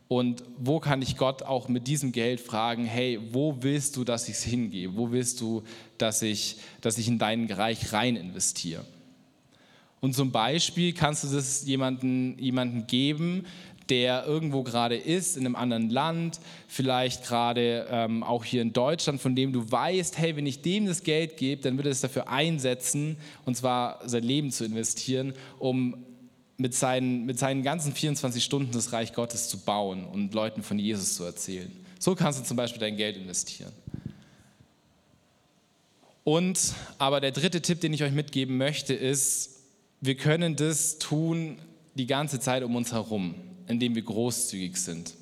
und 0.08 0.44
wo 0.58 0.80
kann 0.80 1.04
ich 1.04 1.16
Gott 1.16 1.44
auch 1.44 1.68
mit 1.68 1.86
diesem 1.86 2.12
Geld 2.12 2.40
fragen, 2.42 2.86
hey, 2.86 3.20
wo 3.34 3.58
willst 3.62 3.96
du, 3.98 4.04
dass 4.04 4.28
ich 4.28 4.34
es 4.34 4.44
hingehe? 4.44 4.96
Wo 4.96 5.12
willst 5.12 5.40
du, 5.42 5.62
dass 6.00 6.24
ich, 6.24 6.58
dass 6.82 6.98
ich 6.98 7.08
in 7.08 7.20
dein 7.20 7.46
Reich 7.52 7.94
rein 7.94 8.16
investiere? 8.16 8.84
Und 10.00 10.16
zum 10.16 10.32
Beispiel 10.32 10.92
kannst 10.92 11.24
du 11.24 11.28
das 11.28 11.68
jemanden, 11.68 12.40
jemanden 12.40 12.88
geben, 12.88 13.46
der 13.90 14.26
irgendwo 14.26 14.64
gerade 14.64 14.96
ist, 14.96 15.38
in 15.38 15.46
einem 15.46 15.56
anderen 15.56 15.90
Land, 15.90 16.40
vielleicht 16.68 17.24
gerade 17.24 17.88
ähm, 17.90 18.24
auch 18.24 18.44
hier 18.44 18.62
in 18.62 18.74
Deutschland, 18.74 19.22
von 19.22 19.36
dem 19.36 19.54
du 19.54 19.70
weißt, 19.72 20.18
hey, 20.18 20.36
wenn 20.36 20.46
ich 20.46 20.62
dem 20.62 20.86
das 20.86 21.04
Geld 21.04 21.38
gebe, 21.38 21.62
dann 21.62 21.78
wird 21.78 21.88
er 21.88 21.92
es 21.92 22.02
dafür 22.02 22.30
einsetzen, 22.30 23.18
und 23.46 23.56
zwar 23.56 24.00
sein 24.08 24.24
Leben 24.24 24.52
zu 24.52 24.66
investieren, 24.66 25.34
um 25.60 26.06
mit 26.58 26.74
seinen, 26.74 27.26
mit 27.26 27.38
seinen 27.38 27.64
ganzen 27.64 27.94
24 27.94 28.44
Stunden 28.44 28.72
das 28.72 28.92
Reich 28.92 29.14
Gottes 29.14 29.48
zu 29.48 29.60
bauen 29.60 30.06
und 30.06 30.34
Leuten 30.34 30.64
von 30.64 30.80
Jesus 30.80 31.16
zu 31.16 31.24
erzählen. 31.24 31.72
So 32.00 32.16
kannst 32.16 32.40
du 32.40 32.44
zum 32.44 32.58
Beispiel 32.58 32.80
dein 32.80 32.98
Geld 32.98 33.18
investieren. 33.18 33.72
Und 36.24 36.74
aber 36.98 37.22
der 37.22 37.32
dritte 37.32 37.62
Tipp, 37.62 37.80
den 37.80 37.94
ich 37.94 38.04
euch 38.04 38.12
mitgeben 38.12 38.58
möchte, 38.58 38.94
ist, 38.94 39.62
wir 40.02 40.16
können 40.16 40.56
das 40.56 41.00
tun 41.00 41.58
die 41.96 42.06
ganze 42.06 42.40
Zeit 42.40 42.64
um 42.64 42.76
uns 42.76 42.92
herum 42.92 43.36
indem 43.68 43.96
wir 43.96 44.02
großzügig 44.02 44.78
sind. 44.78 45.14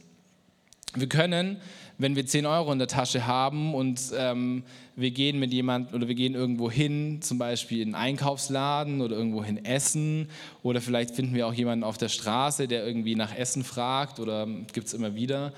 Wir 0.95 1.07
können, 1.07 1.57
wenn 1.97 2.15
wir 2.15 2.25
10 2.25 2.45
Euro 2.45 2.71
in 2.71 2.79
der 2.79 2.87
Tasche 2.87 3.25
haben 3.25 3.73
und 3.73 3.99
ähm, 4.17 4.63
wir 4.95 5.11
gehen 5.11 5.39
mit 5.39 5.51
jemandem 5.51 5.95
oder 5.95 6.07
wir 6.07 6.15
gehen 6.15 6.35
irgendwo 6.35 6.71
hin, 6.71 7.21
zum 7.21 7.37
Beispiel 7.37 7.81
in 7.81 7.95
einen 7.95 8.17
Einkaufsladen 8.17 9.01
oder 9.01 9.15
irgendwo 9.15 9.43
hin 9.43 9.63
essen 9.63 10.29
oder 10.63 10.81
vielleicht 10.81 11.15
finden 11.15 11.33
wir 11.33 11.47
auch 11.47 11.53
jemanden 11.53 11.83
auf 11.83 11.97
der 11.97 12.09
Straße, 12.09 12.67
der 12.67 12.85
irgendwie 12.85 13.15
nach 13.15 13.35
Essen 13.35 13.63
fragt 13.63 14.19
oder 14.19 14.47
gibt 14.73 14.87
es 14.87 14.93
immer 14.93 15.15
wieder, 15.15 15.53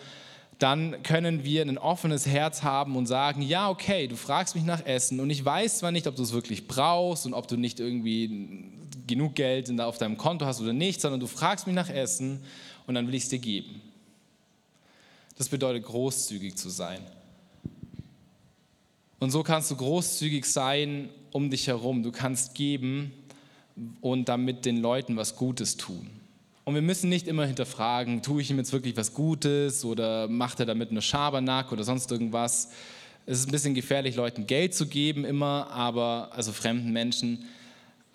dann 0.60 1.04
können 1.04 1.44
wir 1.44 1.62
ein 1.62 1.78
offenes 1.78 2.26
Herz 2.26 2.64
haben 2.64 2.96
und 2.96 3.06
sagen, 3.06 3.44
ja, 3.44 3.70
okay, 3.70 4.08
du 4.08 4.16
fragst 4.16 4.56
mich 4.56 4.64
nach 4.64 4.86
Essen 4.86 5.20
und 5.20 5.30
ich 5.30 5.44
weiß 5.46 5.80
zwar 5.80 5.92
nicht, 5.92 6.08
ob 6.08 6.16
du 6.16 6.24
es 6.24 6.34
wirklich 6.34 6.68
brauchst 6.68 7.28
und 7.28 7.34
ob 7.34 7.48
du 7.48 7.58
nicht 7.58 7.80
irgendwie 7.80 8.72
genug 9.06 9.36
Geld 9.36 9.80
auf 9.80 9.98
deinem 9.98 10.18
Konto 10.18 10.46
hast 10.46 10.62
oder 10.62 10.74
nicht, 10.74 11.00
sondern 11.00 11.20
du 11.20 11.28
fragst 11.28 11.68
mich 11.68 11.76
nach 11.76 11.90
Essen 11.90 12.42
und 12.88 12.96
dann 12.96 13.08
will 13.08 13.14
ich 13.14 13.24
es 13.24 13.30
dir 13.30 13.40
geben. 13.40 13.82
Das 15.38 15.50
bedeutet 15.50 15.86
großzügig 15.86 16.56
zu 16.56 16.70
sein. 16.70 17.02
Und 19.20 19.32
so 19.32 19.44
kannst 19.44 19.70
du 19.70 19.76
großzügig 19.76 20.46
sein 20.46 21.10
um 21.32 21.50
dich 21.50 21.68
herum. 21.68 22.02
Du 22.02 22.12
kannst 22.12 22.56
geben 22.56 23.12
und 24.02 24.30
damit 24.30 24.66
den 24.66 24.78
Leuten 24.78 25.18
was 25.18 25.36
Gutes 25.36 25.78
tun. 25.78 26.10
Und 26.66 26.74
wir 26.76 26.82
müssen 26.82 27.10
nicht 27.10 27.28
immer 27.28 27.46
hinterfragen, 27.46 28.22
tue 28.22 28.42
ich 28.42 28.52
ihm 28.52 28.58
jetzt 28.58 28.74
wirklich 28.74 28.98
was 28.98 29.14
Gutes 29.14 29.86
oder 29.86 30.28
macht 30.28 30.60
er 30.60 30.66
damit 30.66 30.92
eine 30.92 31.02
Schabernack 31.02 31.72
oder 31.72 31.84
sonst 31.84 32.12
irgendwas. 32.12 32.72
Es 33.26 33.40
ist 33.40 33.48
ein 33.48 33.52
bisschen 33.52 33.74
gefährlich, 33.74 34.16
Leuten 34.16 34.48
Geld 34.48 34.74
zu 34.74 34.88
geben 34.88 35.24
immer, 35.24 35.70
aber 35.70 36.30
also 36.34 36.52
fremden 36.52 36.92
Menschen. 36.92 37.46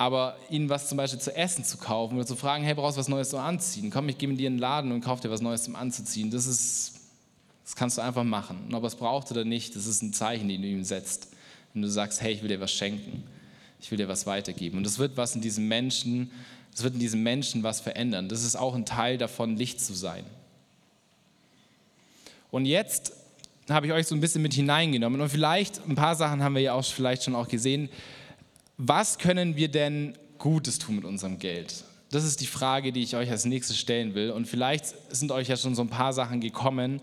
Aber 0.02 0.36
ihnen 0.50 0.68
was 0.68 0.88
zum 0.88 0.98
Beispiel 0.98 1.20
zu 1.20 1.32
essen 1.32 1.64
zu 1.64 1.76
kaufen 1.76 2.16
oder 2.16 2.26
zu 2.26 2.34
fragen, 2.34 2.64
hey, 2.64 2.74
brauchst 2.74 2.96
du 2.96 2.98
was 2.98 3.06
Neues 3.06 3.30
zum 3.30 3.38
Anziehen? 3.38 3.88
Komm, 3.88 4.08
ich 4.08 4.18
gebe 4.18 4.34
dir 4.34 4.48
einen 4.48 4.58
Laden 4.58 4.90
und 4.90 5.00
kauf 5.00 5.20
dir 5.20 5.30
was 5.30 5.40
Neues 5.40 5.62
zum 5.62 5.76
Anzuziehen. 5.76 6.28
Das 6.32 6.48
ist, 6.48 6.94
das 7.62 7.76
kannst 7.76 7.98
du 7.98 8.02
einfach 8.02 8.24
machen. 8.24 8.64
Und 8.66 8.74
ob 8.74 8.82
er 8.82 8.88
es 8.88 8.96
braucht 8.96 9.30
oder 9.30 9.44
nicht, 9.44 9.76
das 9.76 9.86
ist 9.86 10.02
ein 10.02 10.12
Zeichen, 10.12 10.48
den 10.48 10.60
du 10.60 10.66
ihm 10.66 10.82
setzt. 10.82 11.28
Wenn 11.72 11.82
du 11.82 11.88
sagst, 11.88 12.20
hey, 12.20 12.32
ich 12.32 12.42
will 12.42 12.48
dir 12.48 12.58
was 12.58 12.72
schenken, 12.72 13.22
ich 13.80 13.92
will 13.92 13.96
dir 13.96 14.08
was 14.08 14.26
weitergeben. 14.26 14.78
Und 14.78 14.82
das 14.82 14.98
wird 14.98 15.16
was 15.16 15.36
in 15.36 15.40
diesem 15.40 15.68
Menschen, 15.68 16.32
das 16.72 16.82
wird 16.82 16.94
in 16.94 17.00
diesem 17.00 17.22
Menschen 17.22 17.62
was 17.62 17.80
verändern. 17.80 18.28
Das 18.28 18.42
ist 18.42 18.56
auch 18.56 18.74
ein 18.74 18.84
Teil 18.84 19.18
davon, 19.18 19.56
Licht 19.56 19.80
zu 19.80 19.94
sein. 19.94 20.24
Und 22.50 22.66
jetzt 22.66 23.12
habe 23.70 23.86
ich 23.86 23.92
euch 23.92 24.08
so 24.08 24.16
ein 24.16 24.20
bisschen 24.20 24.42
mit 24.42 24.52
hineingenommen. 24.52 25.20
Und 25.20 25.28
vielleicht, 25.28 25.80
ein 25.88 25.94
paar 25.94 26.16
Sachen 26.16 26.42
haben 26.42 26.56
wir 26.56 26.62
ja 26.62 26.72
auch 26.72 26.84
vielleicht 26.84 27.22
schon 27.22 27.36
auch 27.36 27.46
gesehen 27.46 27.88
was 28.76 29.18
können 29.18 29.56
wir 29.56 29.68
denn 29.68 30.16
Gutes 30.38 30.78
tun 30.78 30.96
mit 30.96 31.04
unserem 31.04 31.38
Geld? 31.38 31.84
Das 32.10 32.24
ist 32.24 32.40
die 32.40 32.46
Frage, 32.46 32.92
die 32.92 33.02
ich 33.02 33.16
euch 33.16 33.30
als 33.30 33.44
nächstes 33.44 33.78
stellen 33.78 34.14
will. 34.14 34.30
Und 34.30 34.46
vielleicht 34.46 34.94
sind 35.14 35.32
euch 35.32 35.48
ja 35.48 35.56
schon 35.56 35.74
so 35.74 35.82
ein 35.82 35.88
paar 35.88 36.12
Sachen 36.12 36.40
gekommen, 36.40 37.00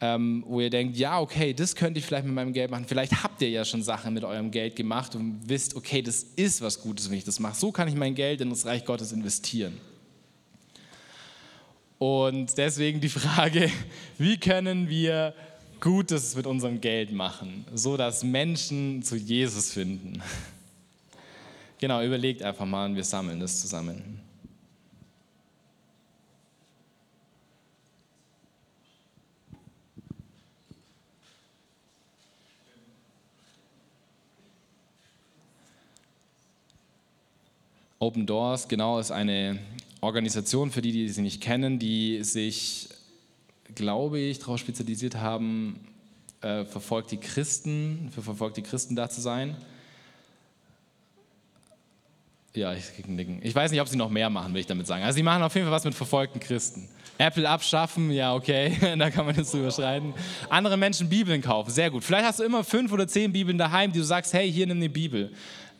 ähm, 0.00 0.44
wo 0.46 0.60
ihr 0.60 0.70
denkt, 0.70 0.96
ja, 0.96 1.20
okay, 1.20 1.52
das 1.52 1.76
könnte 1.76 2.00
ich 2.00 2.06
vielleicht 2.06 2.24
mit 2.24 2.34
meinem 2.34 2.52
Geld 2.52 2.70
machen. 2.70 2.86
Vielleicht 2.88 3.22
habt 3.22 3.40
ihr 3.42 3.50
ja 3.50 3.64
schon 3.64 3.82
Sachen 3.82 4.14
mit 4.14 4.24
eurem 4.24 4.50
Geld 4.50 4.74
gemacht 4.74 5.14
und 5.14 5.40
wisst, 5.48 5.76
okay, 5.76 6.02
das 6.02 6.22
ist 6.22 6.62
was 6.62 6.80
Gutes, 6.80 7.10
wenn 7.10 7.18
ich 7.18 7.24
das 7.24 7.38
mache. 7.38 7.54
So 7.54 7.70
kann 7.70 7.86
ich 7.86 7.94
mein 7.94 8.14
Geld 8.14 8.40
in 8.40 8.50
das 8.50 8.66
Reich 8.66 8.84
Gottes 8.84 9.12
investieren. 9.12 9.78
Und 11.98 12.56
deswegen 12.56 13.00
die 13.00 13.10
Frage, 13.10 13.70
wie 14.18 14.38
können 14.38 14.88
wir 14.88 15.34
Gutes 15.80 16.34
mit 16.34 16.46
unserem 16.46 16.80
Geld 16.80 17.12
machen, 17.12 17.66
so 17.74 17.96
dass 17.96 18.24
Menschen 18.24 19.02
zu 19.02 19.16
Jesus 19.16 19.72
finden? 19.72 20.22
Genau, 21.80 22.02
überlegt 22.02 22.42
einfach 22.42 22.66
mal 22.66 22.84
und 22.84 22.94
wir 22.94 23.04
sammeln 23.04 23.40
das 23.40 23.58
zusammen. 23.58 24.20
Open 37.98 38.26
Doors, 38.26 38.68
genau, 38.68 38.98
ist 38.98 39.10
eine 39.10 39.58
Organisation, 40.02 40.70
für 40.70 40.82
die, 40.82 40.92
die 40.92 41.08
sie 41.08 41.22
nicht 41.22 41.40
kennen, 41.40 41.78
die 41.78 42.22
sich, 42.24 42.90
glaube 43.74 44.20
ich, 44.20 44.38
darauf 44.38 44.58
spezialisiert 44.58 45.16
haben, 45.16 45.80
äh, 46.42 46.66
verfolgte 46.66 47.16
Christen, 47.16 48.10
für 48.14 48.20
verfolgte 48.20 48.60
Christen 48.60 48.96
da 48.96 49.08
zu 49.08 49.22
sein. 49.22 49.56
Ja, 52.54 52.72
ich 52.72 53.06
Nicken. 53.06 53.40
Ich 53.42 53.54
weiß 53.54 53.70
nicht, 53.70 53.80
ob 53.80 53.86
sie 53.86 53.96
noch 53.96 54.10
mehr 54.10 54.28
machen, 54.28 54.52
will 54.52 54.60
ich 54.60 54.66
damit 54.66 54.86
sagen. 54.86 55.04
Also 55.04 55.16
sie 55.16 55.22
machen 55.22 55.42
auf 55.42 55.54
jeden 55.54 55.66
Fall 55.66 55.74
was 55.74 55.84
mit 55.84 55.94
verfolgten 55.94 56.40
Christen. 56.40 56.88
Apple 57.16 57.48
abschaffen, 57.48 58.10
ja 58.10 58.34
okay, 58.34 58.76
da 58.98 59.10
kann 59.10 59.26
man 59.26 59.36
jetzt 59.36 59.52
drüber 59.54 59.70
schreiten. 59.70 60.14
Andere 60.48 60.76
Menschen 60.76 61.08
Bibeln 61.08 61.42
kaufen, 61.42 61.70
sehr 61.70 61.90
gut. 61.90 62.02
Vielleicht 62.02 62.24
hast 62.24 62.40
du 62.40 62.44
immer 62.44 62.64
fünf 62.64 62.90
oder 62.92 63.06
zehn 63.06 63.30
Bibeln 63.30 63.58
daheim, 63.58 63.92
die 63.92 63.98
du 63.98 64.04
sagst, 64.04 64.32
hey, 64.32 64.50
hier 64.50 64.66
nimm 64.66 64.78
eine 64.78 64.88
Bibel. 64.88 65.30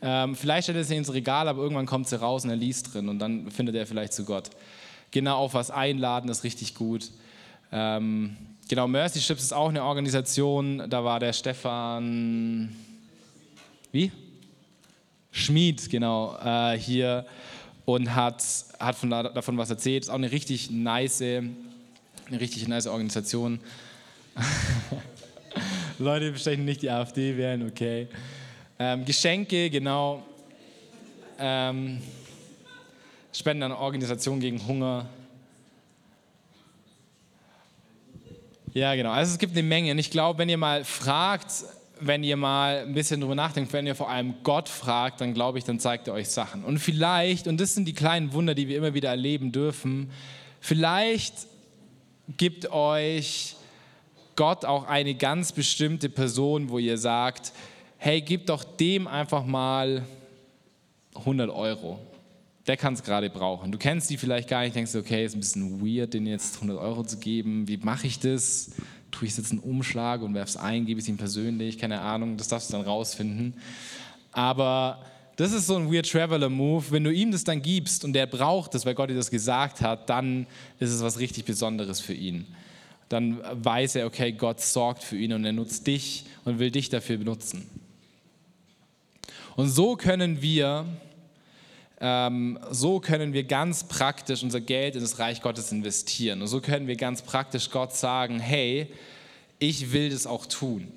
Ähm, 0.01 0.35
vielleicht 0.35 0.65
stellt 0.65 0.77
er 0.77 0.83
sie 0.83 0.95
ins 0.95 1.11
Regal, 1.11 1.47
aber 1.47 1.61
irgendwann 1.61 1.87
kommt 1.87 2.07
sie 2.07 2.19
raus 2.19 2.43
und 2.43 2.51
er 2.51 2.55
liest 2.55 2.93
drin 2.93 3.09
und 3.09 3.19
dann 3.19 3.51
findet 3.51 3.75
er 3.75 3.85
vielleicht 3.85 4.13
zu 4.13 4.23
Gott. 4.23 4.49
Genau 5.11 5.37
auf 5.37 5.53
was 5.53 5.71
einladen, 5.71 6.29
ist 6.29 6.43
richtig 6.43 6.75
gut. 6.75 7.11
Ähm, 7.71 8.37
genau, 8.69 8.87
Mercy 8.87 9.19
Ships 9.19 9.43
ist 9.43 9.53
auch 9.53 9.69
eine 9.69 9.83
Organisation, 9.83 10.89
da 10.89 11.03
war 11.03 11.19
der 11.19 11.33
Stefan, 11.33 12.75
wie? 13.91 14.11
Schmied, 15.31 15.89
genau, 15.89 16.37
äh, 16.43 16.77
hier 16.77 17.25
und 17.85 18.13
hat, 18.13 18.43
hat 18.79 18.95
von, 18.95 19.09
davon 19.09 19.57
was 19.57 19.69
erzählt. 19.69 20.03
Ist 20.03 20.09
auch 20.09 20.15
eine 20.15 20.31
richtig 20.31 20.69
nice, 20.71 21.21
eine 21.21 21.51
richtig 22.31 22.67
nice 22.67 22.87
Organisation. 22.87 23.59
Leute 25.99 26.25
die 26.25 26.31
bestechen 26.31 26.65
nicht 26.65 26.81
die 26.81 26.89
AfD 26.89 27.37
wählen, 27.37 27.67
okay. 27.67 28.07
Ähm, 28.79 29.05
Geschenke, 29.05 29.69
genau. 29.69 30.23
Ähm, 31.39 32.01
Spenden 33.33 33.63
an 33.63 33.71
Organisationen 33.71 34.41
gegen 34.41 34.65
Hunger. 34.65 35.07
Ja, 38.73 38.95
genau. 38.95 39.11
Also 39.11 39.33
es 39.33 39.37
gibt 39.37 39.53
eine 39.53 39.63
Menge. 39.63 39.91
Und 39.91 39.99
ich 39.99 40.11
glaube, 40.11 40.39
wenn 40.39 40.49
ihr 40.49 40.57
mal 40.57 40.83
fragt, 40.83 41.51
wenn 42.01 42.23
ihr 42.23 42.35
mal 42.35 42.79
ein 42.79 42.93
bisschen 42.93 43.21
drüber 43.21 43.35
nachdenkt, 43.35 43.71
wenn 43.73 43.85
ihr 43.85 43.95
vor 43.95 44.09
allem 44.09 44.33
Gott 44.43 44.67
fragt, 44.67 45.21
dann 45.21 45.33
glaube 45.33 45.59
ich, 45.59 45.63
dann 45.63 45.79
zeigt 45.79 46.07
er 46.07 46.15
euch 46.15 46.29
Sachen. 46.29 46.63
Und 46.63 46.79
vielleicht, 46.79 47.47
und 47.47 47.61
das 47.61 47.75
sind 47.75 47.85
die 47.85 47.93
kleinen 47.93 48.33
Wunder, 48.33 48.55
die 48.55 48.67
wir 48.67 48.77
immer 48.77 48.93
wieder 48.93 49.09
erleben 49.09 49.51
dürfen, 49.51 50.09
vielleicht 50.59 51.33
gibt 52.37 52.71
euch 52.71 53.55
Gott 54.35 54.65
auch 54.65 54.87
eine 54.87 55.13
ganz 55.13 55.51
bestimmte 55.51 56.09
Person, 56.09 56.69
wo 56.69 56.79
ihr 56.79 56.97
sagt, 56.97 57.53
hey, 57.97 58.21
gib 58.21 58.47
doch 58.47 58.63
dem 58.63 59.07
einfach 59.07 59.45
mal 59.45 60.03
100 61.15 61.51
Euro. 61.51 61.99
Der 62.65 62.77
kann 62.77 62.93
es 62.93 63.03
gerade 63.03 63.29
brauchen. 63.29 63.71
Du 63.71 63.77
kennst 63.77 64.09
die 64.09 64.17
vielleicht 64.17 64.49
gar 64.49 64.61
nicht, 64.61 64.75
denkst, 64.75 64.95
okay, 64.95 65.25
ist 65.25 65.35
ein 65.35 65.39
bisschen 65.39 65.81
weird, 65.81 66.13
den 66.13 66.25
jetzt 66.25 66.55
100 66.55 66.79
Euro 66.79 67.03
zu 67.03 67.17
geben. 67.17 67.67
Wie 67.67 67.77
mache 67.77 68.07
ich 68.07 68.19
das? 68.19 68.71
Tue 69.11 69.27
ich 69.27 69.37
jetzt 69.37 69.51
einen 69.51 69.59
Umschlag 69.59 70.21
und 70.21 70.33
werfe 70.33 70.49
es 70.49 70.57
ein, 70.57 70.85
gebe 70.85 70.99
es 70.99 71.07
ihm 71.07 71.17
persönlich, 71.17 71.77
keine 71.77 72.01
Ahnung, 72.01 72.37
das 72.37 72.47
darfst 72.47 72.69
du 72.69 72.73
dann 72.73 72.85
rausfinden. 72.85 73.53
Aber 74.31 74.99
das 75.35 75.51
ist 75.53 75.67
so 75.67 75.75
ein 75.75 75.91
Weird 75.91 76.09
Traveler 76.09 76.49
Move. 76.49 76.85
Wenn 76.89 77.03
du 77.03 77.11
ihm 77.11 77.31
das 77.31 77.43
dann 77.43 77.61
gibst 77.61 78.05
und 78.05 78.13
der 78.13 78.27
braucht 78.27 78.73
das, 78.73 78.85
weil 78.85 78.95
Gott 78.95 79.09
dir 79.09 79.15
das 79.15 79.31
gesagt 79.31 79.81
hat, 79.81 80.09
dann 80.09 80.45
ist 80.79 80.91
es 80.91 81.01
was 81.01 81.19
richtig 81.19 81.45
Besonderes 81.45 81.99
für 81.99 82.13
ihn. 82.13 82.45
Dann 83.09 83.39
weiß 83.51 83.95
er, 83.95 84.05
okay, 84.05 84.31
Gott 84.31 84.61
sorgt 84.61 85.03
für 85.03 85.17
ihn 85.17 85.33
und 85.33 85.43
er 85.43 85.51
nutzt 85.51 85.87
dich 85.87 86.25
und 86.45 86.59
will 86.59 86.71
dich 86.71 86.89
dafür 86.89 87.17
benutzen. 87.17 87.67
Und 89.55 89.69
so 89.69 89.95
können 89.95 90.41
wir 90.41 90.85
so 92.01 92.99
können 92.99 93.33
wir 93.33 93.43
ganz 93.43 93.83
praktisch 93.83 94.41
unser 94.41 94.59
Geld 94.59 94.95
in 94.95 95.01
das 95.01 95.19
Reich 95.19 95.41
Gottes 95.41 95.71
investieren. 95.71 96.41
Und 96.41 96.47
so 96.47 96.59
können 96.59 96.87
wir 96.87 96.95
ganz 96.95 97.21
praktisch 97.21 97.69
Gott 97.69 97.93
sagen, 97.95 98.39
hey, 98.39 98.91
ich 99.59 99.93
will 99.93 100.09
das 100.09 100.25
auch 100.25 100.47
tun. 100.47 100.91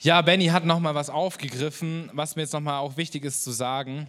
Ja, 0.00 0.22
Benny 0.22 0.46
hat 0.46 0.64
nochmal 0.64 0.94
was 0.94 1.10
aufgegriffen, 1.10 2.08
was 2.14 2.34
mir 2.34 2.42
jetzt 2.42 2.54
nochmal 2.54 2.80
auch 2.80 2.96
wichtig 2.96 3.26
ist 3.26 3.44
zu 3.44 3.50
sagen. 3.50 4.06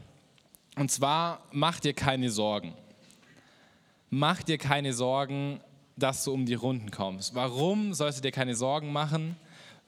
Und 0.77 0.89
zwar, 0.91 1.41
mach 1.51 1.81
dir 1.81 1.93
keine 1.93 2.31
Sorgen. 2.31 2.73
Mach 4.09 4.43
dir 4.43 4.57
keine 4.57 4.93
Sorgen, 4.93 5.59
dass 5.97 6.23
du 6.23 6.31
um 6.31 6.45
die 6.45 6.53
Runden 6.53 6.89
kommst. 6.89 7.35
Warum 7.35 7.93
sollst 7.93 8.19
du 8.19 8.21
dir 8.21 8.31
keine 8.31 8.55
Sorgen 8.55 8.93
machen? 8.93 9.35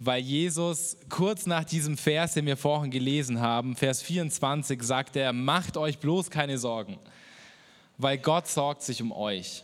Weil 0.04 0.24
Jesus 0.24 0.98
kurz 1.10 1.46
nach 1.46 1.64
diesem 1.64 1.96
Vers, 1.96 2.34
den 2.34 2.48
wir 2.48 2.58
vorhin 2.58 2.90
gelesen 2.90 3.40
haben, 3.40 3.76
Vers 3.76 4.02
24, 4.02 4.82
sagt 4.82 5.16
er, 5.16 5.32
macht 5.32 5.78
euch 5.78 6.00
bloß 6.00 6.32
keine 6.32 6.58
Sorgen, 6.58 6.98
weil 8.00 8.18
Gott 8.18 8.48
sorgt 8.48 8.82
sich 8.82 9.00
um 9.00 9.12
euch. 9.12 9.64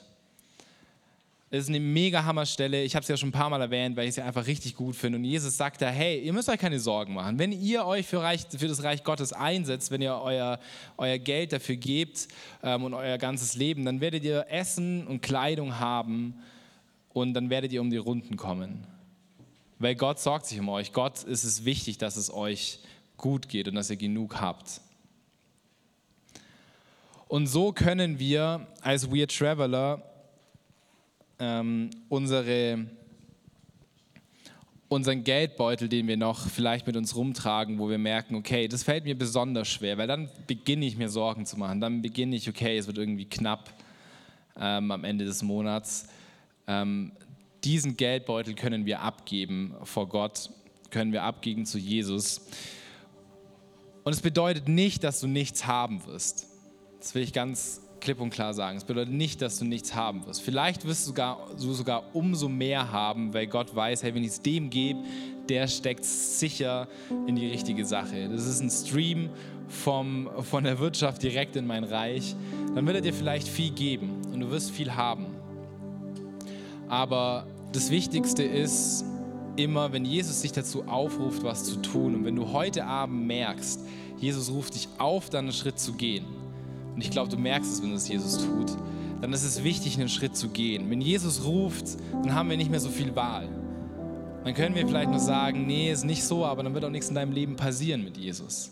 Das 1.50 1.62
ist 1.62 1.70
eine 1.70 1.80
mega 1.80 2.24
Hammerstelle. 2.24 2.84
Ich 2.84 2.94
habe 2.96 3.02
es 3.02 3.08
ja 3.08 3.18
schon 3.18 3.30
ein 3.30 3.32
paar 3.32 3.50
Mal 3.50 3.62
erwähnt, 3.62 3.98
weil 3.98 4.04
ich 4.04 4.10
es 4.10 4.16
ja 4.18 4.26
einfach 4.26 4.46
richtig 4.46 4.76
gut 4.76 4.96
finde. 4.96 5.18
Und 5.18 5.24
Jesus 5.24 5.58
sagt 5.58 5.82
da, 5.82 5.90
hey, 5.90 6.20
ihr 6.20 6.34
müsst 6.34 6.50
euch 6.50 6.60
keine 6.60 6.80
Sorgen 6.80 7.16
machen. 7.16 7.40
Wenn 7.40 7.52
ihr 7.52 7.88
euch 7.88 8.06
für, 8.06 8.22
Reich, 8.22 8.46
für 8.56 8.68
das 8.68 8.84
Reich 8.84 9.04
Gottes 9.04 9.34
einsetzt, 9.34 9.90
wenn 9.90 10.04
ihr 10.04 10.14
euer, 10.22 10.60
euer 10.98 11.18
Geld 11.18 11.52
dafür 11.52 11.78
gebt 11.78 12.28
ähm, 12.62 12.84
und 12.84 12.94
euer 12.94 13.18
ganzes 13.18 13.56
Leben, 13.56 13.86
dann 13.86 14.02
werdet 14.02 14.24
ihr 14.24 14.46
Essen 14.50 15.08
und 15.08 15.24
Kleidung 15.24 15.80
haben 15.80 16.36
und 17.12 17.34
dann 17.34 17.50
werdet 17.50 17.74
ihr 17.74 17.82
um 17.82 17.90
die 17.90 17.98
Runden 17.98 18.38
kommen. 18.38 18.86
Weil 19.80 19.96
Gott 19.96 20.20
sorgt 20.20 20.46
sich 20.48 20.60
um 20.60 20.70
euch. 20.70 20.92
Gott 20.92 21.24
ist 21.24 21.44
es 21.44 21.66
wichtig, 21.66 21.98
dass 21.98 22.18
es 22.18 22.34
euch 22.34 22.80
gut 23.16 23.50
geht 23.50 23.68
und 23.68 23.76
dass 23.76 23.90
ihr 23.90 23.98
genug 23.98 24.42
habt. 24.42 24.82
Und 27.28 27.48
so 27.48 27.74
können 27.74 28.20
wir 28.20 28.68
als 28.82 29.12
Weird 29.12 29.36
Traveler 29.36 30.02
ähm, 31.40 31.90
unsere, 32.10 32.86
unseren 34.88 35.24
Geldbeutel, 35.24 35.90
den 35.90 36.08
wir 36.08 36.18
noch 36.18 36.48
vielleicht 36.48 36.88
mit 36.88 36.96
uns 36.96 37.16
rumtragen, 37.16 37.80
wo 37.80 37.90
wir 37.90 37.98
merken, 37.98 38.36
okay, 38.36 38.68
das 38.68 38.84
fällt 38.84 39.04
mir 39.04 39.18
besonders 39.18 39.68
schwer, 39.68 39.98
weil 39.98 40.08
dann 40.08 40.30
beginne 40.48 40.86
ich 40.86 40.98
mir 40.98 41.10
Sorgen 41.10 41.46
zu 41.46 41.58
machen. 41.58 41.82
Dann 41.82 42.02
beginne 42.02 42.36
ich, 42.36 42.48
okay, 42.48 42.78
es 42.78 42.88
wird 42.88 42.98
irgendwie 42.98 43.26
knapp 43.26 43.74
ähm, 44.60 44.90
am 44.90 45.04
Ende 45.04 45.26
des 45.26 45.44
Monats. 45.44 46.08
Ähm, 46.66 47.12
diesen 47.68 47.98
Geldbeutel 47.98 48.56
können 48.56 48.86
wir 48.86 49.02
abgeben 49.02 49.76
vor 49.84 50.08
Gott, 50.08 50.50
können 50.90 51.12
wir 51.12 51.24
abgeben 51.24 51.66
zu 51.66 51.78
Jesus. 51.78 52.48
Und 54.06 54.14
es 54.14 54.22
bedeutet 54.22 54.70
nicht, 54.70 55.04
dass 55.04 55.20
du 55.20 55.28
nichts 55.28 55.68
haben 55.68 56.06
wirst. 56.06 56.48
Das 57.02 57.14
will 57.14 57.24
ich 57.24 57.34
ganz 57.34 57.82
klipp 58.00 58.22
und 58.22 58.30
klar 58.30 58.54
sagen. 58.54 58.78
Es 58.78 58.86
bedeutet 58.86 59.14
nicht, 59.14 59.42
dass 59.42 59.60
du 59.60 59.66
nichts 59.66 59.94
haben 59.94 60.26
wirst. 60.26 60.42
Vielleicht 60.42 60.88
wirst 60.88 61.04
du 61.04 61.08
sogar, 61.08 61.46
du 61.60 61.74
sogar 61.74 62.16
umso 62.16 62.48
mehr 62.48 62.90
haben, 62.90 63.34
weil 63.34 63.48
Gott 63.48 63.76
weiß, 63.76 64.02
hey, 64.02 64.16
wenn 64.16 64.24
ich 64.24 64.30
es 64.30 64.42
dem 64.42 64.70
gebe, 64.70 65.04
der 65.50 65.68
steckt 65.68 66.06
sicher 66.06 66.88
in 67.28 67.36
die 67.36 67.48
richtige 67.48 67.86
Sache. 67.86 68.30
Das 68.30 68.46
ist 68.46 68.62
ein 68.62 68.70
Stream 68.70 69.30
vom, 69.68 70.30
von 70.42 70.64
der 70.64 70.80
Wirtschaft 70.80 71.22
direkt 71.22 71.58
in 71.58 71.68
mein 71.68 71.84
Reich. 71.84 72.34
Dann 72.76 72.86
wird 72.88 72.96
er 72.96 73.02
dir 73.02 73.14
vielleicht 73.14 73.50
viel 73.50 73.72
geben 73.72 74.22
und 74.32 74.40
du 74.40 74.52
wirst 74.52 74.72
viel 74.72 74.96
haben. 74.96 75.26
Aber 76.88 77.46
das 77.74 77.90
Wichtigste 77.90 78.44
ist 78.44 79.04
immer, 79.56 79.92
wenn 79.92 80.06
Jesus 80.06 80.42
dich 80.42 80.52
dazu 80.52 80.88
aufruft, 80.88 81.44
was 81.44 81.64
zu 81.66 81.78
tun 81.78 82.16
und 82.16 82.26
wenn 82.26 82.36
du 82.36 82.52
heute 82.52 82.86
Abend 82.86 83.28
merkst, 83.28 83.82
Jesus 84.18 84.52
ruft 84.52 84.76
dich 84.76 84.88
auf, 84.98 85.30
dann 85.30 85.46
einen 85.46 85.54
Schritt 85.54 85.80
zu 85.80 85.94
gehen 85.94 86.26
und 86.98 87.04
ich 87.04 87.12
glaube, 87.12 87.30
du 87.30 87.38
merkst 87.38 87.74
es, 87.74 87.84
wenn 87.84 87.94
es 87.94 88.08
Jesus 88.08 88.40
tut, 88.40 88.76
dann 89.22 89.32
ist 89.32 89.44
es 89.44 89.64
wichtig, 89.64 90.00
einen 90.00 90.10
Schritt 90.10 90.36
zu 90.36 90.50
gehen. 90.50 90.90
Wenn 90.90 91.00
Jesus 91.00 91.46
ruft, 91.46 91.86
dann 92.24 92.34
haben 92.34 92.50
wir 92.50 92.58
nicht 92.58 92.72
mehr 92.72 92.80
so 92.80 92.90
viel 92.90 93.16
Wahl. 93.16 93.48
Dann 94.44 94.56
können 94.56 94.74
wir 94.74 94.88
vielleicht 94.88 95.12
nur 95.12 95.20
sagen, 95.20 95.68
nee, 95.68 95.92
ist 95.92 96.06
nicht 96.06 96.24
so, 96.24 96.44
aber 96.44 96.64
dann 96.64 96.74
wird 96.74 96.86
auch 96.86 96.90
nichts 96.90 97.10
in 97.10 97.16
deinem 97.16 97.34
Leben 97.34 97.56
passieren 97.56 98.04
mit 98.04 98.18
Jesus. 98.18 98.72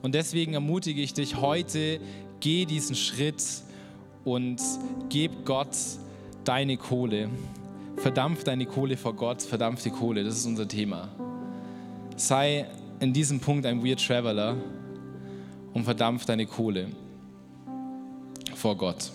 Und 0.00 0.14
deswegen 0.14 0.54
ermutige 0.54 1.02
ich 1.02 1.12
dich 1.12 1.36
heute, 1.36 2.00
geh 2.40 2.64
diesen 2.64 2.96
Schritt 2.96 3.42
und 4.24 4.60
gib 5.10 5.44
Gott 5.44 5.76
deine 6.44 6.78
Kohle. 6.78 7.28
Verdampf 8.02 8.42
deine 8.42 8.66
Kohle 8.66 8.96
vor 8.96 9.14
Gott, 9.14 9.42
verdampf 9.42 9.84
die 9.84 9.90
Kohle, 9.90 10.24
das 10.24 10.36
ist 10.36 10.46
unser 10.46 10.66
Thema. 10.66 11.08
Sei 12.16 12.66
in 12.98 13.12
diesem 13.12 13.38
Punkt 13.38 13.64
ein 13.64 13.84
Weird 13.84 14.04
Traveler 14.04 14.56
und 15.72 15.84
verdampf 15.84 16.24
deine 16.24 16.46
Kohle 16.46 16.88
vor 18.56 18.76
Gott. 18.76 19.12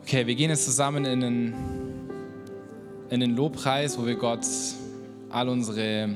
Okay, 0.00 0.26
wir 0.26 0.34
gehen 0.34 0.48
jetzt 0.48 0.64
zusammen 0.64 1.04
in 1.04 1.20
den, 1.20 1.54
in 3.10 3.20
den 3.20 3.36
Lobpreis, 3.36 3.98
wo 3.98 4.06
wir 4.06 4.14
Gott 4.14 4.46
all 5.28 5.50
unsere 5.50 6.14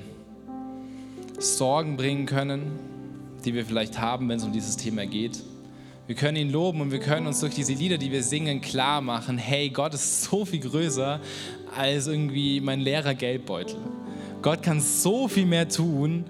Sorgen 1.39 1.99
bringen 1.99 2.25
können, 2.25 2.88
die 3.45 3.55
wir 3.55 3.65
vielleicht 3.65 4.01
haben, 4.01 4.29
wenn 4.29 4.39
es 4.39 4.45
um 4.45 4.53
dieses 4.53 4.77
Thema 4.77 5.07
geht. 5.07 5.43
Wir 6.07 6.15
können 6.15 6.39
ihn 6.39 6.51
loben 6.51 6.81
und 6.81 6.91
wir 6.91 7.01
können 7.01 7.27
uns 7.27 7.41
durch 7.41 7.55
diese 7.55 7.75
Lieder, 7.75 7.99
die 7.99 8.11
wir 8.11 8.23
singen, 8.23 8.61
klar 8.61 9.01
machen, 9.03 9.37
hey, 9.37 9.69
Gott 9.69 9.93
ist 9.93 10.23
so 10.25 10.45
viel 10.45 10.61
größer 10.61 11.21
als 11.77 12.07
irgendwie 12.07 12.61
mein 12.61 12.81
leerer 12.81 13.15
Geldbeutel. 13.15 13.77
Gott 14.41 14.63
kann 14.63 14.81
so 14.81 15.29
viel 15.29 15.45
mehr 15.45 15.69
tun, 15.69 16.25